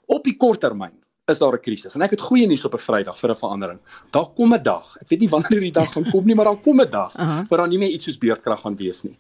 Op 0.08 0.24
die 0.24 0.38
kort 0.38 0.60
termyn 0.60 0.96
is 1.30 1.40
daar 1.40 1.54
'n 1.54 1.62
krisis. 1.62 1.96
En 1.96 2.02
ek 2.02 2.12
het 2.12 2.22
goeie 2.22 2.48
nuus 2.48 2.66
op 2.66 2.74
'n 2.74 2.78
Vrydag 2.78 3.20
vir 3.20 3.30
'n 3.30 3.36
verandering. 3.36 3.80
Daar 4.12 4.30
kom 4.36 4.54
'n 4.54 4.64
dag. 4.64 4.98
Ek 5.02 5.10
weet 5.10 5.20
nie 5.20 5.30
wanneer 5.30 5.60
die 5.60 5.72
dag 5.72 5.92
gaan 5.92 6.12
kom 6.12 6.26
nie, 6.26 6.36
maar 6.36 6.46
daar 6.46 6.62
kom 6.62 6.82
'n 6.82 6.90
dag 6.90 7.16
uh 7.16 7.28
-huh. 7.28 7.48
waar 7.50 7.60
daar 7.60 7.68
nie 7.68 7.78
meer 7.78 7.90
iets 7.90 8.06
soos 8.06 8.18
beurtkrag 8.18 8.62
gaan 8.62 8.76
wees 8.76 9.04
nie. 9.04 9.18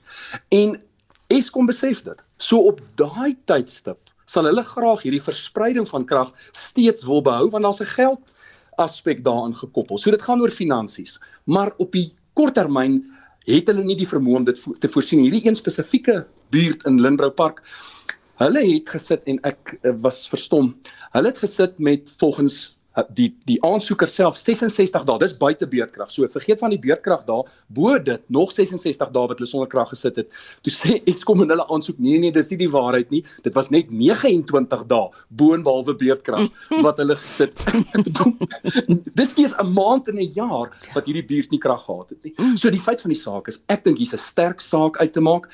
En 0.49 0.81
Eskom 1.29 1.65
besef 1.65 2.01
dit. 2.01 2.23
So 2.37 2.57
op 2.57 2.81
daai 2.95 3.37
tydstip 3.45 4.09
sal 4.25 4.47
hulle 4.49 4.63
graag 4.63 5.01
hierdie 5.05 5.21
verspreiding 5.21 5.87
van 5.89 6.05
krag 6.05 6.31
steeds 6.51 7.05
wil 7.05 7.21
behou 7.21 7.49
want 7.49 7.63
daar's 7.63 7.81
'n 7.81 7.85
geld 7.85 8.35
aspek 8.77 9.23
daaraan 9.23 9.55
gekoppel. 9.55 9.97
So 9.97 10.11
dit 10.11 10.21
gaan 10.21 10.41
oor 10.41 10.49
finansies, 10.49 11.19
maar 11.45 11.73
op 11.77 11.91
die 11.91 12.13
korttermyn 12.33 13.03
het 13.45 13.67
hulle 13.67 13.83
nie 13.83 13.97
die 13.97 14.07
vermoë 14.07 14.35
om 14.35 14.43
dit 14.43 14.63
te 14.79 14.89
voorsien. 14.89 15.21
Hierdie 15.21 15.45
een 15.47 15.55
spesifieke 15.55 16.25
buurt 16.49 16.85
in 16.85 17.01
Lindbrou 17.01 17.31
Park 17.31 17.61
Hulle 18.39 18.63
het 18.63 18.89
gesit 18.95 19.25
en 19.27 19.39
ek 19.47 19.77
uh, 19.81 19.93
was 20.03 20.23
verstom. 20.31 20.73
Hulle 21.15 21.33
het 21.33 21.39
gesit 21.41 21.79
met 21.83 22.11
volgens 22.21 22.77
uh, 22.95 23.03
die 23.15 23.27
die 23.49 23.57
aansoeker 23.67 24.07
self 24.07 24.37
66 24.39 25.03
dae. 25.07 25.19
Dis 25.19 25.33
buite 25.35 25.67
beurtkrag. 25.67 26.11
So 26.13 26.27
vergeet 26.31 26.61
van 26.63 26.71
die 26.71 26.79
beurtkrag 26.79 27.25
daar. 27.27 27.49
Bo 27.67 27.97
dit 27.99 28.21
nog 28.31 28.53
66 28.55 29.11
dae 29.11 29.31
wat 29.31 29.41
hulle 29.41 29.49
sonder 29.49 29.67
krag 29.71 29.91
gesit 29.91 30.21
het. 30.21 30.29
Toe 30.63 30.71
sê 30.71 30.99
Eskom 31.11 31.43
in 31.43 31.51
hulle 31.51 31.65
aansoek 31.67 31.99
nee 31.99 32.21
nee, 32.23 32.31
dis 32.35 32.51
nie 32.53 32.61
die 32.61 32.69
waarheid 32.71 33.11
nie. 33.11 33.25
Dit 33.43 33.57
was 33.59 33.73
net 33.75 33.91
29 33.91 34.85
dae 34.87 35.09
boonbehalwe 35.41 35.97
beurtkrag 35.99 36.47
wat 36.85 37.01
hulle 37.03 37.17
gesit. 37.19 37.59
Dis 39.19 39.35
kies 39.35 39.57
'n 39.59 39.73
maand 39.75 40.07
en 40.07 40.15
'n 40.23 40.31
jaar 40.37 40.71
wat 40.95 41.11
hierdie 41.11 41.27
buurt 41.27 41.51
nie 41.51 41.59
krag 41.59 41.83
gehad 41.83 42.15
het 42.15 42.23
nie. 42.23 42.55
So 42.55 42.71
die 42.71 42.79
feit 42.79 43.03
van 43.03 43.11
die 43.11 43.19
saak 43.19 43.51
is 43.51 43.59
ek 43.67 43.83
dink 43.83 43.99
hier's 43.99 44.15
'n 44.15 44.23
sterk 44.23 44.63
saak 44.63 44.95
uit 45.03 45.11
te 45.11 45.19
maak. 45.19 45.51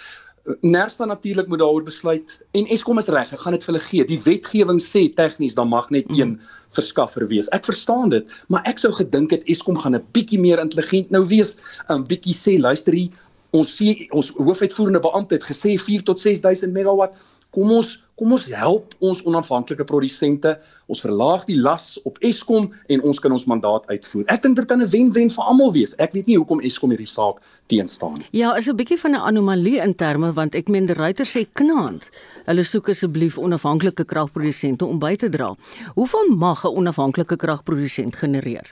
Nersa 0.62 1.06
natuurlik 1.06 1.48
moet 1.48 1.60
daaroor 1.60 1.84
besluit 1.84 2.40
en 2.52 2.68
Eskom 2.70 3.00
is 3.02 3.08
reg, 3.10 3.32
ek 3.34 3.42
gaan 3.42 3.56
dit 3.56 3.64
vir 3.66 3.74
hulle 3.74 3.86
gee. 3.86 4.06
Die 4.06 4.20
wetgewing 4.22 4.82
sê 4.84 5.08
tegnies 5.18 5.58
dan 5.58 5.72
mag 5.72 5.90
net 5.90 6.10
een 6.14 6.36
mm. 6.36 6.50
verskaffer 6.78 7.26
wees. 7.32 7.50
Ek 7.56 7.66
verstaan 7.66 8.14
dit, 8.14 8.36
maar 8.54 8.62
ek 8.70 8.82
sou 8.82 8.92
gedink 8.94 9.34
het 9.34 9.48
Eskom 9.50 9.80
gaan 9.82 9.98
'n 9.98 10.06
bietjie 10.14 10.40
meer 10.40 10.62
intelligent 10.62 11.10
nou 11.10 11.24
wees, 11.26 11.58
'n 11.90 12.06
bietjie 12.06 12.38
sê 12.38 12.60
luister 12.62 12.94
hier, 12.94 13.10
ons 13.58 13.72
sê 13.80 14.08
ons 14.12 14.30
hoofuitvoerende 14.38 15.02
beampte 15.02 15.40
het 15.40 15.48
gesê 15.50 15.76
4 15.82 16.04
tot 16.04 16.20
6000 16.20 16.74
megawatt 16.76 17.18
kom 17.56 17.72
ons 17.72 17.96
kom 18.16 18.32
ons 18.32 18.46
help 18.56 18.94
ons 19.04 19.22
onafhanklike 19.28 19.84
produsente. 19.88 20.54
Ons 20.92 21.02
verlaag 21.04 21.44
die 21.50 21.58
las 21.60 21.96
op 22.08 22.20
Eskom 22.24 22.70
en 22.92 23.04
ons 23.08 23.20
kan 23.20 23.34
ons 23.36 23.48
mandaat 23.52 23.88
uitvoer. 23.92 24.24
Ek 24.32 24.44
dink 24.46 24.56
dit 24.56 24.68
kan 24.70 24.82
'n 24.82 24.88
wen-wen 24.88 25.30
vir 25.30 25.44
almal 25.44 25.74
wees. 25.74 25.96
Ek 26.00 26.14
weet 26.14 26.28
nie 26.28 26.38
hoekom 26.38 26.62
Eskom 26.62 26.92
hierdie 26.92 27.12
saak 27.12 27.42
teenstaan 27.68 28.20
nie. 28.20 28.28
Ja, 28.32 28.56
is 28.56 28.68
'n 28.68 28.76
bietjie 28.76 29.00
van 29.00 29.16
'n 29.16 29.22
anomalie 29.22 29.80
in 29.80 29.94
terme 29.96 30.34
want 30.34 30.56
ek 30.56 30.70
meen 30.70 30.86
die 30.86 30.96
ruiter 30.96 31.26
sê 31.26 31.46
knaand. 31.54 32.10
Hulle 32.46 32.64
soek 32.64 32.90
asseblief 32.90 33.38
onafhanklike 33.38 34.06
kragprodusente 34.06 34.86
om 34.86 35.00
by 35.00 35.16
te 35.16 35.30
dra. 35.30 35.56
Hoeveel 35.96 36.36
mag 36.36 36.64
'n 36.64 36.76
onafhanklike 36.76 37.36
kragprodusent 37.36 38.16
genereer? 38.16 38.72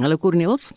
Hallo 0.00 0.16
Corneels? 0.16 0.72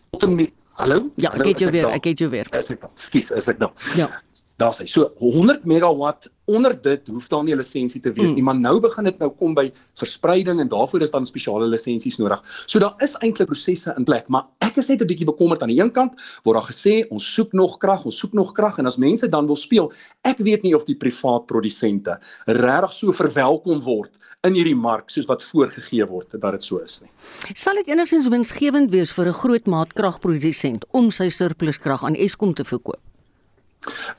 Hallo? 0.73 1.09
Ja, 1.15 1.31
ek 1.33 1.45
het 1.45 1.59
jou 1.59 1.71
weer, 1.71 1.87
ek 1.87 2.03
het 2.03 2.17
jou 2.17 2.29
weer. 2.29 2.47
Ekskuus, 2.51 3.31
is 3.31 3.47
ek 3.47 3.57
nou. 3.59 3.71
Ja 3.95 4.21
daar 4.63 4.77
sê. 4.79 4.87
So 4.89 5.11
100 5.19 5.65
megawatt 5.65 6.29
onder 6.45 6.81
dit 6.81 7.07
hoef 7.07 7.27
daar 7.27 7.43
nie 7.43 7.53
'n 7.53 7.57
lisensie 7.57 8.01
te 8.01 8.11
wees 8.11 8.27
mm. 8.27 8.33
nie, 8.33 8.43
maar 8.43 8.59
nou 8.59 8.79
begin 8.79 9.03
dit 9.03 9.19
nou 9.19 9.31
kom 9.31 9.53
by 9.53 9.71
verspreiding 9.95 10.59
en 10.59 10.67
daarvoor 10.67 11.01
is 11.01 11.11
dan 11.11 11.25
spesiale 11.25 11.67
lisensies 11.67 12.17
nodig. 12.17 12.41
So 12.65 12.79
daar 12.79 12.95
is 12.97 13.15
eintlik 13.19 13.47
prosesse 13.47 13.93
in 13.97 14.03
plek, 14.03 14.27
maar 14.27 14.45
ek 14.59 14.77
is 14.77 14.89
net 14.89 15.01
'n 15.01 15.07
bietjie 15.07 15.25
bekommerd 15.25 15.61
aan 15.61 15.69
die 15.69 15.79
een 15.79 15.91
kant 15.91 16.13
word 16.43 16.55
daar 16.59 16.69
gesê 16.71 17.07
ons 17.09 17.33
soek 17.33 17.53
nog 17.53 17.77
krag, 17.77 18.05
ons 18.05 18.19
soek 18.19 18.33
nog 18.33 18.51
krag 18.51 18.77
en 18.77 18.85
as 18.85 18.97
mense 18.97 19.29
dan 19.29 19.45
wil 19.45 19.55
speel, 19.55 19.91
ek 20.21 20.37
weet 20.37 20.63
nie 20.63 20.75
of 20.75 20.85
die 20.85 20.95
privaat 20.95 21.45
produsente 21.45 22.19
regtig 22.45 22.93
so 22.93 23.11
verwelkom 23.11 23.81
word 23.81 24.11
in 24.43 24.53
hierdie 24.53 24.75
mark 24.75 25.09
soos 25.09 25.25
wat 25.25 25.43
voorgegee 25.43 26.05
word 26.05 26.31
dat 26.31 26.51
dit 26.51 26.63
so 26.63 26.77
is 26.79 27.01
nie. 27.01 27.09
Sal 27.53 27.75
dit 27.75 27.87
enigstens 27.87 28.27
winsgewend 28.27 28.91
wees 28.91 29.11
vir 29.13 29.27
'n 29.27 29.33
groot 29.33 29.65
maat 29.65 29.93
kragprodusent 29.93 30.85
om 30.91 31.11
sy 31.11 31.29
surplus 31.29 31.77
krag 31.77 32.03
aan 32.03 32.15
Eskom 32.15 32.53
te 32.53 32.63
verkoop? 32.63 33.12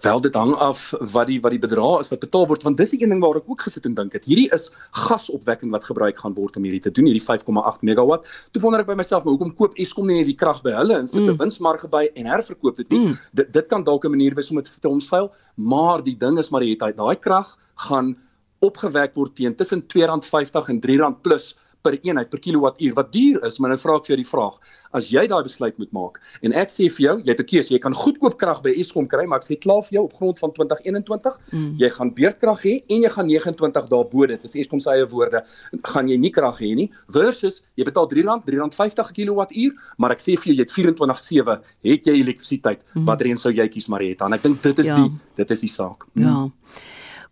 Wel 0.02 0.20
dit 0.20 0.34
hang 0.34 0.54
af 0.54 0.92
wat 1.14 1.26
die 1.26 1.40
wat 1.40 1.54
die 1.54 1.60
bedrag 1.62 2.00
is 2.04 2.10
wat 2.12 2.20
betaal 2.24 2.46
word 2.50 2.62
want 2.66 2.76
dis 2.80 2.94
die 2.94 3.02
een 3.02 3.14
ding 3.14 3.22
waar 3.22 3.38
ek 3.40 3.48
ook 3.48 3.64
gesit 3.66 3.86
en 3.88 3.94
dink 3.94 4.12
het. 4.16 4.26
Hierdie 4.28 4.48
is 4.56 4.70
gasopwekking 5.04 5.72
wat 5.74 5.86
gebruik 5.88 6.18
gaan 6.20 6.34
word 6.34 6.56
om 6.56 6.66
hierdie 6.66 6.82
te 6.84 6.92
doen, 6.94 7.08
hierdie 7.10 7.24
5,8 7.24 7.86
megawatt. 7.86 8.28
Toe 8.52 8.62
wonder 8.62 8.84
ek 8.84 8.90
by 8.90 8.98
myself, 8.98 9.24
maar 9.24 9.36
hoekom 9.36 9.54
koop 9.58 9.78
Eskom 9.80 10.10
nie 10.10 10.20
net 10.20 10.30
die 10.30 10.38
krag 10.38 10.62
by 10.64 10.74
hulle 10.76 10.98
en 11.00 11.06
sit 11.06 11.22
'n 11.22 11.32
mm. 11.32 11.40
winsmarge 11.42 11.88
by 11.88 12.04
en 12.14 12.30
herverkoop 12.34 12.76
dit 12.76 12.90
nie? 12.90 13.00
Mm. 13.06 13.18
Dit 13.32 13.52
dit 13.52 13.66
kan 13.66 13.84
dalk 13.84 14.04
'n 14.04 14.10
manier 14.10 14.34
wees 14.34 14.50
om 14.50 14.62
dit 14.62 14.70
te 14.80 14.88
omseil, 14.88 15.32
maar 15.56 16.04
die 16.04 16.16
ding 16.16 16.38
is 16.38 16.50
maar 16.50 16.62
jy 16.62 16.76
het 16.76 16.96
daai 16.96 17.16
krag 17.16 17.56
gaan 17.88 18.16
opgewek 18.64 19.14
word 19.14 19.34
teen 19.36 19.54
tussen 19.54 19.82
R2.50 19.82 20.68
en 20.72 20.80
R3 20.80 21.20
plus 21.22 21.54
per 21.84 21.98
eenheid 22.02 22.30
per 22.32 22.42
kilowattuur 22.42 22.96
wat 22.98 23.12
duur 23.12 23.44
is, 23.46 23.58
maar 23.60 23.74
nou 23.74 23.78
vra 23.78 23.98
ek 24.00 24.08
vir 24.08 24.14
jou 24.14 24.20
die 24.22 24.30
vraag, 24.30 24.58
as 24.98 25.10
jy 25.12 25.26
daai 25.30 25.42
besluit 25.46 25.78
moet 25.78 25.92
maak 25.92 26.20
en 26.42 26.56
ek 26.64 26.72
sê 26.72 26.88
vir 26.88 27.04
jou, 27.06 27.16
jy 27.20 27.30
het 27.30 27.40
'n 27.40 27.50
keuse, 27.52 27.72
jy 27.74 27.78
kan 27.78 27.94
goedkoop 27.94 28.38
krag 28.38 28.62
by 28.62 28.74
Eskom 28.80 29.06
kry, 29.06 29.26
maar 29.26 29.38
ek 29.38 29.46
sê 29.46 29.60
klaar 29.60 29.82
vir 29.82 30.00
jou 30.00 30.04
op 30.04 30.14
grond 30.14 30.38
van 30.38 30.52
2021, 30.52 31.38
mm. 31.52 31.76
jy 31.78 31.90
gaan 31.90 32.10
beurtkrag 32.10 32.62
hê 32.64 32.74
en 32.88 33.02
jy 33.02 33.10
gaan 33.10 33.28
29 33.28 33.88
dae 33.88 34.04
bo 34.10 34.26
dit, 34.26 34.44
is 34.44 34.56
Eskom 34.56 34.80
se 34.80 34.90
eie 34.90 35.06
woorde, 35.06 35.44
gaan 35.84 36.08
jy 36.08 36.16
nie 36.16 36.30
krag 36.30 36.58
hê 36.58 36.74
nie 36.74 36.90
versus 37.08 37.62
jy 37.76 37.84
betaal 37.84 38.08
R3, 38.08 38.24
R3.50 38.42 39.04
per 39.04 39.14
kilowattuur, 39.14 39.72
maar 39.98 40.14
ek 40.14 40.20
sê 40.20 40.36
vir 40.40 40.50
jou 40.50 40.56
jy 40.56 40.64
het 40.64 40.72
24/7 40.72 41.60
het 41.84 42.08
jy 42.08 42.16
elektrisiteit. 42.20 42.82
Mm. 42.94 43.06
Watter 43.08 43.30
een 43.30 43.40
sou 43.40 43.52
jy 43.52 43.68
kies 43.68 43.88
Marietta? 43.88 44.26
En 44.26 44.32
ek 44.36 44.42
dink 44.42 44.62
dit 44.62 44.78
is 44.78 44.90
ja. 44.90 44.96
die 44.96 45.10
dit 45.36 45.50
is 45.50 45.60
die 45.60 45.72
saak. 45.72 46.06
Mm. 46.14 46.22
Ja. 46.22 46.50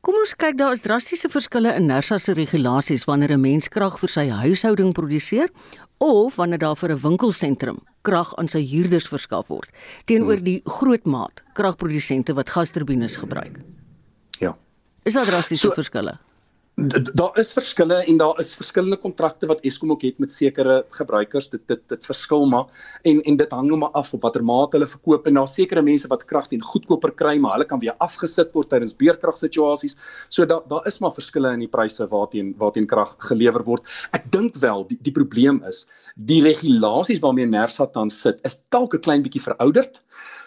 Kom 0.02 0.16
ons 0.18 0.32
kyk 0.34 0.56
daar 0.58 0.74
is 0.74 0.80
drastiese 0.82 1.28
verskille 1.30 1.70
in 1.78 1.84
NERSA 1.86 2.16
se 2.18 2.32
regulasies 2.34 3.04
wanneer 3.06 3.36
'n 3.36 3.40
mens 3.40 3.68
krag 3.68 4.00
vir 4.00 4.10
sy 4.10 4.24
huishouding 4.28 4.92
produseer 4.92 5.48
of 6.00 6.34
wanneer 6.36 6.58
daar 6.58 6.74
vir 6.76 6.90
'n 6.90 7.02
winkelsentrum 7.02 7.78
krag 8.02 8.34
aan 8.34 8.48
sy 8.48 8.66
huurders 8.66 9.06
verskaf 9.06 9.46
word 9.46 9.70
teenoor 10.06 10.38
hmm. 10.38 10.44
die 10.44 10.62
grootmaat 10.66 11.42
kragprodusente 11.54 12.34
wat 12.34 12.50
gasturbines 12.50 13.16
gebruik. 13.16 13.60
Ja. 14.40 14.56
Is 15.04 15.14
daar 15.14 15.26
drastiese 15.26 15.68
so, 15.68 15.72
verskille? 15.72 16.18
Daar 16.74 17.38
is 17.38 17.52
verskille 17.52 17.98
en 18.08 18.16
daar 18.16 18.38
is 18.40 18.54
verskillende 18.56 18.96
kontrakte 18.96 19.46
wat 19.46 19.61
Eskom 19.61 19.90
ook 19.92 20.02
het 20.02 20.18
met 20.18 20.32
sekere 20.32 20.85
gebruikers. 20.96 21.50
Dit 21.50 21.66
dit 21.68 21.80
dit 21.88 22.04
verskil 22.04 22.46
maar 22.46 22.64
en 23.02 23.20
en 23.22 23.37
dit 23.37 23.50
hang 23.52 23.68
nou 23.68 23.78
maar 23.78 23.90
af 23.90 24.14
op 24.14 24.22
watter 24.22 24.44
mate 24.44 24.76
hulle 24.76 24.88
verkoop 24.88 25.26
en 25.26 25.35
daar 25.35 25.48
sekere 25.48 25.82
mense 25.82 26.08
wat 26.08 26.24
krag 26.24 26.48
teen 26.48 26.62
goedkoper 26.62 27.12
kry 27.12 27.37
maar 27.38 27.52
hulle 27.52 27.68
kan 27.68 27.78
weer 27.78 27.94
afgesit 27.98 28.54
word 28.56 28.70
tydens 28.70 28.96
beerkragsituasies 28.96 29.98
so 30.28 30.46
daar 30.46 30.64
daar 30.68 30.87
is 30.87 30.98
maar 30.98 31.12
verskille 31.12 31.52
in 31.52 31.61
die 31.61 31.68
pryse 31.68 32.08
waarteen 32.08 32.54
waarteen 32.56 32.87
krag 32.87 33.16
gelewer 33.18 33.64
word. 33.64 33.85
Ek 34.12 34.32
dink 34.32 34.56
wel 34.56 34.87
die 34.88 34.98
die 35.02 35.12
probleem 35.12 35.62
is 35.68 35.85
die 36.16 36.40
regulasies 36.42 37.20
waarmee 37.20 37.46
Nersa 37.46 37.87
tans 37.87 38.20
sit 38.20 38.40
is 38.48 38.62
dalk 38.70 38.94
'n 38.94 39.04
klein 39.04 39.22
bietjie 39.22 39.44
verouderd 39.44 40.00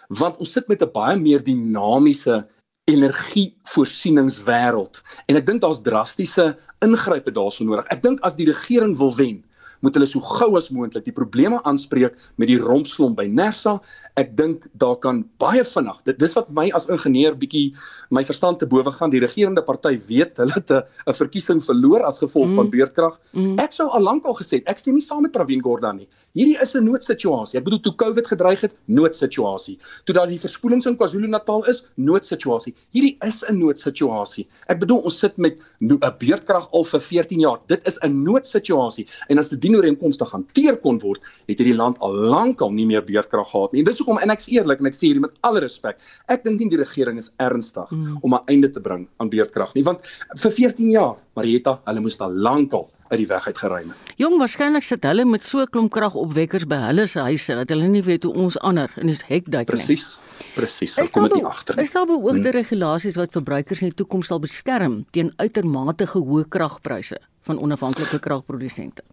want 0.09 0.37
ons 0.37 0.51
sit 0.51 0.67
met 0.67 0.81
'n 0.81 0.91
baie 0.91 1.19
meer 1.19 1.43
dinamiese 1.43 2.47
energievoorsieningswêreld 2.91 5.01
en 5.25 5.35
ek 5.39 5.47
dink 5.47 5.61
daar's 5.63 5.81
drastiese 5.85 6.45
ingrype 6.85 7.31
daarso 7.33 7.65
nodig. 7.65 7.87
Ek 7.93 8.03
dink 8.05 8.17
as 8.27 8.37
die 8.37 8.49
regering 8.49 8.93
wil 8.99 9.13
wen, 9.17 9.37
moet 9.85 9.97
hulle 9.97 10.09
so 10.09 10.23
gou 10.25 10.55
as 10.57 10.71
moontlik 10.73 11.05
die 11.05 11.15
probleme 11.15 11.61
aanspreek 11.69 12.17
met 12.41 12.49
die 12.49 12.57
rompslomp 12.61 13.19
by 13.19 13.27
Nersa. 13.29 13.77
Ek 14.19 14.33
dink 14.39 14.65
daar 14.81 14.97
kan 15.03 15.23
baie 15.41 15.63
vinnig. 15.67 16.01
Dit 16.09 16.19
dis 16.23 16.35
wat 16.37 16.49
my 16.57 16.67
as 16.77 16.89
ingenieur 16.91 17.37
bietjie 17.37 17.73
my 18.15 18.23
verstand 18.25 18.59
te 18.61 18.69
bowe 18.69 18.91
gaan. 18.91 19.13
Die 19.13 19.21
regerende 19.23 19.63
party 19.65 19.95
weet 20.09 20.41
hulle 20.41 20.55
het 20.57 20.71
'n 20.71 21.13
verkiesing 21.13 21.61
verloor 21.63 22.05
as 22.07 22.19
gevolg 22.19 22.49
mm. 22.49 22.55
van 22.55 22.69
beurtkrag. 22.69 23.19
Mm. 23.33 23.59
Ek 23.59 23.73
sou 23.73 23.87
al 23.89 24.01
lank 24.01 24.25
al 24.25 24.37
gesê 24.41 24.61
ek 24.65 24.81
stem 24.81 24.97
nie 24.97 25.05
saam 25.05 25.21
met 25.25 25.31
Pravin 25.31 25.61
Gordhan 25.61 25.97
nie. 26.01 26.07
Hierdie 26.33 26.57
is 26.61 26.75
'n 26.75 26.85
noodsituasie. 26.85 27.59
Ek 27.59 27.65
bedoel 27.65 27.79
toe 27.79 27.95
COVID 27.95 28.27
gedreig 28.27 28.61
het, 28.61 28.73
noodsituasie. 28.85 29.77
Toe 30.05 30.15
daar 30.15 30.27
die 30.27 30.39
verspoelings 30.39 30.85
in 30.85 30.97
KwaZulu-Natal 30.97 31.65
is, 31.69 31.87
noodsituasie. 31.95 32.73
Hierdie 32.91 33.17
is 33.25 33.43
'n 33.47 33.57
noodsituasie. 33.59 34.47
Ek 34.67 34.79
bedoel 34.79 35.03
ons 35.03 35.19
sit 35.19 35.37
met 35.37 35.59
'n 35.81 35.99
beurtkrag 36.19 36.69
al 36.71 36.83
vir 36.83 37.01
14 37.01 37.39
jaar. 37.39 37.59
Dit 37.67 37.81
is 37.87 37.99
'n 38.01 38.23
noodsituasie. 38.23 39.07
En 39.29 39.37
as 39.37 39.49
dit 39.49 39.61
dienooreenkomstig 39.75 40.31
hanteer 40.31 40.79
kon 40.81 40.99
word, 41.03 41.23
het 41.49 41.59
hierdie 41.59 41.75
land 41.75 41.99
al 42.05 42.15
lank 42.31 42.61
al 42.61 42.73
nie 42.75 42.87
meer 42.89 43.03
beurtkrag 43.05 43.49
gehad 43.51 43.73
nie. 43.73 43.83
En 43.83 43.89
dis 43.89 44.01
hoekom 44.01 44.21
en 44.23 44.33
ek's 44.33 44.49
eerlik 44.53 44.81
en 44.81 44.89
ek 44.91 44.97
sê 44.97 45.09
hierdie 45.09 45.25
met 45.27 45.35
alle 45.47 45.63
respek, 45.65 46.01
ek 46.31 46.43
dink 46.47 46.59
nie 46.59 46.71
die 46.73 46.81
regering 46.81 47.19
is 47.21 47.31
ernstig 47.43 47.91
mm. 47.91 48.19
om 48.21 48.35
'n 48.35 48.43
einde 48.51 48.71
te 48.71 48.81
bring 48.81 49.07
aan 49.17 49.29
beurtkrag 49.29 49.75
nie, 49.75 49.83
want 49.83 50.03
vir 50.35 50.51
14 50.51 50.91
jaar, 50.91 51.15
Marietta, 51.35 51.79
hulle 51.85 52.01
moes 52.01 52.19
al 52.19 52.31
lank 52.31 52.73
al 52.73 52.89
uit 53.11 53.19
die 53.21 53.27
weg 53.27 53.45
uit 53.47 53.57
geruim 53.57 53.91
het. 53.93 54.13
Jong, 54.17 54.37
waarskynlik 54.41 54.85
sit 54.85 55.03
hulle 55.05 55.25
met 55.25 55.43
so 55.45 55.61
'n 55.61 55.69
klomp 55.69 55.91
kragopwekkers 55.91 56.65
by 56.65 56.79
hulle 56.89 57.07
se 57.07 57.19
huise 57.19 57.53
dat 57.55 57.69
hulle 57.69 57.87
nie 57.87 58.03
weet 58.03 58.23
hoe 58.23 58.33
ons 58.33 58.57
ander 58.59 58.89
in 58.97 59.07
die 59.07 59.19
hek 59.27 59.45
duik 59.45 59.67
nie. 59.67 59.75
Presies. 59.75 60.19
Presies. 60.55 60.97
Ek 60.97 61.11
kom 61.11 61.27
dit 61.29 61.43
agter. 61.43 61.79
Is 61.79 61.91
daar 61.91 62.05
beoogde 62.05 62.49
hmm. 62.49 62.57
regulasies 62.57 63.15
wat 63.15 63.31
verbruikers 63.31 63.81
in 63.81 63.89
die 63.89 63.95
toekoms 63.95 64.27
sal 64.27 64.39
beskerm 64.39 65.05
teen 65.11 65.33
uitermate 65.35 66.05
hoë 66.05 66.47
kragpryse 66.49 67.17
van 67.41 67.59
onafhanklike 67.59 68.19
kragprodusente? 68.19 69.03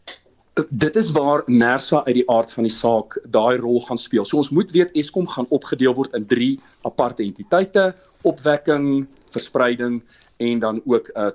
Dit 0.55 0.97
is 0.97 1.11
waar 1.11 1.43
Nersa 1.47 2.05
uit 2.05 2.15
die 2.15 2.31
aard 2.31 2.53
van 2.53 2.67
die 2.69 2.73
saak 2.73 3.17
daai 3.33 3.57
rol 3.57 3.81
gaan 3.87 3.99
speel. 3.99 4.25
So 4.29 4.37
ons 4.43 4.53
moet 4.53 4.73
weet 4.73 4.93
Eskom 4.99 5.27
gaan 5.29 5.49
opgedeel 5.49 5.95
word 5.97 6.13
in 6.19 6.27
drie 6.29 6.61
aparte 6.89 7.25
entiteite: 7.25 7.93
opwekking, 8.23 9.07
verspreiding 9.33 10.03
en 10.43 10.59
dan 10.59 10.81
ook 10.85 11.09
uh, 11.15 11.29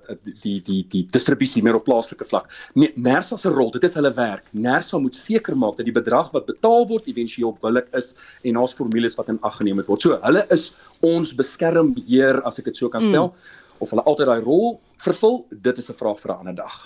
die 0.43 0.59
die 0.61 0.81
die 0.91 1.05
distribusie 1.09 1.63
meer 1.63 1.77
op 1.79 1.85
plaaslike 1.87 2.25
vlak. 2.27 2.51
Nee, 2.73 2.91
Nersa 2.95 3.37
se 3.37 3.49
rol, 3.49 3.71
dit 3.71 3.83
is 3.87 3.95
hulle 3.97 4.11
werk. 4.13 4.43
Nersa 4.51 4.99
moet 4.99 5.15
seker 5.15 5.57
maak 5.57 5.77
dat 5.79 5.87
die 5.87 5.95
bedrag 5.95 6.33
wat 6.35 6.49
betaal 6.49 6.85
word 6.89 7.07
éventueel 7.07 7.55
billik 7.61 7.87
is 7.97 8.13
en 8.43 8.59
daar's 8.59 8.75
formules 8.77 9.15
wat 9.17 9.31
in 9.33 9.39
ag 9.47 9.57
geneem 9.61 9.81
word. 9.87 10.03
So 10.03 10.19
hulle 10.21 10.43
is 10.53 10.73
ons 11.05 11.33
beskermheer 11.39 12.43
as 12.45 12.59
ek 12.59 12.69
dit 12.69 12.83
so 12.83 12.91
kan 12.93 13.05
stel. 13.05 13.31
Mm. 13.31 13.63
Of 13.79 13.93
hulle 13.93 14.05
altyd 14.09 14.29
daai 14.29 14.43
rol 14.43 14.77
vervul, 15.01 15.45
dit 15.49 15.77
is 15.77 15.89
'n 15.89 15.97
vraag 15.97 16.19
vir 16.19 16.31
'n 16.33 16.39
ander 16.43 16.55
dag. 16.61 16.77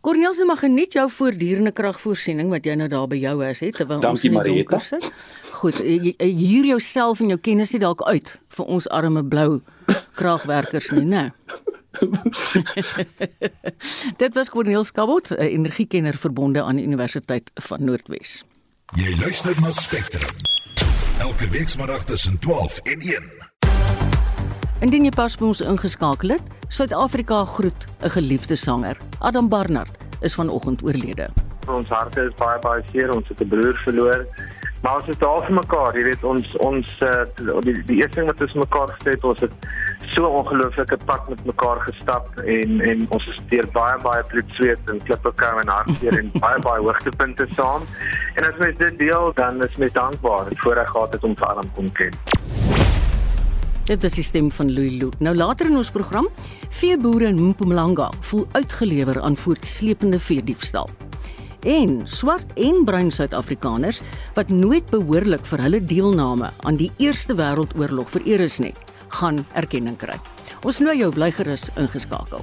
Cornelis, 0.00 0.44
mag 0.46 0.60
geniet 0.60 0.92
jou 0.92 1.10
voortdurende 1.10 1.72
kragvoorsiening 1.72 2.50
wat 2.50 2.66
jy 2.66 2.74
nou 2.78 2.88
daar 2.88 3.08
by 3.10 3.18
jou 3.20 3.36
is, 3.46 3.60
hè, 3.60 3.70
terwyl 3.72 4.02
ons 4.06 4.24
in 4.24 4.36
die 4.36 4.42
donker 4.42 4.80
sit. 4.80 5.12
Goed, 5.60 5.80
hier 5.82 6.64
jouself 6.64 7.20
en 7.20 7.34
jou 7.34 7.40
kennis 7.40 7.72
nie 7.72 7.82
dalk 7.82 8.02
uit 8.06 8.38
vir 8.56 8.66
ons 8.66 8.88
arme 8.88 9.24
blou 9.24 9.60
kragwerkers 10.16 10.90
nie, 10.96 11.04
né? 11.04 11.30
Dit 14.20 14.34
was 14.36 14.50
Cornelis 14.52 14.92
Kabot, 14.92 15.30
'n 15.30 15.40
energiekenner 15.40 16.16
verbonde 16.16 16.62
aan 16.62 16.76
die 16.76 16.84
Universiteit 16.84 17.50
van 17.54 17.84
Noordwes. 17.84 18.44
Jy 18.94 19.16
luister 19.18 19.54
na 19.60 19.72
Spectrum. 19.72 20.28
Elke 21.18 21.48
week 21.48 21.68
saterdag 21.68 22.04
tussen 22.04 22.38
12 22.38 22.80
en 22.84 23.00
1. 23.00 23.45
Indien 24.84 25.06
jy 25.06 25.10
pas 25.16 25.32
by 25.40 25.46
ons 25.48 25.62
ingeskakel 25.64 26.34
het, 26.34 26.48
Suid-Afrika 26.68 27.44
groet 27.48 27.86
'n 28.04 28.10
geliefde 28.12 28.56
sanger. 28.56 28.96
Adam 29.20 29.48
Barnard 29.48 29.96
is 30.20 30.34
vanoggend 30.34 30.82
oorlede. 30.82 31.28
Ons 31.66 31.88
harte 31.88 32.20
is 32.20 32.34
baie 32.36 32.58
baie 32.60 32.82
seer, 32.92 33.14
ons 33.14 33.28
het 33.28 33.40
'n 33.40 33.48
broer 33.48 33.76
verloor. 33.84 34.26
Maar 34.82 34.96
ons 34.96 35.08
is 35.08 35.18
daar 35.18 35.44
vir 35.46 35.54
mekaar, 35.54 35.96
jy 35.96 36.04
weet 36.04 36.24
ons 36.24 36.56
ons 36.56 36.86
uh, 37.00 37.24
die 37.60 37.82
die 37.86 37.96
eerste 37.96 38.20
ding 38.20 38.26
wat 38.26 38.40
ons 38.40 38.52
mekaar 38.52 38.88
gesê 38.88 39.10
het, 39.10 39.24
ons 39.24 39.40
het 39.40 39.52
so 40.12 40.26
ongelooflike 40.26 40.96
pad 41.04 41.28
met 41.28 41.44
mekaar 41.44 41.80
gestap 41.80 42.28
en 42.44 42.80
en 42.80 43.06
ons 43.08 43.24
het 43.24 43.48
deur 43.48 43.68
baie 43.72 43.98
baie 44.02 44.22
bloed, 44.24 44.50
sweet 44.50 44.90
en 44.90 45.02
klippe 45.02 45.32
kom 45.36 45.58
en 45.58 45.68
hartseer 45.68 46.18
en 46.18 46.30
baie 46.44 46.60
baie 46.60 46.82
hoogtepunte 46.82 47.46
saam. 47.56 47.82
En 48.34 48.44
as 48.44 48.58
mens 48.58 48.76
dit 48.76 48.98
deel, 48.98 49.32
dan 49.34 49.64
is 49.64 49.76
mens 49.76 49.92
dankbaar 49.92 50.44
vir 50.44 50.56
voorreg 50.56 50.90
gehad 50.90 51.12
het 51.12 51.24
om 51.24 51.36
vir 51.36 51.54
hom 51.54 51.72
kon 51.74 51.92
ken. 51.92 52.12
Dit 53.86 54.02
is 54.02 54.16
die 54.18 54.24
stem 54.26 54.48
van 54.50 54.72
Louis 54.74 54.96
Lou. 54.98 55.12
Nou 55.22 55.30
later 55.36 55.68
in 55.70 55.76
ons 55.78 55.92
program, 55.94 56.26
veeboere 56.74 57.28
in 57.30 57.38
Mpumalanga 57.52 58.08
voel 58.32 58.42
uitgelewer 58.56 59.20
aan 59.22 59.38
voortsleepende 59.38 60.18
veediefstal. 60.18 60.90
En 61.62 62.00
swart 62.04 62.50
en 62.58 62.82
bruin 62.84 63.14
Suid-Afrikaners 63.14 64.02
wat 64.34 64.50
nooit 64.50 64.90
behoorlik 64.90 65.46
vir 65.46 65.66
hulle 65.68 65.84
deelname 65.84 66.50
aan 66.66 66.82
die 66.82 66.90
Eerste 66.98 67.38
Wêreldoorlog 67.38 68.10
vereer 68.10 68.42
is 68.50 68.58
nie, 68.58 68.74
gaan 69.22 69.44
erkenning 69.54 69.98
kry. 70.02 70.18
Ons 70.66 70.82
nooi 70.82 70.98
jou 71.04 71.14
bly 71.14 71.30
gerus 71.38 71.70
ingeskakel. 71.78 72.42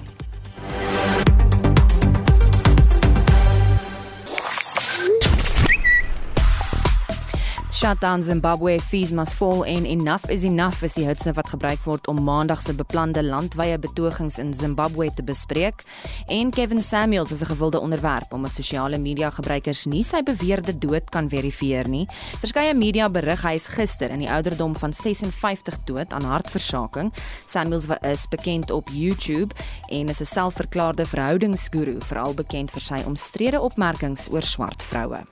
Shutdown 7.84 8.22
Zimbabwe 8.24 8.80
fees 8.80 9.12
must 9.12 9.34
fall 9.34 9.66
en 9.66 9.86
enough 9.86 10.30
is 10.30 10.44
enough 10.44 10.84
is 10.84 10.94
die 10.96 11.04
hitse 11.04 11.34
wat 11.36 11.50
gebruik 11.52 11.82
word 11.84 12.06
om 12.08 12.22
maandag 12.24 12.62
se 12.64 12.72
beplande 12.80 13.20
landwyse 13.24 13.76
betogings 13.84 14.38
in 14.40 14.54
Zimbabwe 14.56 15.10
te 15.12 15.24
bespreek 15.28 15.84
en 16.32 16.54
Kevin 16.56 16.80
Samuels 16.84 17.34
is 17.36 17.42
'n 17.42 17.52
gewilde 17.52 17.80
onderwerp 17.80 18.32
omdat 18.32 18.56
sosiale 18.56 18.98
media 18.98 19.30
gebruikers 19.30 19.84
nie 19.86 20.04
sy 20.04 20.24
beweerde 20.24 20.78
dood 20.78 21.10
kan 21.10 21.30
verifieer 21.30 21.90
nie. 21.90 22.08
Verskeie 22.40 22.74
media 22.74 23.10
berig 23.10 23.44
hy 23.44 23.54
is 23.56 23.68
gister 23.68 24.10
in 24.12 24.20
die 24.20 24.32
ouderdom 24.32 24.76
van 24.76 24.94
56 24.94 25.84
dood 25.84 26.14
aan 26.14 26.24
hartversaking. 26.24 27.14
Samuels 27.48 27.88
is 28.02 28.28
bekend 28.28 28.72
op 28.72 28.90
YouTube 28.94 29.56
en 29.90 30.10
is 30.10 30.22
'n 30.22 30.26
selfverklaarde 30.26 31.06
verhoudingsguru, 31.06 31.98
veral 32.00 32.34
bekend 32.34 32.72
vir 32.72 32.82
sy 32.82 33.04
omstrede 33.06 33.60
opmerkings 33.60 34.30
oor 34.32 34.42
swart 34.42 34.82
vroue. 34.84 35.24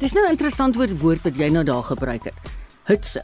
Dis 0.00 0.12
nou 0.16 0.24
'n 0.24 0.30
interessant 0.30 0.76
woord 0.76 1.00
woord 1.00 1.22
wat 1.22 1.36
jy 1.36 1.48
nou 1.52 1.64
daar 1.64 1.82
gebruik 1.82 2.24
het. 2.24 2.38
Hutse. 2.88 3.22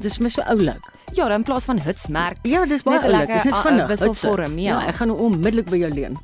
Dis 0.00 0.18
mis 0.18 0.32
so 0.32 0.42
oulik. 0.42 0.84
Ja, 1.12 1.30
in 1.34 1.42
plaas 1.42 1.64
van 1.64 1.80
hutsmerk. 1.80 2.36
Ja, 2.42 2.66
dis 2.66 2.82
baie 2.82 3.00
oulik. 3.00 3.26
Dis 3.26 3.44
net 3.44 3.56
vinnig. 3.56 3.86
Wisselvorm, 3.86 4.58
ja. 4.58 4.80
ja. 4.80 4.86
Ek 4.86 4.94
gaan 4.94 5.08
nou 5.08 5.18
onmiddellik 5.18 5.70
by 5.70 5.76
jou 5.76 5.90
leen. 5.92 6.18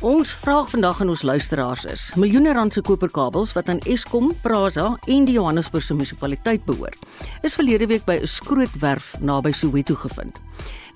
Ons 0.00 0.30
vraag 0.30 0.70
vandag 0.70 1.00
aan 1.00 1.08
ons 1.08 1.22
luisteraars 1.22 1.84
is: 1.84 2.12
Miljoene 2.14 2.52
rand 2.52 2.72
se 2.72 2.80
koperkabels 2.80 3.52
wat 3.52 3.68
aan 3.68 3.78
Eskom, 3.78 4.30
Prasa 4.42 4.96
en 5.06 5.24
die 5.24 5.34
Johannesburgse 5.34 5.94
munisipaliteit 5.94 6.64
behoort, 6.64 7.02
is 7.42 7.58
verlede 7.58 7.86
week 7.86 8.04
by 8.04 8.20
'n 8.22 8.26
skrootwerf 8.26 9.16
naby 9.18 9.52
Soweto 9.52 9.94
gevind. 9.94 10.38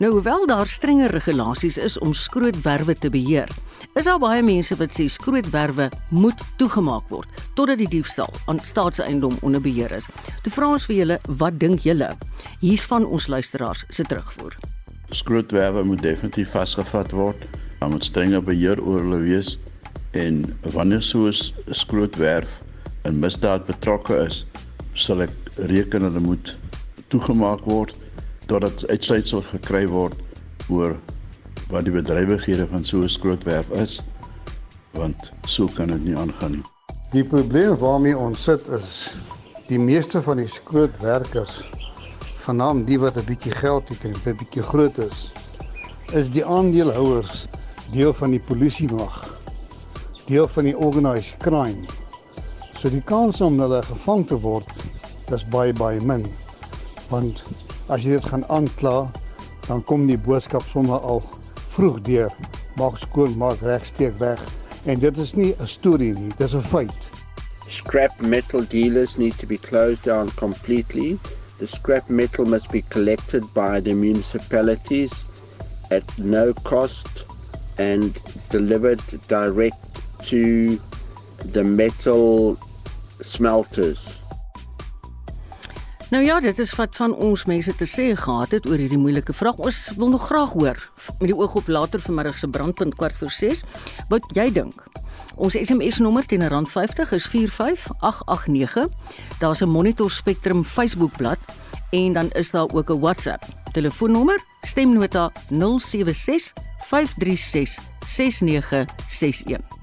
Nou 0.03 0.13
hoewel 0.13 0.47
daar 0.51 0.67
strenger 0.67 1.11
regulasies 1.15 1.77
is 1.79 1.99
om 1.99 2.13
skrootwerwe 2.13 2.95
te 2.99 3.11
beheer, 3.11 3.47
is 3.95 4.09
daar 4.09 4.19
baie 4.19 4.43
mense 4.43 4.75
wat 4.81 4.97
sê 4.99 5.07
skrootwerwe 5.07 5.87
moet 6.11 6.43
toegemaak 6.59 7.07
word 7.13 7.45
totdat 7.55 7.79
die 7.79 7.87
diefstal 7.93 8.35
aan 8.51 8.59
staatseiendom 8.67 9.37
onder 9.47 9.63
beheer 9.63 9.95
is. 9.95 10.09
Toe 10.43 10.53
vra 10.57 10.73
ons 10.75 10.89
vir 10.91 10.97
julle, 10.97 11.21
wat 11.39 11.61
dink 11.63 11.87
julle? 11.87 12.09
Hier's 12.65 12.89
van 12.91 13.07
ons 13.07 13.29
luisteraars 13.31 13.87
se 13.95 14.03
terugvoer. 14.03 14.59
Skrootwerwe 15.15 15.87
moet 15.87 16.03
definitief 16.03 16.51
vasgevat 16.51 17.15
word 17.15 17.47
Daar 17.79 17.91
moet 17.91 18.05
strenge 18.05 18.43
beheer 18.43 18.83
oor 18.83 19.07
hulle 19.07 19.23
wees 19.23 19.57
en 20.19 20.45
wanneer 20.75 21.03
so 21.03 21.31
'n 21.31 21.75
skrootwerf 21.79 22.51
in 23.05 23.23
misdaad 23.23 23.67
betrokke 23.71 24.19
is, 24.27 24.47
sal 24.95 25.23
ek 25.23 25.31
reken 25.57 26.03
hulle 26.03 26.27
moet 26.27 26.57
toegemaak 27.09 27.63
word 27.71 27.95
totdat 28.47 28.87
uitsluitsel 28.89 29.45
gekry 29.51 29.87
word 29.89 30.15
oor 30.69 30.97
wat 31.71 31.85
die 31.85 31.95
bedrywighede 31.95 32.67
van 32.71 32.85
so 32.85 33.03
'n 33.03 33.09
skrootwerf 33.09 33.69
is 33.71 34.01
want 34.93 35.33
so 35.47 35.67
kan 35.67 35.89
dit 35.89 36.05
nie 36.05 36.17
aangaan 36.17 36.53
nie. 36.53 36.65
Die 37.13 37.25
probleem 37.25 37.77
waarmee 37.77 38.19
ons 38.19 38.43
sit 38.43 38.69
is 38.69 39.15
die 39.69 39.79
meeste 39.79 40.23
van 40.23 40.37
die 40.37 40.49
skrootwerkers 40.49 41.63
vanaam 42.45 42.85
die 42.85 42.99
wat 42.99 43.17
'n 43.17 43.25
bietjie 43.25 43.53
geld 43.53 43.89
het 43.89 44.05
en 44.05 44.15
'n 44.15 44.37
bietjie 44.37 44.63
groot 44.63 44.99
is 44.99 45.33
is 46.13 46.31
die 46.31 46.45
aandeelhouers 46.45 47.47
deel 47.93 48.13
van 48.13 48.31
die 48.31 48.41
polisie 48.41 48.89
mag. 48.93 49.41
Deel 50.27 50.49
van 50.49 50.65
die 50.65 50.77
organized 50.77 51.37
crime. 51.37 51.87
So 52.75 52.91
die 52.91 53.03
kans 53.03 53.41
om 53.41 53.61
hulle 53.61 53.83
gevang 53.83 54.27
te 54.27 54.39
word 54.41 54.69
is 55.33 55.49
baie 55.49 55.73
baie 55.73 56.01
min. 56.01 56.27
Want 57.09 57.45
as 57.89 58.05
jy 58.05 58.19
dit 58.19 58.25
gaan 58.31 58.45
aankla, 58.49 59.11
dan 59.67 59.83
kom 59.85 60.07
die 60.07 60.19
boodskap 60.19 60.65
sommer 60.71 61.01
al 61.01 61.23
vroeg 61.73 62.01
deur. 62.07 62.31
Maak 62.77 62.99
skoon, 62.99 63.37
maak 63.39 63.63
regsteek 63.67 64.19
weg. 64.21 64.41
En 64.85 64.99
dit 64.99 65.17
is 65.17 65.35
nie 65.35 65.55
'n 65.59 65.67
storie 65.67 66.13
nie, 66.15 66.33
dit 66.37 66.47
is 66.47 66.55
'n 66.55 66.63
feit. 66.63 67.11
Scrap 67.69 68.21
metal 68.21 68.65
dealers 68.69 69.17
need 69.17 69.39
to 69.39 69.47
be 69.47 69.57
closed 69.57 70.03
down 70.03 70.31
completely. 70.37 71.19
The 71.59 71.67
scrap 71.67 72.09
metal 72.09 72.45
must 72.45 72.71
be 72.71 72.83
collected 72.91 73.45
by 73.55 73.81
the 73.81 73.95
municipalities 73.95 75.27
at 75.91 76.05
no 76.19 76.53
cost 76.65 77.25
and 77.79 78.21
delivered 78.51 79.01
direct 79.29 80.03
to 80.25 80.79
the 81.53 81.65
metal 81.65 82.59
smelters. 83.21 84.22
Nou 86.13 86.25
ja, 86.25 86.41
dit 86.41 86.59
is 86.59 86.75
wat 86.77 86.97
van 86.97 87.15
ons 87.15 87.45
mense 87.49 87.73
te 87.75 87.87
sê 87.89 88.11
gehad 88.13 88.51
het 88.53 88.67
oor 88.69 88.77
hierdie 88.77 89.01
moeilike 89.01 89.33
vraag. 89.33 89.57
Ons 89.65 89.87
wil 89.97 90.11
nog 90.13 90.27
graag 90.29 90.51
hoor 90.53 90.77
met 91.23 91.31
die 91.31 91.37
oog 91.37 91.55
op 91.57 91.71
later 91.73 92.03
vanmiddag 92.05 92.37
se 92.39 92.49
brandpunt 92.53 92.99
kwart 93.01 93.17
voor 93.17 93.31
6 93.33 93.63
wat 94.13 94.29
jy 94.37 94.51
dink. 94.53 94.85
Ons 95.41 95.57
SMS 95.57 96.03
nommer 96.05 96.29
teen 96.29 96.45
R50 96.45 97.15
is 97.17 97.31
45889. 97.33 98.93
Daar's 99.41 99.65
'n 99.65 99.73
Monitor 99.73 100.11
Spectrum 100.11 100.65
Facebookblad 100.65 101.39
en 101.91 102.13
dan 102.13 102.31
is 102.31 102.51
daar 102.51 102.69
ook 102.69 102.91
'n 102.91 103.01
WhatsApp. 103.01 103.45
Telefoonnommer 103.73 104.45
stemnota 104.61 105.33
076 105.49 106.53
536 106.79 107.79
6961. 108.07 109.82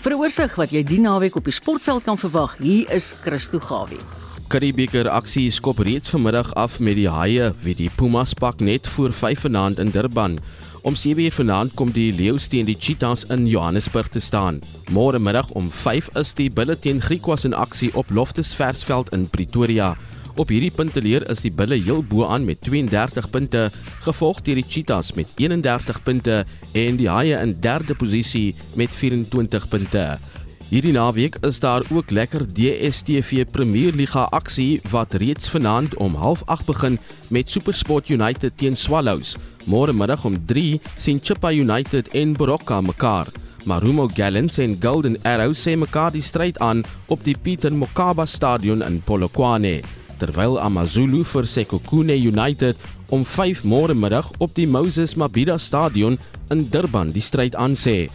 Vir 0.00 0.14
'n 0.16 0.20
oorsig 0.24 0.54
wat 0.56 0.70
jy 0.72 0.80
die 0.82 0.98
naweek 0.98 1.34
op 1.36 1.44
die 1.44 1.52
sportveld 1.52 2.06
kan 2.06 2.16
verwag, 2.16 2.56
hier 2.56 2.88
is 2.88 3.12
Christo 3.20 3.58
Gawie. 3.60 4.00
Karibeker 4.48 5.10
aksie 5.12 5.50
skop 5.50 5.78
reeds 5.78 6.08
vanmiddag 6.08 6.54
af 6.54 6.80
met 6.80 6.96
die 6.96 7.08
Haie 7.08 7.52
wie 7.60 7.74
die 7.74 7.90
Pumas 7.96 8.32
pak 8.32 8.60
net 8.60 8.88
voor 8.88 9.12
5 9.12 9.40
vanaand 9.40 9.78
in 9.78 9.90
Durban. 9.90 10.38
Om 10.82 10.96
7:00 10.96 11.30
vanaand 11.30 11.74
kom 11.74 11.92
die 11.92 12.12
Leeu's 12.12 12.48
teen 12.48 12.64
die 12.64 12.78
Cheetahs 12.80 13.24
in 13.24 13.46
Johannesburg 13.46 14.08
te 14.08 14.20
staan. 14.20 14.60
Môre 14.90 15.18
middag 15.18 15.50
om 15.50 15.70
5 15.70 16.08
is 16.16 16.32
die 16.32 16.48
Bulle 16.48 16.78
teen 16.78 17.02
Griquas 17.02 17.44
in 17.44 17.54
aksie 17.54 17.94
op 17.94 18.10
Loftus 18.10 18.54
Versveld 18.54 19.12
in 19.12 19.28
Pretoria. 19.28 19.96
Op 20.38 20.50
hierdie 20.52 20.70
punteleer 20.70 21.26
is 21.32 21.42
die 21.42 21.52
Bulle 21.52 21.78
heel 21.80 22.02
bo 22.06 22.26
aan 22.30 22.44
met 22.46 22.60
32 22.62 23.30
punte, 23.30 23.68
gevolg 24.06 24.42
deur 24.46 24.60
die 24.60 24.66
Cheetahs 24.66 25.14
met 25.18 25.32
31 25.40 26.02
punte 26.06 26.44
en 26.72 27.00
die 27.00 27.08
Haie 27.10 27.38
in 27.42 27.56
derde 27.60 27.96
posisie 27.98 28.54
met 28.78 28.94
24 28.94 29.68
punte. 29.68 30.04
Hierdie 30.70 30.94
naweek 30.94 31.40
is 31.42 31.58
daar 31.58 31.82
ook 31.90 32.12
lekker 32.14 32.44
DStv 32.46 33.42
Premierliga 33.50 34.28
aksie 34.30 34.78
wat 34.92 35.16
reeds 35.18 35.50
vanaand 35.50 35.96
om 35.98 36.14
08:30 36.14 36.66
begin 36.66 36.98
met 37.28 37.50
SuperSport 37.50 38.08
United 38.08 38.56
teen 38.56 38.76
Swallows. 38.76 39.36
Môre 39.66 39.92
middag 39.92 40.24
om 40.24 40.38
3 40.46 40.80
sien 40.96 41.18
Chippa 41.22 41.50
United 41.52 42.08
en 42.08 42.36
Baroka 42.36 42.80
mekaar. 42.80 43.26
Marumo 43.64 44.08
Gallants 44.14 44.58
en 44.58 44.78
Golden 44.80 45.18
Arrows 45.22 45.68
sê 45.68 45.76
mekaar 45.76 46.12
die 46.12 46.22
stryd 46.22 46.58
aan 46.58 46.84
op 47.08 47.24
die 47.24 47.36
Pieter 47.36 47.72
Mokaba 47.72 48.26
Stadion 48.26 48.82
in 48.82 49.02
Polokwane 49.02 49.80
terwyl 50.20 50.58
AmaZulu 50.60 51.24
vir 51.24 51.46
Sekhukhune 51.48 52.14
United 52.14 52.76
om 53.10 53.24
5 53.24 53.64
môre 53.64 53.96
middag 53.96 54.28
op 54.38 54.52
die 54.54 54.68
Moses 54.68 55.16
Mabhida 55.16 55.58
Stadion 55.58 56.18
in 56.50 56.66
Durban 56.70 57.10
die 57.14 57.24
stryd 57.24 57.56
aansê. 57.56 58.10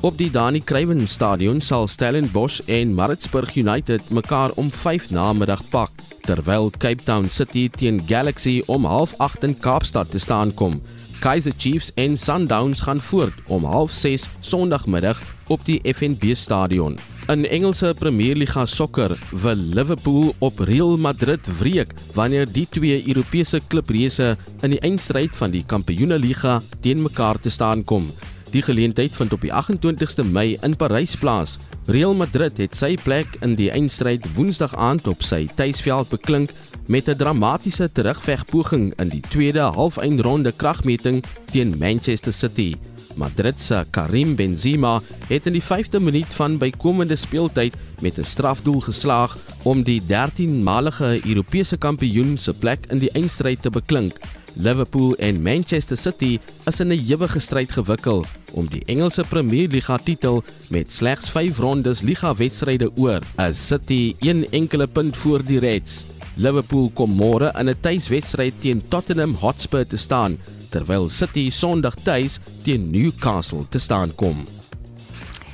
Op 0.00 0.16
die 0.16 0.30
Dani 0.32 0.62
Kruiven 0.64 1.04
Stadion 1.08 1.60
sal 1.60 1.84
Stellenbosch 1.88 2.62
en 2.72 2.94
Maritzburg 2.96 3.52
United 3.56 4.08
mekaar 4.10 4.50
om 4.56 4.70
5 4.72 5.10
namiddag 5.12 5.60
pak, 5.70 5.92
terwyl 6.24 6.70
Cape 6.78 7.04
Town 7.04 7.28
City 7.28 7.68
teen 7.68 8.00
Galaxy 8.08 8.62
om 8.66 8.86
08:30 8.88 9.44
in 9.44 9.58
Kaapstad 9.60 10.10
te 10.10 10.18
staan 10.18 10.54
kom. 10.54 10.80
Kaizer 11.20 11.52
Chiefs 11.58 11.92
en 11.94 12.18
Sundowns 12.18 12.80
gaan 12.80 13.00
voort 13.00 13.36
om 13.46 13.64
06:30 13.64 14.28
Sondagmiddag 14.40 15.20
op 15.48 15.64
die 15.64 15.80
FNB 15.84 16.34
Stadion. 16.34 16.96
In 17.30 17.44
Engelse 17.46 17.92
Premierliga 17.94 18.64
sokker 18.66 19.12
wil 19.30 19.54
Liverpool 19.54 20.32
op 20.38 20.58
Real 20.58 20.96
Madrid 20.96 21.46
wreek 21.60 21.92
wanneer 22.14 22.48
die 22.50 22.64
twee 22.66 22.96
Europese 23.06 23.60
klubreëse 23.70 24.32
in 24.66 24.74
die 24.74 24.80
eindstryd 24.82 25.36
van 25.38 25.54
die 25.54 25.62
Kampioenligga 25.62 26.56
teen 26.82 27.04
mekaar 27.04 27.38
te 27.38 27.52
staan 27.54 27.84
kom. 27.86 28.08
Die 28.50 28.64
geleentheid 28.66 29.14
vind 29.14 29.38
op 29.38 29.46
die 29.46 29.52
28ste 29.54 30.26
Mei 30.26 30.56
in 30.66 30.74
Parys 30.74 31.14
plaas. 31.14 31.60
Real 31.86 32.18
Madrid 32.18 32.58
het 32.58 32.74
sy 32.74 32.96
plek 32.98 33.38
in 33.46 33.54
die 33.54 33.70
eindstryd 33.70 34.26
Woensdag 34.34 34.74
aand 34.74 35.06
op 35.06 35.22
sy 35.22 35.44
tuisveld 35.54 36.10
beklink 36.10 36.50
met 36.90 37.06
'n 37.06 37.14
dramatiese 37.14 37.92
terugvegpoging 37.92 38.90
in 38.98 39.08
die 39.08 39.22
tweede 39.30 39.70
halfeindronde 39.78 40.50
kragmeting 40.50 41.22
teen 41.52 41.78
Manchester 41.78 42.32
City. 42.32 42.74
Madrid 43.14 43.60
se 43.60 43.84
Karim 43.90 44.34
Benzema 44.36 45.00
het 45.28 45.46
in 45.46 45.52
die 45.52 45.62
5de 45.62 46.00
minuut 46.00 46.34
van 46.36 46.58
bykomende 46.58 47.16
speeltyd 47.16 47.74
met 48.00 48.18
'n 48.18 48.24
strafdoel 48.24 48.80
geslaag 48.80 49.36
om 49.62 49.82
die 49.82 50.02
13-malige 50.02 51.20
Europese 51.26 51.76
kampioen 51.76 52.38
se 52.38 52.54
plek 52.54 52.86
in 52.88 52.98
die 52.98 53.10
eindstryd 53.10 53.62
te 53.62 53.70
beklink. 53.70 54.18
Liverpool 54.54 55.14
en 55.16 55.42
Manchester 55.42 55.96
City 55.96 56.38
is 56.66 56.80
in 56.80 56.88
'n 56.88 57.04
ewige 57.10 57.38
stryd 57.38 57.70
gewikkel 57.70 58.24
om 58.52 58.66
die 58.66 58.84
Engelse 58.84 59.24
Premierliga 59.28 59.96
titel 59.96 60.42
met 60.68 60.92
slegs 60.92 61.30
5 61.30 61.58
rondes 61.58 62.00
liga-wedstryde 62.00 62.90
oor. 62.96 63.20
As 63.36 63.66
City 63.66 64.14
een 64.20 64.46
enkele 64.50 64.86
punt 64.86 65.16
voor 65.16 65.44
die 65.44 65.58
Reds. 65.58 66.04
Liverpool 66.34 66.90
kom 66.94 67.10
môre 67.16 67.52
in 67.58 67.68
'n 67.68 67.80
tuiswedstryd 67.80 68.60
teen 68.60 68.82
Tottenham 68.88 69.34
Hotspur 69.34 69.86
te 69.86 69.96
staan 69.96 70.38
terwyl 70.70 71.08
City 71.10 71.50
Sondag 71.50 71.94
tuis 72.04 72.38
teen 72.64 72.90
Newcastle 72.90 73.66
te 73.68 73.78
staan 73.78 74.14
kom. 74.14 74.44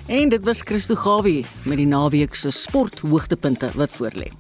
En 0.07 0.29
dit 0.29 0.45
was 0.45 0.61
Christo 0.61 0.95
Gawie 0.95 1.45
met 1.65 1.81
die 1.81 1.87
naweek 1.87 2.35
se 2.35 2.51
sporthoogtepunte 2.51 3.71
wat 3.75 3.91
voorlê. 3.99 4.31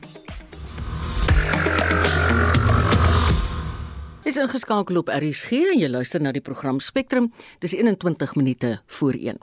Is 4.26 4.36
ingeskakel 4.36 4.96
op 4.98 5.08
RSG 5.08 5.50
en 5.72 5.78
jy 5.78 5.88
luister 5.90 6.22
na 6.22 6.32
die 6.34 6.42
program 6.42 6.80
Spectrum. 6.80 7.32
Dis 7.62 7.74
21 7.74 8.34
minute 8.34 8.80
voor 8.86 9.14
1. 9.14 9.38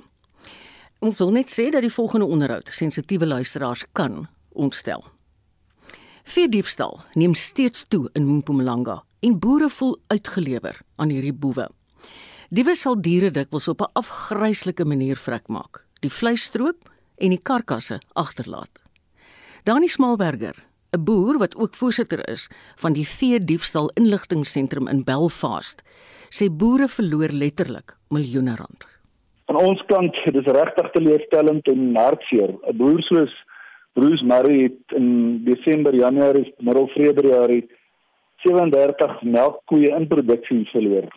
Ons 1.04 1.17
wil 1.19 1.32
net 1.36 1.52
sê 1.52 1.69
dat 1.72 1.84
die 1.84 1.91
volgende 1.91 2.26
onderhoud 2.26 2.72
sensitiewe 2.72 3.28
luisteraars 3.28 3.86
kan 3.91 4.28
ontstel. 4.52 5.04
Vier 6.24 6.52
diefstal 6.52 7.02
neem 7.13 7.34
steeds 7.36 7.86
toe 7.88 8.10
in 8.13 8.28
Mpumalanga 8.38 9.02
en 9.24 9.40
boere 9.40 9.70
voel 9.70 9.98
uitgelewer 10.12 10.78
aan 10.96 11.12
hierdie 11.14 11.34
boewe. 11.34 11.70
Diewe 12.54 12.76
sal 12.76 13.00
diere 13.02 13.32
dikwels 13.32 13.68
op 13.72 13.82
'n 13.82 13.94
afgryslike 14.02 14.86
manier 14.86 15.18
vrek 15.18 15.48
maak, 15.48 15.86
die 16.02 16.12
vleis 16.12 16.44
stroop 16.44 16.90
en 17.18 17.30
die 17.30 17.42
karkasse 17.50 18.02
agterlaat. 18.14 18.80
Dani 19.64 19.88
Smalberger 19.88 20.56
'n 20.94 21.04
boer 21.04 21.38
wat 21.38 21.56
ook 21.56 21.76
voorsitter 21.76 22.30
is 22.30 22.50
van 22.76 22.94
die 22.94 23.08
Vee 23.08 23.40
Diefstal 23.40 23.92
Inligtingseentrum 23.94 24.88
in 24.88 25.04
Belfast, 25.04 25.82
sê 26.30 26.46
boere 26.50 26.88
verloor 26.88 27.32
letterlik 27.32 27.96
miljoene 28.10 28.56
rand. 28.56 28.88
Van 29.46 29.56
ons 29.56 29.84
kant, 29.86 30.13
dis 30.24 30.46
regtig 30.46 30.92
teleurstellend 30.92 31.67
en 31.67 31.96
hartseer. 31.96 32.50
'n 32.50 32.78
Boer 32.78 33.02
soos 33.02 33.34
Bruce 33.94 34.26
Murray 34.26 34.63
het 34.63 34.98
in 34.98 35.44
Desember, 35.44 35.96
Januarie, 35.96 36.54
middel 36.60 36.88
Februarie 36.88 37.67
37 38.44 39.21
melkkoeie 39.23 39.91
in 39.96 40.08
produksie 40.08 40.63
verloor. 40.71 41.10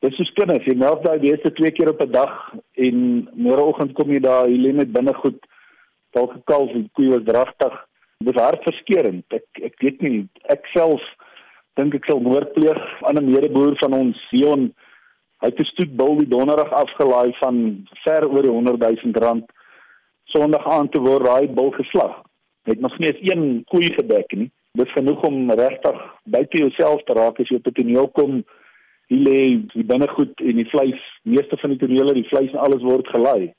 Dis 0.00 0.16
soos 0.16 0.32
kinders, 0.32 0.64
jy 0.64 0.76
melk 0.80 1.02
daai 1.04 1.18
beeste 1.20 1.52
twee 1.52 1.70
keer 1.76 1.90
op 1.92 2.00
'n 2.00 2.12
dag 2.12 2.32
en 2.86 3.28
môreoggend 3.36 3.92
kom 3.94 4.10
jy 4.10 4.20
daar, 4.20 4.48
jy 4.48 4.56
lê 4.56 4.72
met 4.72 4.92
binnegoed 4.92 5.40
dalk 6.16 6.34
'n 6.34 6.42
kalf, 6.44 6.72
die 6.72 6.88
koe 6.94 7.10
was 7.10 7.24
dragtig. 7.24 7.74
Dis 8.24 8.42
hartverskeurende. 8.42 9.24
Ek 9.30 9.46
ek 9.62 9.74
weet 9.80 10.00
nie, 10.02 10.28
ek 10.48 10.66
self 10.72 11.00
dink 11.76 11.94
ek 11.94 12.04
sal 12.08 12.20
moord 12.20 12.52
pleeg 12.54 12.80
aan 13.08 13.16
'n 13.18 13.30
medeboer 13.30 13.76
van 13.82 13.92
ons, 13.92 14.16
Sion. 14.28 14.72
Hy 15.40 15.46
het 15.48 15.60
'n 15.60 15.72
stoetbul 15.72 16.18
die 16.18 16.28
donderdag 16.28 16.72
afgelaai 16.72 17.32
van 17.42 17.86
ver 18.04 18.28
oor 18.28 18.42
die 18.42 18.50
100 18.50 18.80
000 19.04 19.20
rand. 19.24 19.44
Sondag 20.24 20.66
aand 20.66 20.92
te 20.92 21.00
word 21.00 21.24
daai 21.24 21.48
bul 21.48 21.70
geslag. 21.70 22.22
Hy 22.64 22.70
het 22.76 22.80
nog 22.80 22.98
nie 22.98 23.08
eens 23.08 23.32
een 23.32 23.64
koei 23.64 23.92
gedek 23.92 24.32
nie. 24.32 24.50
Dis 24.78 24.92
genoeg 24.94 25.22
om 25.26 25.50
regtig 25.50 26.02
buite 26.24 26.58
jouself 26.62 27.02
te 27.06 27.14
raak 27.18 27.40
as 27.40 27.48
jy 27.50 27.56
op 27.58 27.66
'n 27.66 27.76
toneel 27.78 28.08
kom. 28.08 28.44
Hier 29.10 29.22
lê 29.26 29.40
die 29.74 29.84
binnegoed 29.84 30.40
en 30.40 30.56
die 30.56 30.70
vleis, 30.70 31.00
meeste 31.22 31.56
van 31.56 31.70
die 31.70 31.78
tonele, 31.78 32.14
die 32.14 32.28
vleis 32.28 32.52
en 32.52 32.62
alles 32.62 32.82
word 32.82 33.08
gelaai. 33.08 33.52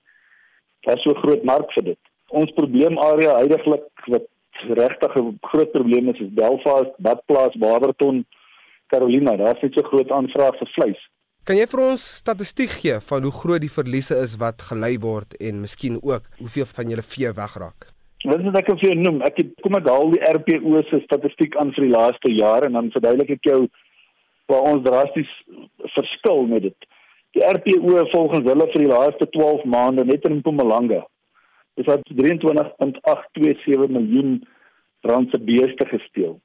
Daar's 0.87 1.03
so 1.03 1.13
groot 1.13 1.43
mark 1.43 1.71
vir 1.73 1.83
dit. 1.83 1.99
Ons 2.29 2.51
probleemarea 2.51 3.35
heidaglik 3.35 3.83
wat 4.07 4.25
regtig 4.69 5.15
'n 5.15 5.37
groot 5.41 5.71
probleem 5.71 6.09
is, 6.09 6.19
is 6.19 6.33
Belfast, 6.33 6.93
Badplaas, 6.97 7.55
Barberton, 7.57 8.25
Carolina. 8.87 9.35
Daar's 9.35 9.61
net 9.61 9.73
so 9.73 9.81
groot 9.81 10.11
aanvraag 10.11 10.57
vir 10.57 10.67
vleis. 10.67 11.09
Kan 11.43 11.57
jy 11.57 11.65
vir 11.67 11.79
ons 11.79 12.17
statistiek 12.21 12.69
gee 12.69 12.99
van 12.99 13.23
hoe 13.23 13.31
groot 13.31 13.61
die 13.61 13.75
verliese 13.79 14.15
is 14.15 14.37
wat 14.37 14.61
gelei 14.61 14.97
word 14.99 15.33
en 15.41 15.63
miskien 15.63 15.97
ook 16.01 16.23
hoeveel 16.37 16.65
van 16.65 16.89
julle 16.89 17.01
vee 17.01 17.31
wegraak? 17.33 17.90
Wat 18.23 18.37
is 18.37 18.45
dit 18.45 18.57
ek 18.59 18.67
vir 18.69 18.83
jou 18.85 18.97
noem? 18.99 19.21
Ek 19.25 19.39
het 19.41 19.53
kom 19.65 19.75
ek 19.79 19.87
haal 19.89 20.11
die 20.13 20.21
RPO 20.29 20.81
se 20.89 20.99
statistiek 21.07 21.55
aan 21.57 21.71
vir 21.73 21.87
die 21.87 21.93
laaste 21.95 22.33
jaar 22.35 22.67
en 22.67 22.77
dan 22.77 22.91
verduidelik 22.93 23.33
ek 23.37 23.47
jou 23.49 23.61
waar 24.51 24.67
ons 24.69 24.83
drasties 24.85 25.31
verskil 25.95 26.45
met 26.51 26.67
dit. 26.67 26.89
Die 27.33 27.41
RPO 27.47 28.03
volgens 28.11 28.45
hulle 28.45 28.67
vir 28.73 28.83
die 28.83 28.91
laaste 28.91 29.27
12 29.33 29.65
maande 29.73 30.05
net 30.05 30.27
in 30.29 30.37
Mpumalanga. 30.41 31.01
Dis 31.79 31.87
wat 31.89 32.05
23.827 32.13 33.89
miljoen 33.95 34.37
rand 35.07 35.33
se 35.33 35.39
beeste 35.41 35.87
gesteel. 35.89 36.37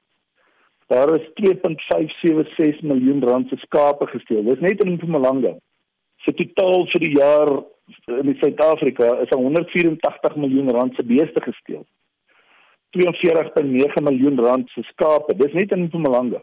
Daar 0.89 1.11
is 1.13 1.29
2.576 1.41 2.81
miljoen 2.87 3.21
rand 3.27 3.51
se 3.51 3.59
skape 3.67 4.07
gesteel. 4.15 4.45
Dis 4.47 4.63
net 4.63 4.81
in 4.85 4.95
Mpumalanga. 4.95 5.57
Vir 6.27 6.35
totaal 6.35 6.87
vir 6.91 7.03
die 7.05 7.13
jaar 7.15 7.49
in 8.11 8.33
Suid-Afrika 8.41 9.13
is 9.23 9.29
daar 9.29 9.39
184 9.39 10.35
miljoen 10.35 10.71
rand 10.75 10.95
se 10.95 11.03
beeste 11.07 11.41
gesteel. 11.41 11.85
42.9 12.97 14.03
miljoen 14.03 14.39
rand 14.39 14.69
se 14.69 14.83
skape. 14.91 15.35
Dis 15.39 15.53
net 15.53 15.71
in 15.71 15.85
Mpumalanga. 15.85 16.41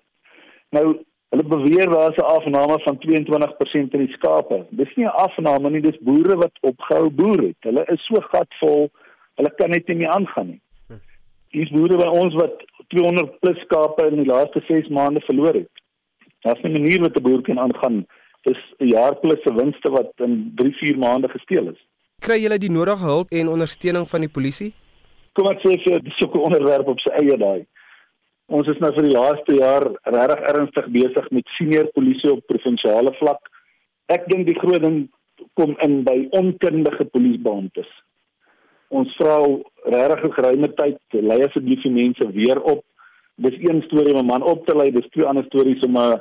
Nou, 0.73 0.87
hulle 1.35 1.45
beweer 1.51 1.93
daar 1.93 2.13
is 2.13 2.17
'n 2.17 2.31
afname 2.37 2.79
van 2.87 2.99
22% 2.99 3.93
in 3.95 4.07
die 4.07 4.15
skape. 4.17 4.67
Dis 4.71 4.95
nie 4.97 5.05
'n 5.05 5.19
afname 5.27 5.71
nie, 5.71 5.81
dis 5.81 5.99
boere 6.01 6.37
wat 6.37 6.57
opgehou 6.61 7.11
boer 7.11 7.41
het. 7.43 7.61
Hulle 7.61 7.85
is 7.85 8.07
so 8.07 8.21
gatvol, 8.21 8.91
hulle 9.37 9.55
kan 9.55 9.71
net 9.71 9.89
nie 9.89 9.97
meer 9.97 10.09
aangaan 10.17 10.47
nie. 10.47 10.61
Dis 11.51 11.71
boere 11.71 11.97
by 11.97 12.09
ons 12.09 12.35
wat 12.35 12.65
200 12.89 13.41
plus 13.41 13.59
skape 13.59 14.07
in 14.07 14.23
die 14.23 14.33
laaste 14.33 14.63
6 14.67 14.89
maande 14.89 15.21
verloor 15.21 15.55
het. 15.55 15.71
Daar's 16.41 16.63
'n 16.63 16.73
manier 16.73 17.01
wat 17.01 17.17
'n 17.17 17.23
boer 17.23 17.43
kan 17.43 17.59
aangaan 17.59 18.07
is 18.45 18.61
'n 18.81 18.89
jaar 18.89 19.15
plus 19.21 19.43
se 19.43 19.55
winste 19.55 19.91
wat 19.91 20.13
in 20.17 20.53
3-4 20.55 20.99
maande 20.99 21.29
gesteel 21.29 21.69
is. 21.73 21.81
Kry 22.19 22.39
julle 22.41 22.59
die 22.59 22.71
nodige 22.71 23.05
hulp 23.05 23.33
en 23.33 23.49
ondersteuning 23.49 24.09
van 24.09 24.21
die 24.21 24.35
polisie? 24.37 24.73
Kom 25.33 25.49
ek 25.51 25.61
sê 25.65 25.75
vir 25.85 26.03
dis 26.03 26.23
ook 26.23 26.35
'n 26.35 26.47
onderwerp 26.49 26.89
op 26.89 27.01
sy 27.01 27.11
eie 27.21 27.37
daai. 27.37 27.67
Ons 28.47 28.69
is 28.69 28.79
nou 28.79 28.93
vir 28.93 29.07
die 29.09 29.17
laaste 29.17 29.55
jaar 29.57 29.85
regtig 30.05 30.41
ernstig 30.53 30.87
besig 30.93 31.31
met 31.31 31.53
senior 31.57 31.87
polisie 31.95 32.33
op 32.33 32.47
provinsiale 32.47 33.13
vlak. 33.21 33.41
Ek 34.09 34.29
dink 34.29 34.47
die 34.47 34.59
groot 34.59 34.83
ding 34.83 35.09
kom 35.59 35.77
in 35.83 36.03
by 36.05 36.29
onkundige 36.31 37.05
polisiebeamptes. 37.05 37.89
Ons 38.91 39.15
vra 39.17 39.41
regtig 39.85 40.25
'n 40.25 40.37
geruime 40.37 40.69
tyd 40.77 40.99
lei 41.11 41.41
asseblief 41.45 41.83
die 41.83 41.91
mense 41.91 42.33
weer 42.33 42.61
op. 42.61 42.85
Dis 43.37 43.57
een 43.59 43.83
storie 43.83 44.15
om 44.15 44.21
'n 44.21 44.27
man 44.27 44.43
op 44.43 44.67
te 44.67 44.77
lei, 44.77 44.91
dis 44.91 45.09
twee 45.11 45.25
ander 45.25 45.45
stories 45.45 45.83
om 45.83 45.97
'n 45.97 46.21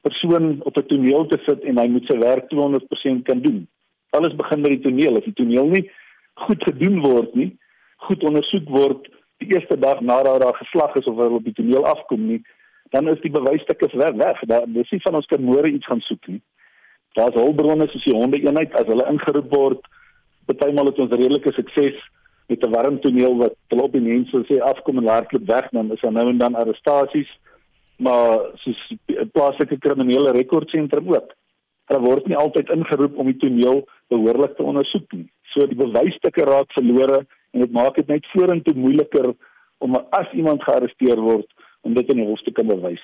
persoon 0.00 0.62
op 0.62 0.76
'n 0.76 0.86
toneel 0.86 1.26
te 1.26 1.38
sit 1.46 1.60
en 1.62 1.78
hy 1.78 1.88
moet 1.88 2.06
sy 2.06 2.18
werk 2.18 2.48
200% 2.48 3.24
kan 3.24 3.40
doen. 3.40 3.66
Alles 4.10 4.34
begin 4.34 4.62
by 4.62 4.68
die 4.68 4.80
toneel. 4.80 5.16
As 5.16 5.24
die 5.24 5.32
toneel 5.32 5.66
nie 5.66 5.90
goed 6.34 6.62
gedoen 6.62 7.00
word 7.00 7.34
nie, 7.34 7.56
goed 7.96 8.24
ondersoek 8.24 8.68
word 8.68 9.08
die 9.38 9.54
eerste 9.54 9.78
dag 9.78 10.00
nadat 10.00 10.40
daar 10.40 10.54
geslag 10.54 10.94
is 10.94 11.06
of 11.06 11.16
hy 11.16 11.28
op 11.38 11.44
die 11.44 11.52
toneel 11.52 11.86
afkom 11.86 12.26
nie, 12.26 12.42
dan 12.90 13.08
is 13.08 13.20
die 13.20 13.30
bewysstukke 13.30 13.88
weg. 13.92 14.14
weg. 14.14 14.40
Daar 14.46 14.64
dis 14.66 14.90
nie 14.90 15.00
van 15.02 15.14
ons 15.14 15.26
kan 15.26 15.42
môre 15.42 15.68
iets 15.68 15.86
gaan 15.86 16.00
soek 16.00 16.26
nie. 16.26 16.40
Daar's 17.12 17.34
hulpbronne 17.34 17.88
soos 17.88 18.04
die 18.04 18.14
honde 18.14 18.40
eenheid 18.40 18.72
as 18.74 18.86
hulle 18.86 19.06
ingeroep 19.10 19.54
word. 19.54 19.80
Partymal 20.46 20.86
het 20.86 20.98
ons 20.98 21.10
redelike 21.10 21.52
sukses 21.52 21.98
met 22.48 22.64
'n 22.64 22.70
warm 22.70 23.00
toneel 23.00 23.36
wat 23.36 23.54
hulle 23.68 23.82
op 23.82 23.92
die 23.92 24.00
mense 24.00 24.44
sê 24.48 24.60
afkom 24.60 24.98
en 24.98 25.08
hardloop 25.08 25.46
weg 25.46 25.68
dan 25.70 25.92
is 25.92 26.00
daar 26.00 26.12
nou 26.12 26.28
en 26.28 26.38
dan 26.38 26.54
arrestasies 26.54 27.28
maar 27.98 28.46
soos 28.62 28.80
plaaslike 29.34 29.78
kriminele 29.82 30.32
rekordsentrum 30.36 31.10
ook. 31.14 31.34
Hulle 31.90 32.04
word 32.04 32.26
nie 32.28 32.36
altyd 32.38 32.70
ingeroep 32.74 33.16
om 33.18 33.30
die 33.30 33.38
toneel 33.42 33.82
behoorlik 34.12 34.56
te 34.56 34.66
ondersoek 34.66 35.12
nie. 35.16 35.26
So 35.54 35.66
die 35.66 35.78
bewysstukke 35.78 36.44
raak 36.46 36.72
verlore 36.76 37.24
en 37.52 37.64
dit 37.64 37.72
maak 37.74 37.96
dit 37.96 38.10
net 38.12 38.26
vorentoe 38.34 38.76
moeiliker 38.76 39.32
om 39.84 39.96
as 40.16 40.32
iemand 40.36 40.62
gearresteer 40.66 41.20
word 41.22 41.48
om 41.86 41.94
dit 41.96 42.10
in 42.12 42.20
die 42.22 42.28
hof 42.28 42.42
te 42.44 42.54
kan 42.54 42.68
bewys. 42.68 43.02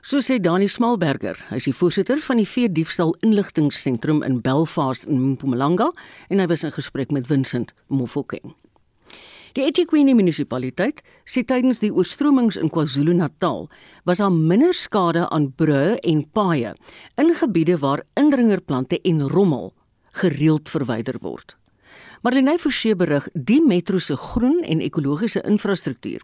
So 0.00 0.22
sê 0.24 0.38
Dani 0.40 0.68
Smalberger, 0.68 1.36
hy 1.50 1.58
is 1.60 1.68
die 1.68 1.76
voorsitter 1.76 2.20
van 2.24 2.40
die 2.40 2.48
Vee 2.48 2.70
Diefstal 2.72 3.12
Inligtingseentrum 3.26 4.24
in 4.26 4.40
Belfast 4.44 5.06
in 5.06 5.34
Mpumalanga 5.34 5.90
en 6.32 6.40
hy 6.40 6.48
was 6.50 6.64
in 6.64 6.74
gesprek 6.74 7.12
met 7.14 7.28
Vincent 7.28 7.74
Mofokeng. 7.92 8.54
Die 9.56 9.64
eThekwini 9.66 10.12
munisipaliteit 10.14 11.00
sê 11.26 11.42
tydens 11.42 11.80
die 11.82 11.90
oorstromings 11.90 12.54
in 12.60 12.70
KwaZulu-Natal 12.70 13.64
was 14.06 14.20
daar 14.22 14.30
minder 14.30 14.74
skade 14.78 15.24
aan 15.26 15.48
brûe 15.58 15.96
en 16.06 16.20
paaie 16.30 16.74
in 17.18 17.32
gebiede 17.34 17.78
waar 17.82 18.04
indringerplante 18.20 19.00
en 19.02 19.24
rommel 19.28 19.72
gereeld 20.22 20.70
verwyder 20.70 21.18
word. 21.22 21.56
Marlene 22.22 22.58
Forsie 22.62 22.94
berig 22.94 23.26
die 23.34 23.58
metro 23.64 23.98
se 23.98 24.14
groen 24.16 24.62
en 24.62 24.84
ekologiese 24.86 25.42
infrastruktuur 25.42 26.22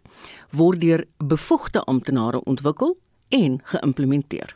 word 0.55 0.81
deur 0.81 1.03
bevoegde 1.19 1.83
amptenare 1.83 2.39
ontwikkel 2.45 2.95
en 3.35 3.59
geïmplementeer. 3.73 4.55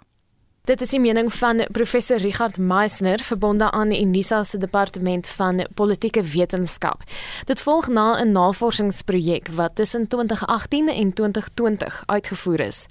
Dit 0.70 0.82
is 0.82 0.92
die 0.94 1.00
mening 1.02 1.32
van 1.34 1.64
professor 1.74 2.20
Richard 2.22 2.58
Meisner 2.62 3.20
verbonde 3.26 3.72
aan 3.72 3.92
Unisa 3.92 4.44
se 4.44 4.60
departement 4.62 5.28
van 5.28 5.66
politieke 5.76 6.22
wetenskap. 6.22 7.02
Dit 7.50 7.62
volg 7.62 7.88
na 7.88 8.22
'n 8.22 8.32
navorsingsprojek 8.32 9.48
wat 9.48 9.76
tussen 9.76 10.08
2018 10.08 10.88
en 10.88 11.14
2020 11.14 12.04
uitgevoer 12.06 12.60
is. 12.60 12.88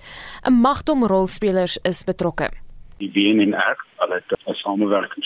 'n 0.49 0.53
Magdom 0.53 1.07
rolspelers 1.07 1.79
is 1.83 2.05
betrokke. 2.05 2.51
Die 2.99 3.13
WNR, 3.13 3.77
hulle 3.97 4.15
het 4.15 4.39
'n 4.47 4.55
samewerking 4.55 5.25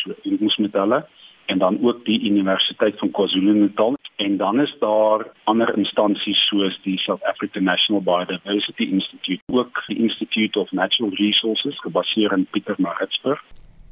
met 0.57 0.73
hulle 0.73 1.07
en 1.47 1.59
dan 1.59 1.79
ook 1.83 2.05
die 2.05 2.21
Universiteit 2.31 2.99
van 2.99 3.11
KwaZulu-Natal 3.11 3.97
en 4.17 4.37
dan 4.37 4.61
is 4.61 4.77
daar 4.81 5.27
ander 5.45 5.77
instansies 5.77 6.47
soos 6.47 6.81
die 6.83 6.99
South 6.99 7.23
African 7.23 7.63
National 7.63 8.03
Biodiversity 8.03 8.83
Institute, 8.83 9.43
ook 9.47 9.83
die 9.87 9.99
Institute 9.99 10.59
of 10.59 10.73
Natural 10.73 11.15
Resources 11.15 11.81
gebaseer 11.81 12.33
in 12.33 12.47
Pietermaritzburg. 12.51 13.43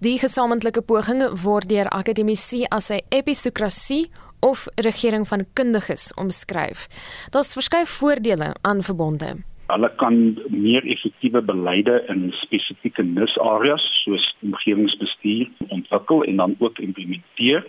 Die 0.03 0.19
gesamentlike 0.19 0.83
poging 0.83 1.23
word 1.43 1.69
deur 1.69 1.89
akademici 1.89 2.65
as 2.69 2.91
'n 2.91 3.01
epistokrasie 3.09 4.11
of 4.41 4.67
regering 4.75 5.29
van 5.29 5.47
kundiges 5.53 6.15
omskryf. 6.15 6.87
Daar's 7.31 7.53
verskeie 7.53 7.87
voordele 7.87 8.55
aan 8.61 8.83
verbonde. 8.83 9.52
Hulle 9.73 9.89
kan 9.97 10.17
meer 10.53 10.85
effektiewe 10.85 11.41
beleide 11.41 12.03
in 12.13 12.27
spesifieke 12.43 13.03
nisareas 13.03 13.85
soos 14.03 14.27
omgewingsbestuur 14.45 15.49
ontwikkel 15.73 16.27
en 16.29 16.43
dan 16.43 16.57
ook 16.59 16.79
implementeer 16.79 17.65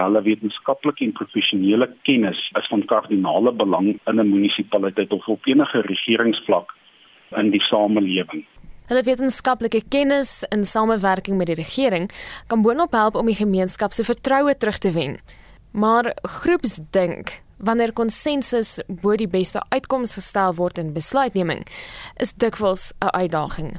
hulle 0.00 0.22
wetenskaplike 0.22 1.04
en 1.04 1.12
professionele 1.16 1.88
kennis 2.08 2.38
is 2.58 2.70
van 2.72 2.84
kardinale 2.92 3.52
belang 3.62 3.88
in 3.94 4.20
'n 4.20 4.30
munisipaliteit 4.30 5.12
of 5.12 5.26
op 5.26 5.46
enige 5.46 5.80
regeringsvlak 5.80 6.74
in 7.36 7.50
die 7.50 7.62
samelewing. 7.62 8.46
Hulle 8.86 9.02
wetenskaplike 9.02 9.82
kennis 9.88 10.42
in 10.50 10.64
samewerking 10.64 11.36
met 11.36 11.46
die 11.46 11.60
regering 11.64 12.10
kan 12.46 12.62
boonop 12.62 12.92
help 12.92 13.14
om 13.14 13.26
die 13.26 13.42
gemeenskap 13.44 13.92
se 13.92 14.04
vertroue 14.04 14.56
terug 14.56 14.78
te 14.78 14.92
wen. 14.92 15.18
Maar 15.72 16.16
groepsdink 16.22 17.42
wanneer 17.64 17.92
konsensus 17.92 18.80
bo 19.02 19.16
die 19.16 19.28
beste 19.28 19.62
uitkoms 19.68 20.14
gestel 20.14 20.54
word 20.54 20.78
in 20.78 20.94
besluitneming, 20.96 21.62
is 22.16 22.32
dikwels 22.32 22.92
'n 23.00 23.12
uitdaging. 23.22 23.70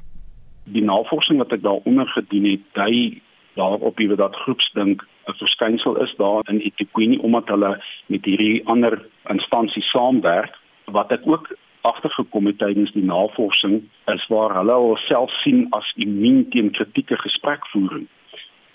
Die 0.66 0.84
navorsing 0.84 1.38
wat 1.38 1.52
ek 1.52 1.62
daaronder 1.62 2.08
gedoen 2.08 2.46
het, 2.46 2.62
dui 2.74 3.22
daarop 3.56 3.98
wie 3.98 4.16
dat 4.16 4.36
groepsdink 4.36 5.02
'n 5.28 5.34
verskynsel 5.34 5.96
is 6.04 6.14
daar 6.18 6.50
in 6.50 6.60
Etiquette 6.60 7.22
omdat 7.22 7.48
hulle 7.48 7.84
met 8.06 8.26
hierdie 8.26 8.66
ander 8.66 9.06
instansies 9.30 9.90
saamwerk 9.90 10.56
wat 10.86 11.12
ek 11.12 11.22
ook 11.26 11.58
agtergekom 11.82 12.46
het 12.46 12.58
tydens 12.58 12.92
die 12.92 13.04
navorsing 13.04 13.82
is 14.06 14.28
waar 14.28 14.56
hulle 14.56 14.74
alself 14.74 15.32
sien 15.42 15.68
as 15.70 15.94
immuun 15.96 16.50
teen 16.50 16.72
kritieke 16.72 17.18
gesprekvoering. 17.18 18.08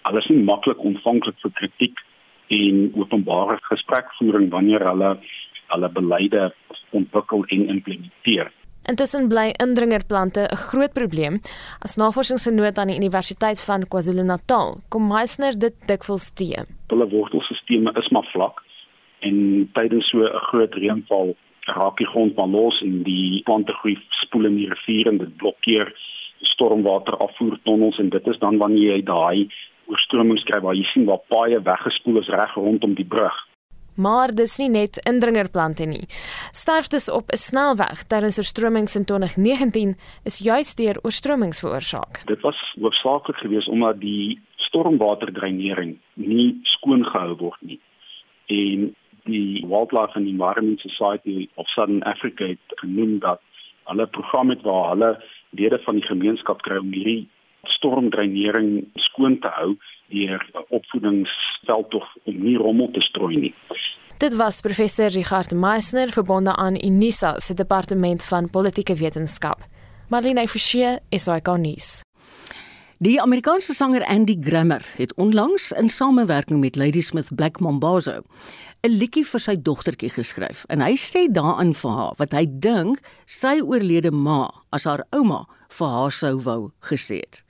Hulle 0.02 0.18
is 0.18 0.28
nie 0.30 0.42
maklik 0.42 0.78
ontvanklik 0.78 1.38
vir 1.42 1.52
kritiek 1.61 2.02
en 2.49 2.92
openbare 2.94 3.59
gesprekvoering 3.70 4.51
wanneer 4.51 4.84
hulle 4.86 5.16
hulle 5.66 5.88
beleide 5.90 6.55
ontwikkel 6.94 7.42
en 7.44 7.68
implementeer. 7.68 8.53
Intussen 8.86 9.26
bly 9.28 9.49
indringerplante 9.62 10.47
'n 10.47 10.57
groot 10.70 10.92
probleem. 10.92 11.40
As 11.82 11.97
navorsingsgenoot 11.97 12.78
aan 12.78 12.86
die 12.86 12.97
Universiteit 12.97 13.61
van 13.61 13.82
KwaZulu-Natal, 13.88 14.78
kom 14.88 15.09
Meisner 15.09 15.59
dit 15.59 15.74
dikwels 15.86 16.30
te. 16.30 16.64
Hulle 16.86 17.09
wortelstelsels 17.09 17.97
is 17.97 18.09
maar 18.11 18.28
vlak 18.32 18.62
en 19.20 19.68
tydens 19.72 20.09
so 20.11 20.18
'n 20.22 20.38
groot 20.51 20.74
reënval 20.74 21.34
raak 21.66 21.97
die 21.99 22.07
grond 22.07 22.36
maar 22.36 22.47
los 22.49 22.80
en 22.82 23.03
die 23.03 23.42
plante 23.42 23.72
groei 23.72 23.99
spoel 24.11 24.44
in 24.44 24.57
die 24.57 24.68
rivier 24.68 25.09
en 25.09 25.18
dit 25.18 25.36
blokkeer 25.36 25.92
stormwater 26.40 27.16
afvoertonnels 27.16 27.99
en 27.99 28.09
dit 28.09 28.26
is 28.26 28.38
dan 28.38 28.59
wanneer 28.59 28.97
jy 28.97 29.03
daai 29.03 29.49
oorstromings 29.91 30.45
kry 30.49 30.61
waar 30.61 30.74
jy 30.74 30.84
sien 30.93 31.07
waar 31.09 31.22
paaie 31.32 31.61
weggespoel 31.62 32.20
is 32.22 32.32
reg 32.32 32.55
rondom 32.55 32.95
die 32.95 33.09
brug. 33.16 33.37
Maar 33.97 34.34
dis 34.37 34.59
nie 34.61 34.68
net 34.68 34.99
indringerplante 35.09 35.87
nie. 35.89 36.05
Sterftes 36.53 37.09
op 37.11 37.30
'n 37.32 37.37
snelweg 37.37 38.03
tydens 38.12 38.39
oorstromings 38.39 38.97
in 38.97 39.05
2019 39.05 39.97
is 40.24 40.39
juis 40.39 40.74
deur 40.74 40.97
oorstromings 41.03 41.61
veroorsaak. 41.61 42.26
Dit 42.26 42.41
was 42.41 42.59
hoofsaaklik 42.80 43.37
geweest 43.37 43.68
omdat 43.68 44.01
die 44.01 44.41
stormwaterdreinering 44.57 45.99
nie 46.14 46.61
skoon 46.62 47.05
gehou 47.05 47.37
word 47.37 47.61
nie. 47.61 47.80
En 48.47 48.95
die 49.24 49.64
Wildlife 49.66 50.14
and 50.14 50.28
Environment 50.28 50.80
Society 50.80 51.49
of 51.55 51.68
Southern 51.68 52.03
Africa 52.03 52.47
het 52.47 52.78
genoem 52.80 53.18
dat 53.18 53.41
hulle 53.84 54.07
program 54.07 54.51
het 54.51 54.62
waar 54.62 54.89
hulle 54.89 55.11
lede 55.51 55.78
van 55.78 55.95
die 55.95 56.07
gemeenskap 56.07 56.62
kry 56.62 56.76
om 56.76 56.93
hierdie 56.93 57.28
stormdreinering 57.74 58.86
skoon 58.94 59.38
te 59.40 59.50
hou 59.58 59.76
deur 60.14 60.42
opvoedingsveldtog 60.68 62.06
om 62.24 62.42
nie 62.42 62.56
rommel 62.56 62.90
te 62.94 63.00
strooi 63.00 63.36
nie. 63.36 63.54
Dit 64.18 64.36
was 64.36 64.60
professor 64.64 65.10
Richard 65.12 65.52
Meisner 65.52 66.12
verbonde 66.12 66.56
aan 66.56 66.78
Unisa 66.84 67.38
se 67.38 67.54
departement 67.54 68.24
van 68.24 68.50
politieke 68.50 68.94
wetenskap. 68.96 69.64
Marlene 70.08 70.48
Forsie 70.48 70.98
is 71.10 71.26
hy 71.26 71.40
garnis. 71.42 72.00
Die 73.04 73.18
Amerikaanse 73.20 73.74
sanger 73.76 74.06
Andy 74.08 74.38
Grammer 74.40 74.86
het 74.96 75.12
onlangs 75.20 75.72
in 75.72 75.88
samewerking 75.88 76.60
met 76.60 76.76
Ladysmith 76.76 77.34
Black 77.34 77.60
Mambazo 77.60 78.22
'n 78.86 78.90
liedjie 78.90 79.24
vir 79.26 79.40
sy 79.40 79.56
dogtertjie 79.62 80.10
geskryf 80.10 80.64
en 80.68 80.80
hy 80.80 80.94
sê 80.96 81.26
daarin 81.28 81.74
vir 81.74 81.90
haar 81.90 82.14
wat 82.18 82.32
hy 82.32 82.46
dink 82.48 83.00
sy 83.26 83.60
oorlede 83.60 84.10
ma 84.10 84.50
as 84.70 84.84
haar 84.84 85.04
ouma 85.10 85.44
vir 85.78 85.88
haar 85.88 86.12
sou 86.12 86.36
wou 86.42 86.70
gesê 86.80 87.16
het. 87.24 87.45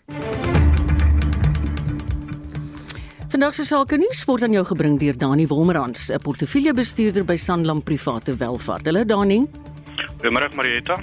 Vandag 3.29 3.55
se 3.55 3.65
sake 3.65 3.97
nuus 3.99 4.21
word 4.25 4.43
aan 4.47 4.53
jou 4.55 4.65
gebring 4.65 4.99
deur 5.03 5.17
Dani 5.19 5.47
Wolmerans, 5.51 6.11
'n 6.11 6.21
portefeuljebestuurder 6.23 7.25
by 7.25 7.37
Sanlam 7.37 7.83
Private 7.83 8.37
Welvaart. 8.37 8.87
Hallo 8.87 9.05
Dani. 9.05 9.47
Goeiemôre 10.21 10.55
Marieta. 10.55 10.97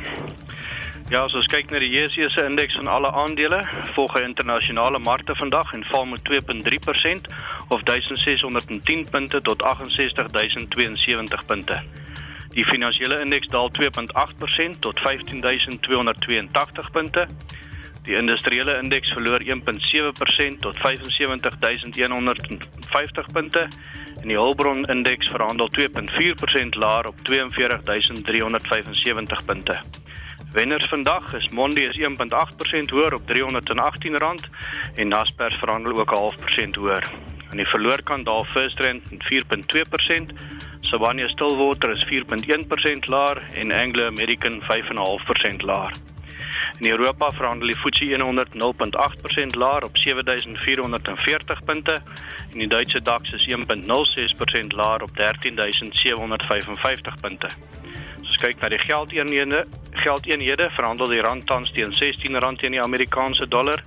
Ja, 1.10 1.24
as 1.24 1.34
ons 1.34 1.48
kyk 1.48 1.70
na 1.70 1.80
die 1.80 1.90
JSE 1.90 2.30
se 2.30 2.46
indeks 2.46 2.76
van 2.76 2.88
alle 2.88 3.12
aandele, 3.12 3.60
volg 3.94 4.14
hy 4.14 4.22
internasionale 4.24 5.00
markte 5.00 5.36
vandag 5.36 5.74
en 5.74 5.84
val 5.84 6.06
met 6.06 6.24
2.3% 6.24 7.28
of 7.68 7.84
1610 7.84 9.10
punte 9.12 9.42
tot 9.42 9.62
68072 9.62 11.46
punte. 11.46 11.84
Die 12.50 12.66
finansiële 12.66 13.20
indeks 13.22 13.48
daal 13.48 13.70
2.8% 13.70 14.80
tot 14.80 15.00
15282 15.00 16.92
punte. 16.92 17.28
Die 18.04 18.16
industriële 18.16 18.78
indeks 18.82 19.12
verloor 19.16 19.40
1.7% 19.40 20.60
tot 20.60 20.78
75150 20.78 23.32
punte 23.32 23.68
en 24.22 24.28
die 24.28 24.38
Hulbron 24.38 24.86
indeks 24.86 25.28
verhandel 25.28 25.70
2.4% 25.80 25.86
laer 26.84 27.08
op 27.08 27.16
42375 27.26 29.46
punte. 29.46 29.80
Wenners 30.52 30.86
vandag 30.86 31.34
is 31.34 31.50
Mondi 31.50 31.82
is 31.82 31.98
1.8% 31.98 32.06
hoër 32.94 33.14
op 33.14 33.22
R318 33.32 33.36
en 34.96 35.08
Naspers 35.08 35.56
verhandel 35.56 36.00
ook 36.00 36.12
'n 36.12 36.16
half 36.16 36.40
persent 36.40 36.76
hoër. 36.76 37.12
Aan 37.50 37.58
die 37.58 37.68
verloorkant 37.68 38.26
daal 38.26 38.46
First 38.46 38.80
Rand 38.80 39.04
4.2%, 39.18 40.34
Sibanye 40.82 41.30
Stillwater 41.30 41.90
is 41.90 42.06
4.1% 42.06 43.06
laer 43.06 43.44
en 43.54 43.72
Anglo 43.72 44.06
American 44.06 44.62
5.5% 44.62 45.62
laer. 45.62 45.94
In 46.80 46.90
Europa 46.90 47.30
verhandel 47.32 47.68
die 47.68 47.76
FTSE 47.76 48.22
100 48.22 48.50
0.8% 48.54 49.56
laer 49.58 49.84
op 49.84 49.98
7440 49.98 51.64
punte 51.64 52.02
en 52.52 52.60
die 52.60 52.68
Duitse 52.68 53.02
DAX 53.02 53.34
is 53.34 53.48
1.06% 53.48 54.68
laer 54.68 55.02
op 55.02 55.12
13755 55.18 57.16
punte. 57.22 57.50
As 58.24 58.38
kyk 58.42 58.62
na 58.62 58.70
die 58.70 58.80
geldeenhede, 58.80 59.66
geldeenhede 59.92 60.70
verhandel 60.74 61.08
die 61.08 61.22
rand 61.22 61.46
tans 61.48 61.72
teen 61.72 61.92
R16 61.94 62.56
teen 62.58 62.72
die 62.72 62.82
Amerikaanse 62.82 63.48
dollar, 63.48 63.84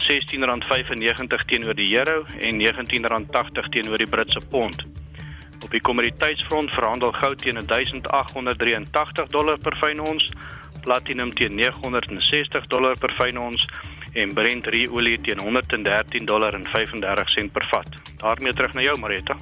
R16.95 0.00 1.44
teenoor 1.46 1.74
die 1.74 1.96
euro 1.98 2.24
en 2.38 2.60
R19.80 2.60 3.68
teenoor 3.70 3.98
die 4.00 4.08
Britse 4.08 4.40
pond. 4.50 4.86
Op 5.60 5.70
die 5.70 5.80
kommoditeitsfront 5.80 6.72
verhandel 6.72 7.12
goud 7.12 7.42
teen 7.42 7.60
1883 7.66 9.28
dollar 9.28 9.58
per 9.58 9.76
fyn 9.76 10.00
ons 10.00 10.30
platinum 10.80 11.32
teen 11.34 11.54
960 11.54 12.66
dollar 12.68 12.98
per 12.98 13.12
fyn 13.18 13.38
ons 13.38 13.66
en 14.14 14.34
Brent 14.34 14.66
olie 14.90 15.18
teen 15.22 15.38
113 15.38 16.26
dollar 16.26 16.54
en 16.54 16.64
35 16.64 17.28
sent 17.34 17.52
per 17.52 17.66
vat. 17.70 17.88
daarmee 18.18 18.52
terug 18.52 18.74
na 18.74 18.82
jou 18.82 18.98
Marita. 18.98 19.36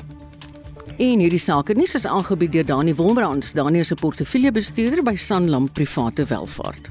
En 0.98 1.20
hierdie 1.20 1.38
sake 1.38 1.74
nuus 1.74 1.94
is 1.94 2.06
aangebied 2.06 2.52
deur 2.52 2.64
Dani 2.66 2.94
Wolbrands, 2.94 3.52
Dani 3.52 3.78
is 3.78 3.92
'n 3.92 3.96
portefeuljebestuurder 3.96 5.02
by 5.02 5.14
Sanlam 5.16 5.68
Private 5.72 6.24
Welvaart. 6.24 6.90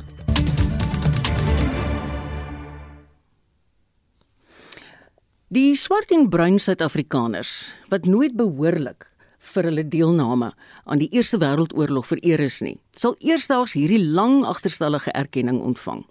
Die 5.48 5.76
swart 5.76 6.12
en 6.12 6.30
bruin 6.30 6.60
Suid-Afrikaners 6.60 7.74
wat 7.88 8.06
nooit 8.06 8.36
behoorlik 8.36 9.08
vir 9.54 9.70
hulle 9.70 9.88
deelname 9.88 10.52
aan 10.86 11.00
die 11.02 11.10
Eerste 11.16 11.40
Wêreldoorlog 11.42 12.06
vereer 12.10 12.44
is 12.44 12.60
nie, 12.62 12.78
sal 12.98 13.16
eersdaags 13.20 13.74
hierdie 13.78 14.02
lang 14.04 14.44
agterstallige 14.46 15.14
erkenning 15.18 15.62
ontvang. 15.62 16.04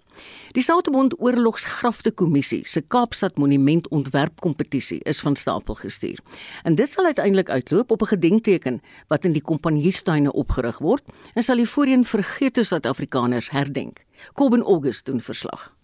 Die 0.57 0.63
Statebond 0.65 1.13
Oorlogsgrafte 1.21 2.11
Kommissie 2.11 2.63
se 2.65 2.81
Kaapstad 2.81 3.37
Monument 3.37 3.87
Ontwerpkompetisie 3.93 4.99
is 5.05 5.21
van 5.21 5.35
stapel 5.35 5.77
gestuur. 5.77 6.19
En 6.63 6.75
dit 6.75 6.89
sal 6.89 7.05
uiteindelik 7.05 7.49
uitloop 7.49 7.91
op 7.91 8.01
'n 8.01 8.13
gedenkteken 8.15 8.81
wat 9.07 9.25
in 9.25 9.31
die 9.31 9.41
kompanjiestuine 9.41 10.33
opgerig 10.33 10.79
word 10.79 11.03
en 11.33 11.43
sal 11.43 11.55
die 11.55 11.69
voorheen 11.69 12.05
vergete 12.05 12.63
Suid-Afrikaners 12.63 13.49
herdenk. 13.49 14.05
Kobben 14.33 14.63
August 14.63 15.05
doen 15.05 15.21
verslag. 15.21 15.76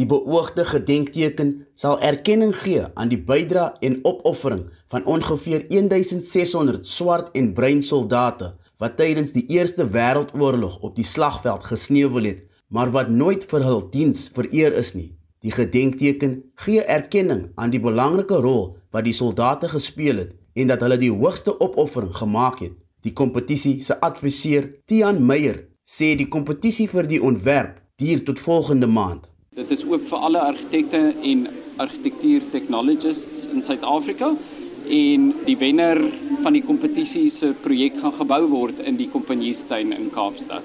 Die 0.00 0.06
beoogde 0.08 0.64
gedenkteken 0.64 1.48
sal 1.76 1.98
erkenning 2.00 2.54
gee 2.56 2.86
aan 2.96 3.10
die 3.10 3.18
bydrae 3.20 3.74
en 3.84 3.98
opoffering 4.08 4.62
van 4.88 5.04
ongeveer 5.04 5.66
1600 5.68 6.86
swart 6.88 7.28
en 7.36 7.50
bruin 7.52 7.82
soldate 7.84 8.54
wat 8.80 8.94
tydens 8.96 9.34
die 9.36 9.44
Eerste 9.52 9.84
Wêreldoorlog 9.84 10.78
op 10.80 10.94
die 10.96 11.04
slagveld 11.04 11.66
gesneuwel 11.68 12.30
het, 12.30 12.38
maar 12.72 12.94
wat 12.94 13.10
nooit 13.12 13.44
vir 13.50 13.66
hul 13.68 13.82
diens 13.92 14.30
vereer 14.32 14.72
is 14.80 14.94
nie. 14.96 15.10
Die 15.44 15.52
gedenkteken 15.52 16.38
gee 16.64 16.80
erkenning 16.80 17.50
aan 17.60 17.74
die 17.74 17.82
belangrike 17.84 18.40
rol 18.40 18.78
wat 18.96 19.04
die 19.04 19.16
soldate 19.16 19.68
gespeel 19.68 20.22
het 20.22 20.32
en 20.56 20.72
dat 20.72 20.80
hulle 20.80 20.96
die 21.02 21.12
hoogste 21.12 21.58
opoffering 21.60 22.16
gemaak 22.16 22.62
het. 22.64 22.72
Die 23.04 23.12
kompetisie 23.12 23.82
se 23.84 24.00
adviseur, 24.00 24.70
Tian 24.88 25.20
Meyer, 25.26 25.66
sê 25.84 26.14
die 26.16 26.28
kompetisie 26.32 26.88
vir 26.88 27.04
die 27.04 27.20
ontwerp 27.20 27.76
duur 28.00 28.24
tot 28.24 28.40
volgende 28.40 28.88
maand. 28.88 29.29
Dit 29.50 29.70
is 29.74 29.80
ook 29.82 30.04
vir 30.06 30.20
alle 30.26 30.40
argitekte 30.46 30.98
en 31.26 31.40
argitektuur 31.82 32.44
technologists 32.52 33.48
in 33.50 33.64
Suid-Afrika 33.66 34.28
en 34.86 35.24
die 35.42 35.56
wenner 35.58 35.98
van 36.44 36.54
die 36.54 36.62
kompetisie 36.62 37.24
se 37.34 37.48
projek 37.64 37.96
gaan 37.98 38.14
gebou 38.14 38.44
word 38.52 38.78
in 38.86 38.94
die 38.94 39.08
Kompanjiestuin 39.10 39.90
in 39.96 40.06
Kaapstad. 40.14 40.62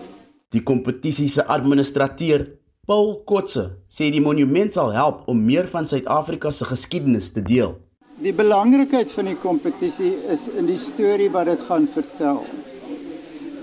Die 0.54 0.62
kompetisie 0.62 1.32
se 1.34 1.48
administrateur, 1.50 2.46
Paul 2.86 3.10
Kotse, 3.26 3.64
sê 3.90 4.12
die 4.14 4.22
monument 4.22 4.78
sal 4.78 4.94
help 4.94 5.24
om 5.34 5.42
meer 5.48 5.66
van 5.72 5.90
Suid-Afrika 5.90 6.52
se 6.54 6.70
geskiedenis 6.70 7.32
te 7.34 7.42
deel. 7.42 7.74
Die 8.22 8.36
belangrikheid 8.38 9.10
van 9.18 9.32
die 9.32 9.40
kompetisie 9.42 10.14
is 10.30 10.46
in 10.54 10.70
die 10.70 10.78
storie 10.78 11.32
wat 11.34 11.50
dit 11.50 11.66
gaan 11.72 11.90
vertel. 11.90 12.44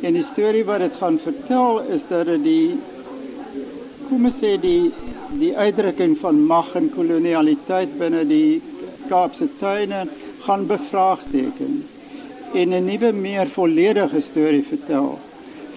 En 0.03 0.19
die 0.19 0.27
storie 0.27 0.67
wat 0.67 0.83
dit 0.83 0.99
gaan 0.99 1.23
vertel 1.23 1.79
is 1.95 2.11
dat 2.11 2.27
dit 2.35 2.43
die 2.43 2.67
kom 4.13 4.27
ons 4.29 4.43
sê 4.43 4.57
die 4.61 4.91
die 5.39 5.53
uitdrukking 5.57 6.17
van 6.21 6.41
mag 6.47 6.75
en 6.77 6.91
kolonialiteit 6.93 7.97
binne 7.99 8.25
die 8.29 8.61
Kaapse 9.09 9.49
tuine 9.61 10.05
gaan 10.45 10.67
bevraagteken 10.67 11.83
en 12.55 12.75
'n 12.75 12.85
nuwe 12.85 13.13
meer 13.13 13.49
volledige 13.49 14.21
storie 14.21 14.63
vertel 14.63 15.19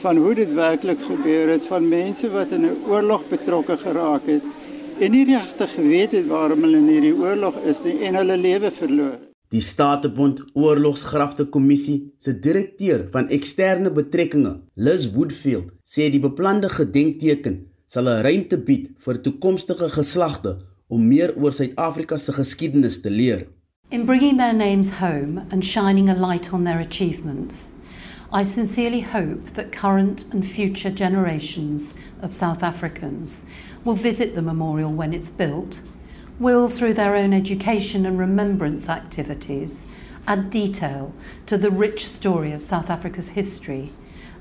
van 0.01 0.18
hoe 0.18 0.34
dit 0.36 0.53
werklik 0.53 0.99
gebeur 1.01 1.47
het 1.49 1.66
van 1.66 1.88
mense 1.88 2.30
wat 2.32 2.51
in 2.51 2.66
'n 2.66 2.78
oorlog 2.88 3.22
betrokke 3.30 3.78
geraak 3.78 4.26
het 4.26 4.43
en 4.99 5.12
nie 5.12 5.26
regtig 5.26 5.74
geweet 5.74 6.12
het 6.12 6.28
waarom 6.28 6.62
hulle 6.62 6.78
in 6.78 6.88
hierdie 6.88 7.16
oorlog 7.16 7.56
is 7.66 7.84
nie 7.84 7.99
en 7.99 8.16
hulle 8.16 8.38
lewe 8.38 8.72
verloor. 8.72 9.18
Die 9.49 9.62
Statebond 9.62 10.43
Oorlogsgrafte 10.53 11.45
Kommissie 11.45 12.14
se 12.20 12.39
direkteur 12.39 13.08
van 13.12 13.30
eksterne 13.30 13.91
betrekkinge, 13.91 14.60
Liz 14.76 15.08
Woodfield, 15.14 15.72
sê 15.84 16.10
die 16.10 16.20
beplande 16.20 16.70
gedenkteken 16.70 17.74
sal 17.96 18.10
'n 18.12 18.24
ruimte 18.26 18.58
bied 18.68 18.88
vir 19.04 19.18
toekomstige 19.26 19.88
geslagte 19.93 20.52
om 20.96 21.04
meer 21.12 21.32
oor 21.39 21.54
Suid-Afrika 21.56 22.18
se 22.20 22.34
geskiedenis 22.36 22.98
te 23.02 23.10
leer. 23.10 23.46
In 23.89 24.06
bringing 24.06 24.36
their 24.38 24.54
names 24.54 24.89
home 25.00 25.46
and 25.50 25.64
shining 25.64 26.10
a 26.10 26.14
light 26.14 26.52
on 26.52 26.66
their 26.66 26.82
achievements, 26.82 27.72
I 28.34 28.43
sincerely 28.43 29.00
hope 29.00 29.54
that 29.54 29.72
current 29.72 30.26
and 30.34 30.46
future 30.46 30.91
generations 30.91 31.93
of 32.22 32.34
South 32.34 32.64
Africans 32.64 33.46
will 33.86 33.96
visit 33.96 34.36
the 34.36 34.41
memorial 34.41 34.91
when 34.91 35.14
it's 35.14 35.30
built, 35.30 35.80
will, 36.38 36.68
through 36.68 36.96
their 36.96 37.16
own 37.16 37.32
education 37.32 38.06
and 38.06 38.20
remembrance 38.20 38.89
activities, 38.89 39.86
add 40.28 40.50
detail 40.50 41.14
to 41.46 41.58
the 41.58 41.72
rich 41.72 42.06
story 42.06 42.52
of 42.52 42.62
South 42.62 42.89
Africa's 42.89 43.30
history 43.30 43.93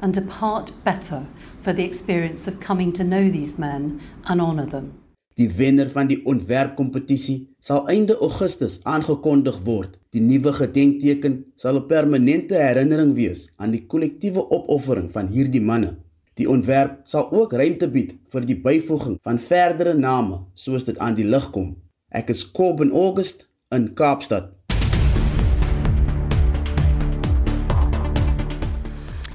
and 0.02 0.12
depart 0.12 0.72
better 0.82 1.24
for 1.64 1.72
the 1.72 1.84
experience 1.84 2.46
of 2.46 2.60
coming 2.60 2.92
to 2.92 3.02
know 3.02 3.30
these 3.30 3.58
men 3.58 4.00
and 4.24 4.40
honour 4.40 4.66
them. 4.66 4.92
Die 5.34 5.48
wenner 5.50 5.88
van 5.90 6.06
die 6.06 6.20
ontwerpkompetisie 6.30 7.48
sal 7.58 7.88
einde 7.90 8.14
Augustus 8.22 8.76
aangekondig 8.86 9.56
word. 9.66 9.96
Die 10.14 10.22
nuwe 10.22 10.52
gedenkteken 10.54 11.40
sal 11.58 11.80
'n 11.80 11.88
permanente 11.90 12.54
herinnering 12.54 13.14
wees 13.18 13.48
aan 13.56 13.74
die 13.74 13.82
kollektiewe 13.86 14.46
opoffering 14.50 15.10
van 15.10 15.26
hierdie 15.26 15.64
manne. 15.70 15.96
Die 16.38 16.46
ontwerp 16.50 17.00
sal 17.02 17.32
ook 17.32 17.52
ruimte 17.52 17.88
bied 17.90 18.14
vir 18.30 18.46
die 18.46 18.60
byvoeging 18.60 19.18
van 19.22 19.38
verdere 19.38 19.94
name 19.94 20.44
soos 20.54 20.84
dit 20.84 20.98
aan 20.98 21.14
die 21.14 21.26
lig 21.26 21.50
kom. 21.50 21.74
Ek 22.10 22.30
is 22.30 22.46
Coben 22.52 22.92
August 22.92 23.48
in 23.74 23.94
Kaapstad. 23.94 24.53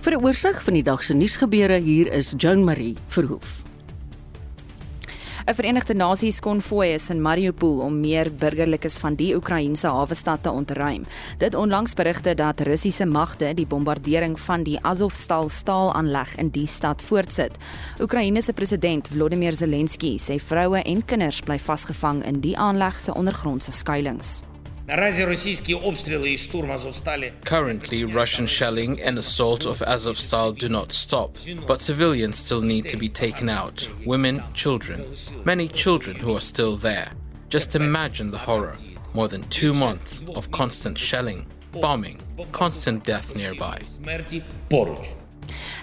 Vir 0.10 0.18
'n 0.18 0.26
oorsig 0.26 0.64
van 0.66 0.74
die 0.74 0.82
dag 0.82 1.04
se 1.04 1.14
nuusgebeure 1.14 1.76
hier 1.86 2.08
is 2.12 2.34
Joan 2.38 2.64
Marie 2.64 2.96
Verhoef. 3.08 3.62
'n 5.46 5.54
Verenigde 5.54 5.94
Nasies 5.94 6.40
konvooi 6.40 6.94
is 6.94 7.10
in 7.10 7.22
Mariupol 7.22 7.80
om 7.80 8.00
meer 8.00 8.32
burgerlikes 8.34 8.98
van 8.98 9.16
die 9.16 9.36
Oekraïense 9.36 9.88
hawestad 9.88 10.44
te 10.44 10.52
ontruim. 10.52 11.06
Dit 11.38 11.54
onlangs 11.54 11.94
berigte 11.94 12.34
dat 12.34 12.60
Russiese 12.60 13.06
magte 13.06 13.54
die 13.54 13.68
bombardering 13.68 14.40
van 14.40 14.64
die 14.64 14.80
Azovstal 14.82 15.50
staalaanleg 15.50 16.36
in 16.36 16.50
die 16.50 16.68
stad 16.68 17.02
voortsit. 17.02 17.54
Oekraïne 18.02 18.42
se 18.42 18.54
president 18.54 19.08
Volodymyr 19.08 19.54
Zelensky 19.54 20.18
sê 20.18 20.40
vroue 20.40 20.82
en 20.82 21.06
kinders 21.06 21.42
bly 21.42 21.60
vasgevang 21.60 22.26
in 22.26 22.42
die 22.42 22.58
aanleg 22.58 23.00
se 23.00 23.14
ondergrondse 23.14 23.72
skuilings. 23.72 24.49
Currently, 27.46 28.06
Russian 28.06 28.48
shelling 28.48 29.00
and 29.00 29.20
assault 29.20 29.68
of 29.68 29.80
Azovstal 29.82 30.58
do 30.58 30.68
not 30.68 30.92
stop, 30.92 31.38
but 31.68 31.80
civilians 31.80 32.40
still 32.40 32.62
need 32.62 32.90
to 32.90 32.98
be 32.98 33.08
taken 33.08 33.50
out 33.50 33.88
women, 34.06 34.42
children, 34.54 35.14
many 35.46 35.68
children 35.68 36.18
who 36.18 36.36
are 36.36 36.42
still 36.42 36.76
there. 36.76 37.12
Just 37.50 37.76
imagine 37.76 38.32
the 38.32 38.38
horror 38.40 38.78
more 39.14 39.28
than 39.28 39.44
two 39.50 39.74
months 39.74 40.24
of 40.36 40.50
constant 40.52 40.98
shelling, 40.98 41.46
bombing, 41.72 42.20
constant 42.52 43.04
death 43.04 43.36
nearby. 43.36 43.80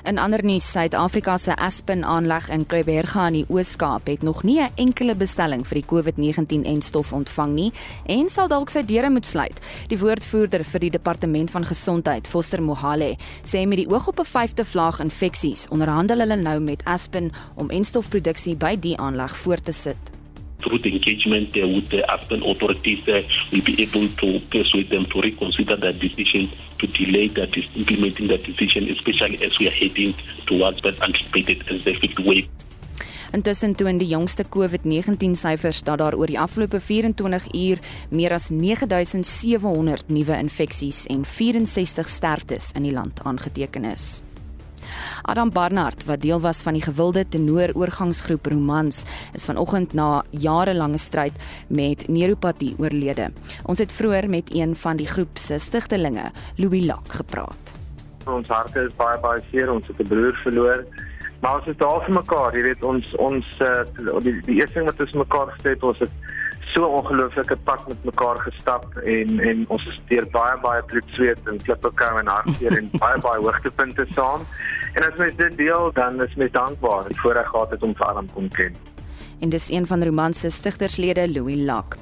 In 0.07 0.19
ander 0.23 0.45
nuus, 0.45 0.63
Suid-Afrika 0.71 1.35
se 1.37 1.57
Aspen 1.59 2.05
aanleg 2.07 2.47
in 2.55 2.63
Kruiberga 2.71 3.25
in 3.27 3.41
die 3.41 3.47
Oos-Kaap 3.51 4.07
het 4.07 4.23
nog 4.23 4.45
nie 4.45 4.61
'n 4.61 4.71
enkele 4.77 5.17
bestelling 5.17 5.67
vir 5.67 5.81
die 5.81 5.89
COVID-19-enstof 5.89 7.13
ontvang 7.13 7.53
nie 7.55 7.73
en 8.07 8.29
sal 8.29 8.49
dalk 8.49 8.71
sy 8.71 8.85
deure 8.85 9.11
moet 9.11 9.27
sluit. 9.27 9.61
Die 9.89 9.99
woordvoerder 9.99 10.65
vir 10.65 10.81
die 10.81 10.91
Departement 10.91 11.51
van 11.51 11.65
Gesondheid, 11.65 12.29
Foster 12.29 12.63
Mohale, 12.63 13.17
sê 13.43 13.67
met 13.67 13.79
die 13.79 13.91
oog 13.91 14.09
op 14.09 14.21
'n 14.21 14.25
vyfde 14.25 14.65
vlaag 14.65 15.01
infeksies, 15.01 15.69
onderhandel 15.69 16.19
hulle 16.19 16.37
nou 16.37 16.61
met 16.61 16.85
Aspen 16.85 17.33
om 17.57 17.71
enstofproduksie 17.71 18.57
by 18.57 18.77
die 18.77 18.97
aanleg 18.97 19.37
voort 19.37 19.65
te 19.65 19.73
sit 19.73 20.16
through 20.61 20.79
the 20.79 20.93
engagement 20.95 21.57
uh, 21.57 21.67
with 21.69 21.89
the 21.91 22.09
Aspen 22.11 22.43
authorities, 22.43 23.07
uh, 23.09 23.23
we'll 23.53 23.65
be 23.65 23.83
able 23.83 24.09
to 24.09 24.41
persuade 24.51 24.91
them 24.91 25.07
to 25.07 25.21
reconsider 25.21 25.77
that 25.77 25.99
decision, 25.99 26.51
to 26.79 26.87
delay 26.87 27.29
that 27.29 27.57
is 27.57 27.67
implementing 27.75 28.29
that 28.29 28.43
decision, 28.45 28.89
especially 28.91 29.43
as 29.45 29.59
we 29.59 29.69
are 29.69 29.77
heading 29.83 30.15
towards 30.47 30.83
that 30.83 31.01
anticipated 31.03 31.63
and 31.69 31.83
fifth 31.83 32.19
wave. 32.21 32.49
Intussen 33.37 33.75
toon 33.77 33.99
die 33.99 34.09
jongste 34.09 34.47
COVID-19 34.49 35.35
syfers 35.37 35.83
dat 35.85 35.99
daar 35.99 36.15
oor 36.17 36.31
die 36.31 36.39
afgelope 36.41 36.81
24 36.81 37.49
uur 37.53 37.83
meer 38.11 38.33
as 38.33 38.49
9700 38.49 40.09
nuwe 40.09 40.39
infeksies 40.39 41.05
en 41.07 41.25
64 41.25 42.09
sterftes 42.09 42.71
in 42.73 42.87
die 42.87 42.95
land 42.95 43.21
aangeteken 43.25 43.85
is. 43.85 44.23
Adam 45.23 45.51
Barnard, 45.51 46.05
wat 46.05 46.21
deel 46.21 46.41
was 46.41 46.63
van 46.63 46.77
die 46.79 46.83
gewilde 46.83 47.25
tenoroorgangsgroep 47.29 48.47
Romans, 48.47 49.05
is 49.33 49.45
vanoggend 49.45 49.93
na 49.93 50.23
jarelange 50.31 50.99
stryd 50.99 51.33
met 51.69 52.09
neuropatie 52.09 52.75
oorlede. 52.79 53.31
Ons 53.65 53.79
het 53.79 53.93
vroeër 53.93 54.29
met 54.29 54.55
een 54.55 54.77
van 54.77 54.97
die 54.97 55.07
groep 55.07 55.39
se 55.39 55.59
stigtelinge, 55.59 56.31
Louis 56.57 56.85
Lak, 56.85 57.13
gepraat. 57.21 57.75
Ons 58.27 58.49
harte 58.49 58.87
is 58.87 58.95
baie 58.99 59.19
baie 59.23 59.43
seer, 59.51 59.71
ons 59.73 59.87
het 59.87 60.01
'n 60.01 60.09
broer 60.09 60.35
verloor. 60.43 60.87
Maar 61.41 61.55
ons 61.59 61.67
is 61.67 61.77
daar 61.77 62.01
vir 62.05 62.15
mekaar, 62.15 62.57
jy 62.57 62.63
weet 62.63 62.85
ons 62.85 63.15
ons 63.23 63.47
uh, 63.61 63.85
die, 64.23 64.41
die 64.47 64.57
eerste 64.61 64.79
ding 64.79 64.89
wat 64.89 65.01
ons 65.01 65.13
mekaar 65.13 65.53
gesê 65.57 65.69
het, 65.75 65.83
ons 65.83 65.99
het 65.99 66.11
so 66.75 66.85
ongelooflike 66.85 67.57
pad 67.65 67.89
met 67.89 68.05
mekaar 68.05 68.39
gestap 68.45 68.85
en 69.05 69.41
en 69.41 69.65
ons 69.69 69.87
is 69.93 70.01
deur 70.09 70.27
baie 70.35 70.57
baie 70.65 70.83
bloed, 70.91 71.13
sweet 71.17 71.51
en 71.51 71.61
klippe 71.65 71.93
kou 72.01 72.11
en 72.21 72.33
hartseer 72.33 72.77
en 72.79 72.91
baie 73.05 73.21
baie 73.25 73.45
hoogtepunte 73.45 74.07
saam. 74.15 74.45
En 74.97 75.05
as 75.05 75.17
mens 75.21 75.37
dit 75.37 75.57
deel, 75.61 75.91
dan 75.93 76.23
is 76.25 76.35
mens 76.41 76.53
dankbaar 76.53 77.09
vir 77.09 77.23
voorreg 77.23 77.49
gehad 77.53 77.71
het 77.71 77.83
om 77.83 77.97
hom 78.01 78.29
kon 78.35 78.49
ken 78.49 78.77
en 79.41 79.53
dis 79.53 79.71
een 79.71 79.87
van 79.87 80.03
Romans 80.05 80.41
se 80.41 80.51
stigterslede 80.51 81.33
Louis 81.33 81.65
Lak. 81.65 81.97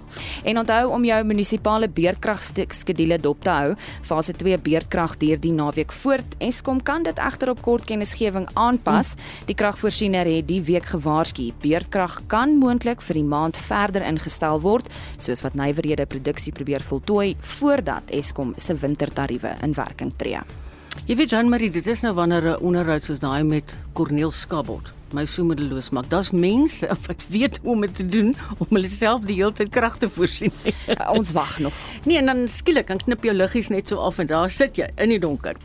En 0.45 0.59
onthou 0.59 0.91
om 0.91 1.05
jou 1.05 1.25
munisipale 1.25 1.89
beerdkragskedule 1.89 3.19
dop 3.19 3.43
te 3.43 3.51
hou. 3.51 3.75
Fase 4.03 4.33
2 4.33 4.59
beerdkrag 4.63 5.17
duur 5.17 5.41
die 5.41 5.53
naweek 5.53 5.93
voort. 5.93 6.37
Eskom 6.39 6.83
kan 6.83 7.03
dit 7.03 7.19
egter 7.19 7.51
op 7.51 7.63
kort 7.63 7.85
kennisgewing 7.89 8.49
aanpas. 8.55 9.15
Die 9.47 9.55
kragvoorsiener 9.55 10.29
het 10.29 10.49
die 10.49 10.63
week 10.63 10.87
gewaarsku. 10.95 11.51
Beerdkrag 11.63 12.21
kan 12.27 12.59
moontlik 12.59 13.03
vir 13.03 13.21
die 13.21 13.27
maand 13.27 13.57
verder 13.57 14.05
ingestel 14.07 14.61
word, 14.61 14.91
soos 15.19 15.43
wat 15.43 15.59
nywerhede 15.59 16.07
produksie 16.07 16.53
probeer 16.53 16.83
voltooi 16.83 17.35
voordat 17.41 18.11
Eskom 18.15 18.55
se 18.57 18.75
wintertariewe 18.75 19.57
in 19.63 19.75
werking 19.75 20.13
tree. 20.17 20.64
Jy 21.07 21.17
weet 21.17 21.31
Jean 21.31 21.49
Marie, 21.49 21.71
dit 21.71 21.87
is 21.87 22.01
nou 22.01 22.15
wanneer 22.15 22.43
'n 22.43 22.63
onderhoud 22.63 23.03
soos 23.03 23.19
daai 23.19 23.45
met 23.45 23.79
Corneel 23.93 24.31
Skabot 24.31 24.93
my 25.15 25.25
so 25.31 25.45
moedeloos 25.47 25.93
maak. 25.95 26.09
Daar's 26.11 26.33
mense 26.35 26.89
wat 27.07 27.27
weet 27.31 27.61
hoe 27.63 27.75
om 27.75 27.85
dit 27.87 27.95
te 27.97 28.07
doen 28.07 28.35
om 28.59 28.67
hulle 28.75 28.91
self 28.91 29.25
die 29.29 29.39
hele 29.39 29.55
tyd 29.55 29.71
krag 29.75 29.99
te 30.03 30.11
voorsien. 30.11 30.53
Ons 31.19 31.33
wag 31.37 31.59
nog. 31.63 31.77
Nee, 32.05 32.19
en 32.19 32.31
dan 32.31 32.45
skielik 32.51 32.89
kan 32.91 33.01
knip 33.03 33.25
jou 33.25 33.35
liggies 33.37 33.71
net 33.73 33.89
so 33.89 34.03
af 34.03 34.19
en 34.23 34.31
daar 34.31 34.51
sit 34.51 34.81
jy 34.81 34.91
in 34.99 35.15
die 35.15 35.21
donker. 35.23 35.59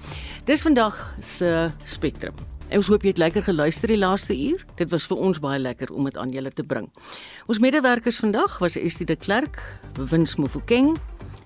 Dis 0.49 0.63
vandag 0.65 0.97
se 1.21 1.71
Spectrum. 1.83 2.37
Ons 2.69 2.91
hoop 2.93 3.01
jy 3.01 3.15
het 3.15 3.21
lekker 3.21 3.47
geluister 3.47 3.89
die 3.89 3.97
laaste 3.97 4.35
uur. 4.37 4.61
Dit 4.77 4.93
was 4.93 5.07
vir 5.09 5.17
ons 5.17 5.41
baie 5.41 5.59
lekker 5.59 5.89
om 5.89 6.05
dit 6.05 6.17
aan 6.21 6.33
julle 6.33 6.53
te 6.53 6.63
bring. 6.63 6.85
Ons 7.49 7.61
medewerkers 7.63 8.21
vandag 8.21 8.59
was 8.61 8.77
Estie 8.77 9.07
de 9.09 9.17
Klerk, 9.17 9.57
Wins 9.97 10.37
Mofokeng, 10.37 10.93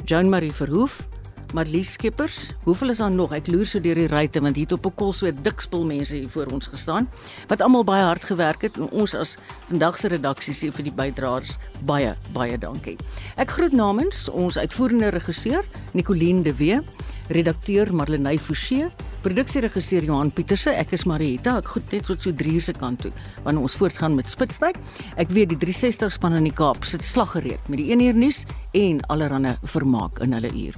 Jean 0.04 0.28
Marie 0.30 0.52
Verhoef, 0.52 1.06
Marlies 1.54 1.92
Skeppers. 1.94 2.50
Hoeveel 2.64 2.90
is 2.90 2.98
daar 2.98 3.12
nog? 3.12 3.34
Ek 3.38 3.48
loer 3.48 3.68
so 3.70 3.82
deur 3.82 4.00
die 4.00 4.08
ryte 4.10 4.42
want 4.42 4.58
hier 4.58 4.66
het 4.66 4.74
op 4.74 4.88
'n 4.90 4.96
kolsweet 4.98 5.44
dik 5.46 5.62
spul 5.62 5.86
mense 5.86 6.16
hier 6.16 6.30
voor 6.30 6.50
ons 6.50 6.68
gestaan 6.68 7.08
wat 7.48 7.62
almal 7.62 7.84
baie 7.84 8.04
hard 8.04 8.24
gewerk 8.24 8.62
het 8.62 8.78
en 8.78 8.90
ons 8.90 9.14
as 9.14 9.38
vandag 9.70 10.00
se 10.00 10.08
redaksie 10.08 10.54
sê 10.54 10.74
vir 10.74 10.84
die 10.84 10.92
bydraers 10.92 11.58
baie 11.86 12.16
baie 12.34 12.58
dankie. 12.58 12.98
Ek 13.38 13.52
groet 13.52 13.72
namens 13.72 14.30
ons 14.30 14.58
uitvoerende 14.58 15.10
regisseur 15.10 15.64
Nicoline 15.94 16.42
de 16.42 16.56
Wee, 16.56 16.82
redakteur 17.30 17.94
Marlenae 17.94 18.40
Forsie, 18.40 18.86
produksieregisseur 19.22 20.04
Johan 20.04 20.32
Pieterse. 20.32 20.70
Ek 20.70 20.92
is 20.92 21.06
Marieta. 21.06 21.58
Ek 21.58 21.68
goed 21.68 21.92
net 21.92 22.06
tot 22.06 22.22
so 22.22 22.32
3 22.32 22.54
uur 22.54 22.62
se 22.62 22.74
kant 22.74 23.02
toe 23.02 23.12
wanneer 23.44 23.62
ons 23.62 23.76
voortgaan 23.76 24.16
met 24.16 24.30
spitstyd. 24.30 24.76
Ek 25.16 25.30
weet 25.30 25.50
die 25.50 25.58
360 25.58 26.12
span 26.12 26.34
in 26.34 26.44
die 26.44 26.56
Kaap 26.56 26.84
sit 26.84 27.04
slaggereed 27.04 27.70
met 27.70 27.78
die 27.78 27.92
1 27.92 28.02
uur 28.02 28.14
nuus 28.14 28.46
en 28.74 29.02
allerlei 29.08 29.56
vermaak 29.64 30.20
in 30.20 30.34
hulle 30.34 30.52
uur. 30.52 30.76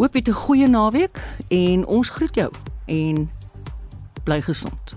Hoop 0.00 0.14
jy 0.16 0.22
'n 0.24 0.32
goeie 0.32 0.68
naweek 0.68 1.18
en 1.48 1.86
ons 1.86 2.08
groet 2.08 2.34
jou 2.34 2.50
en 2.86 3.30
bly 4.24 4.40
gesond. 4.42 4.96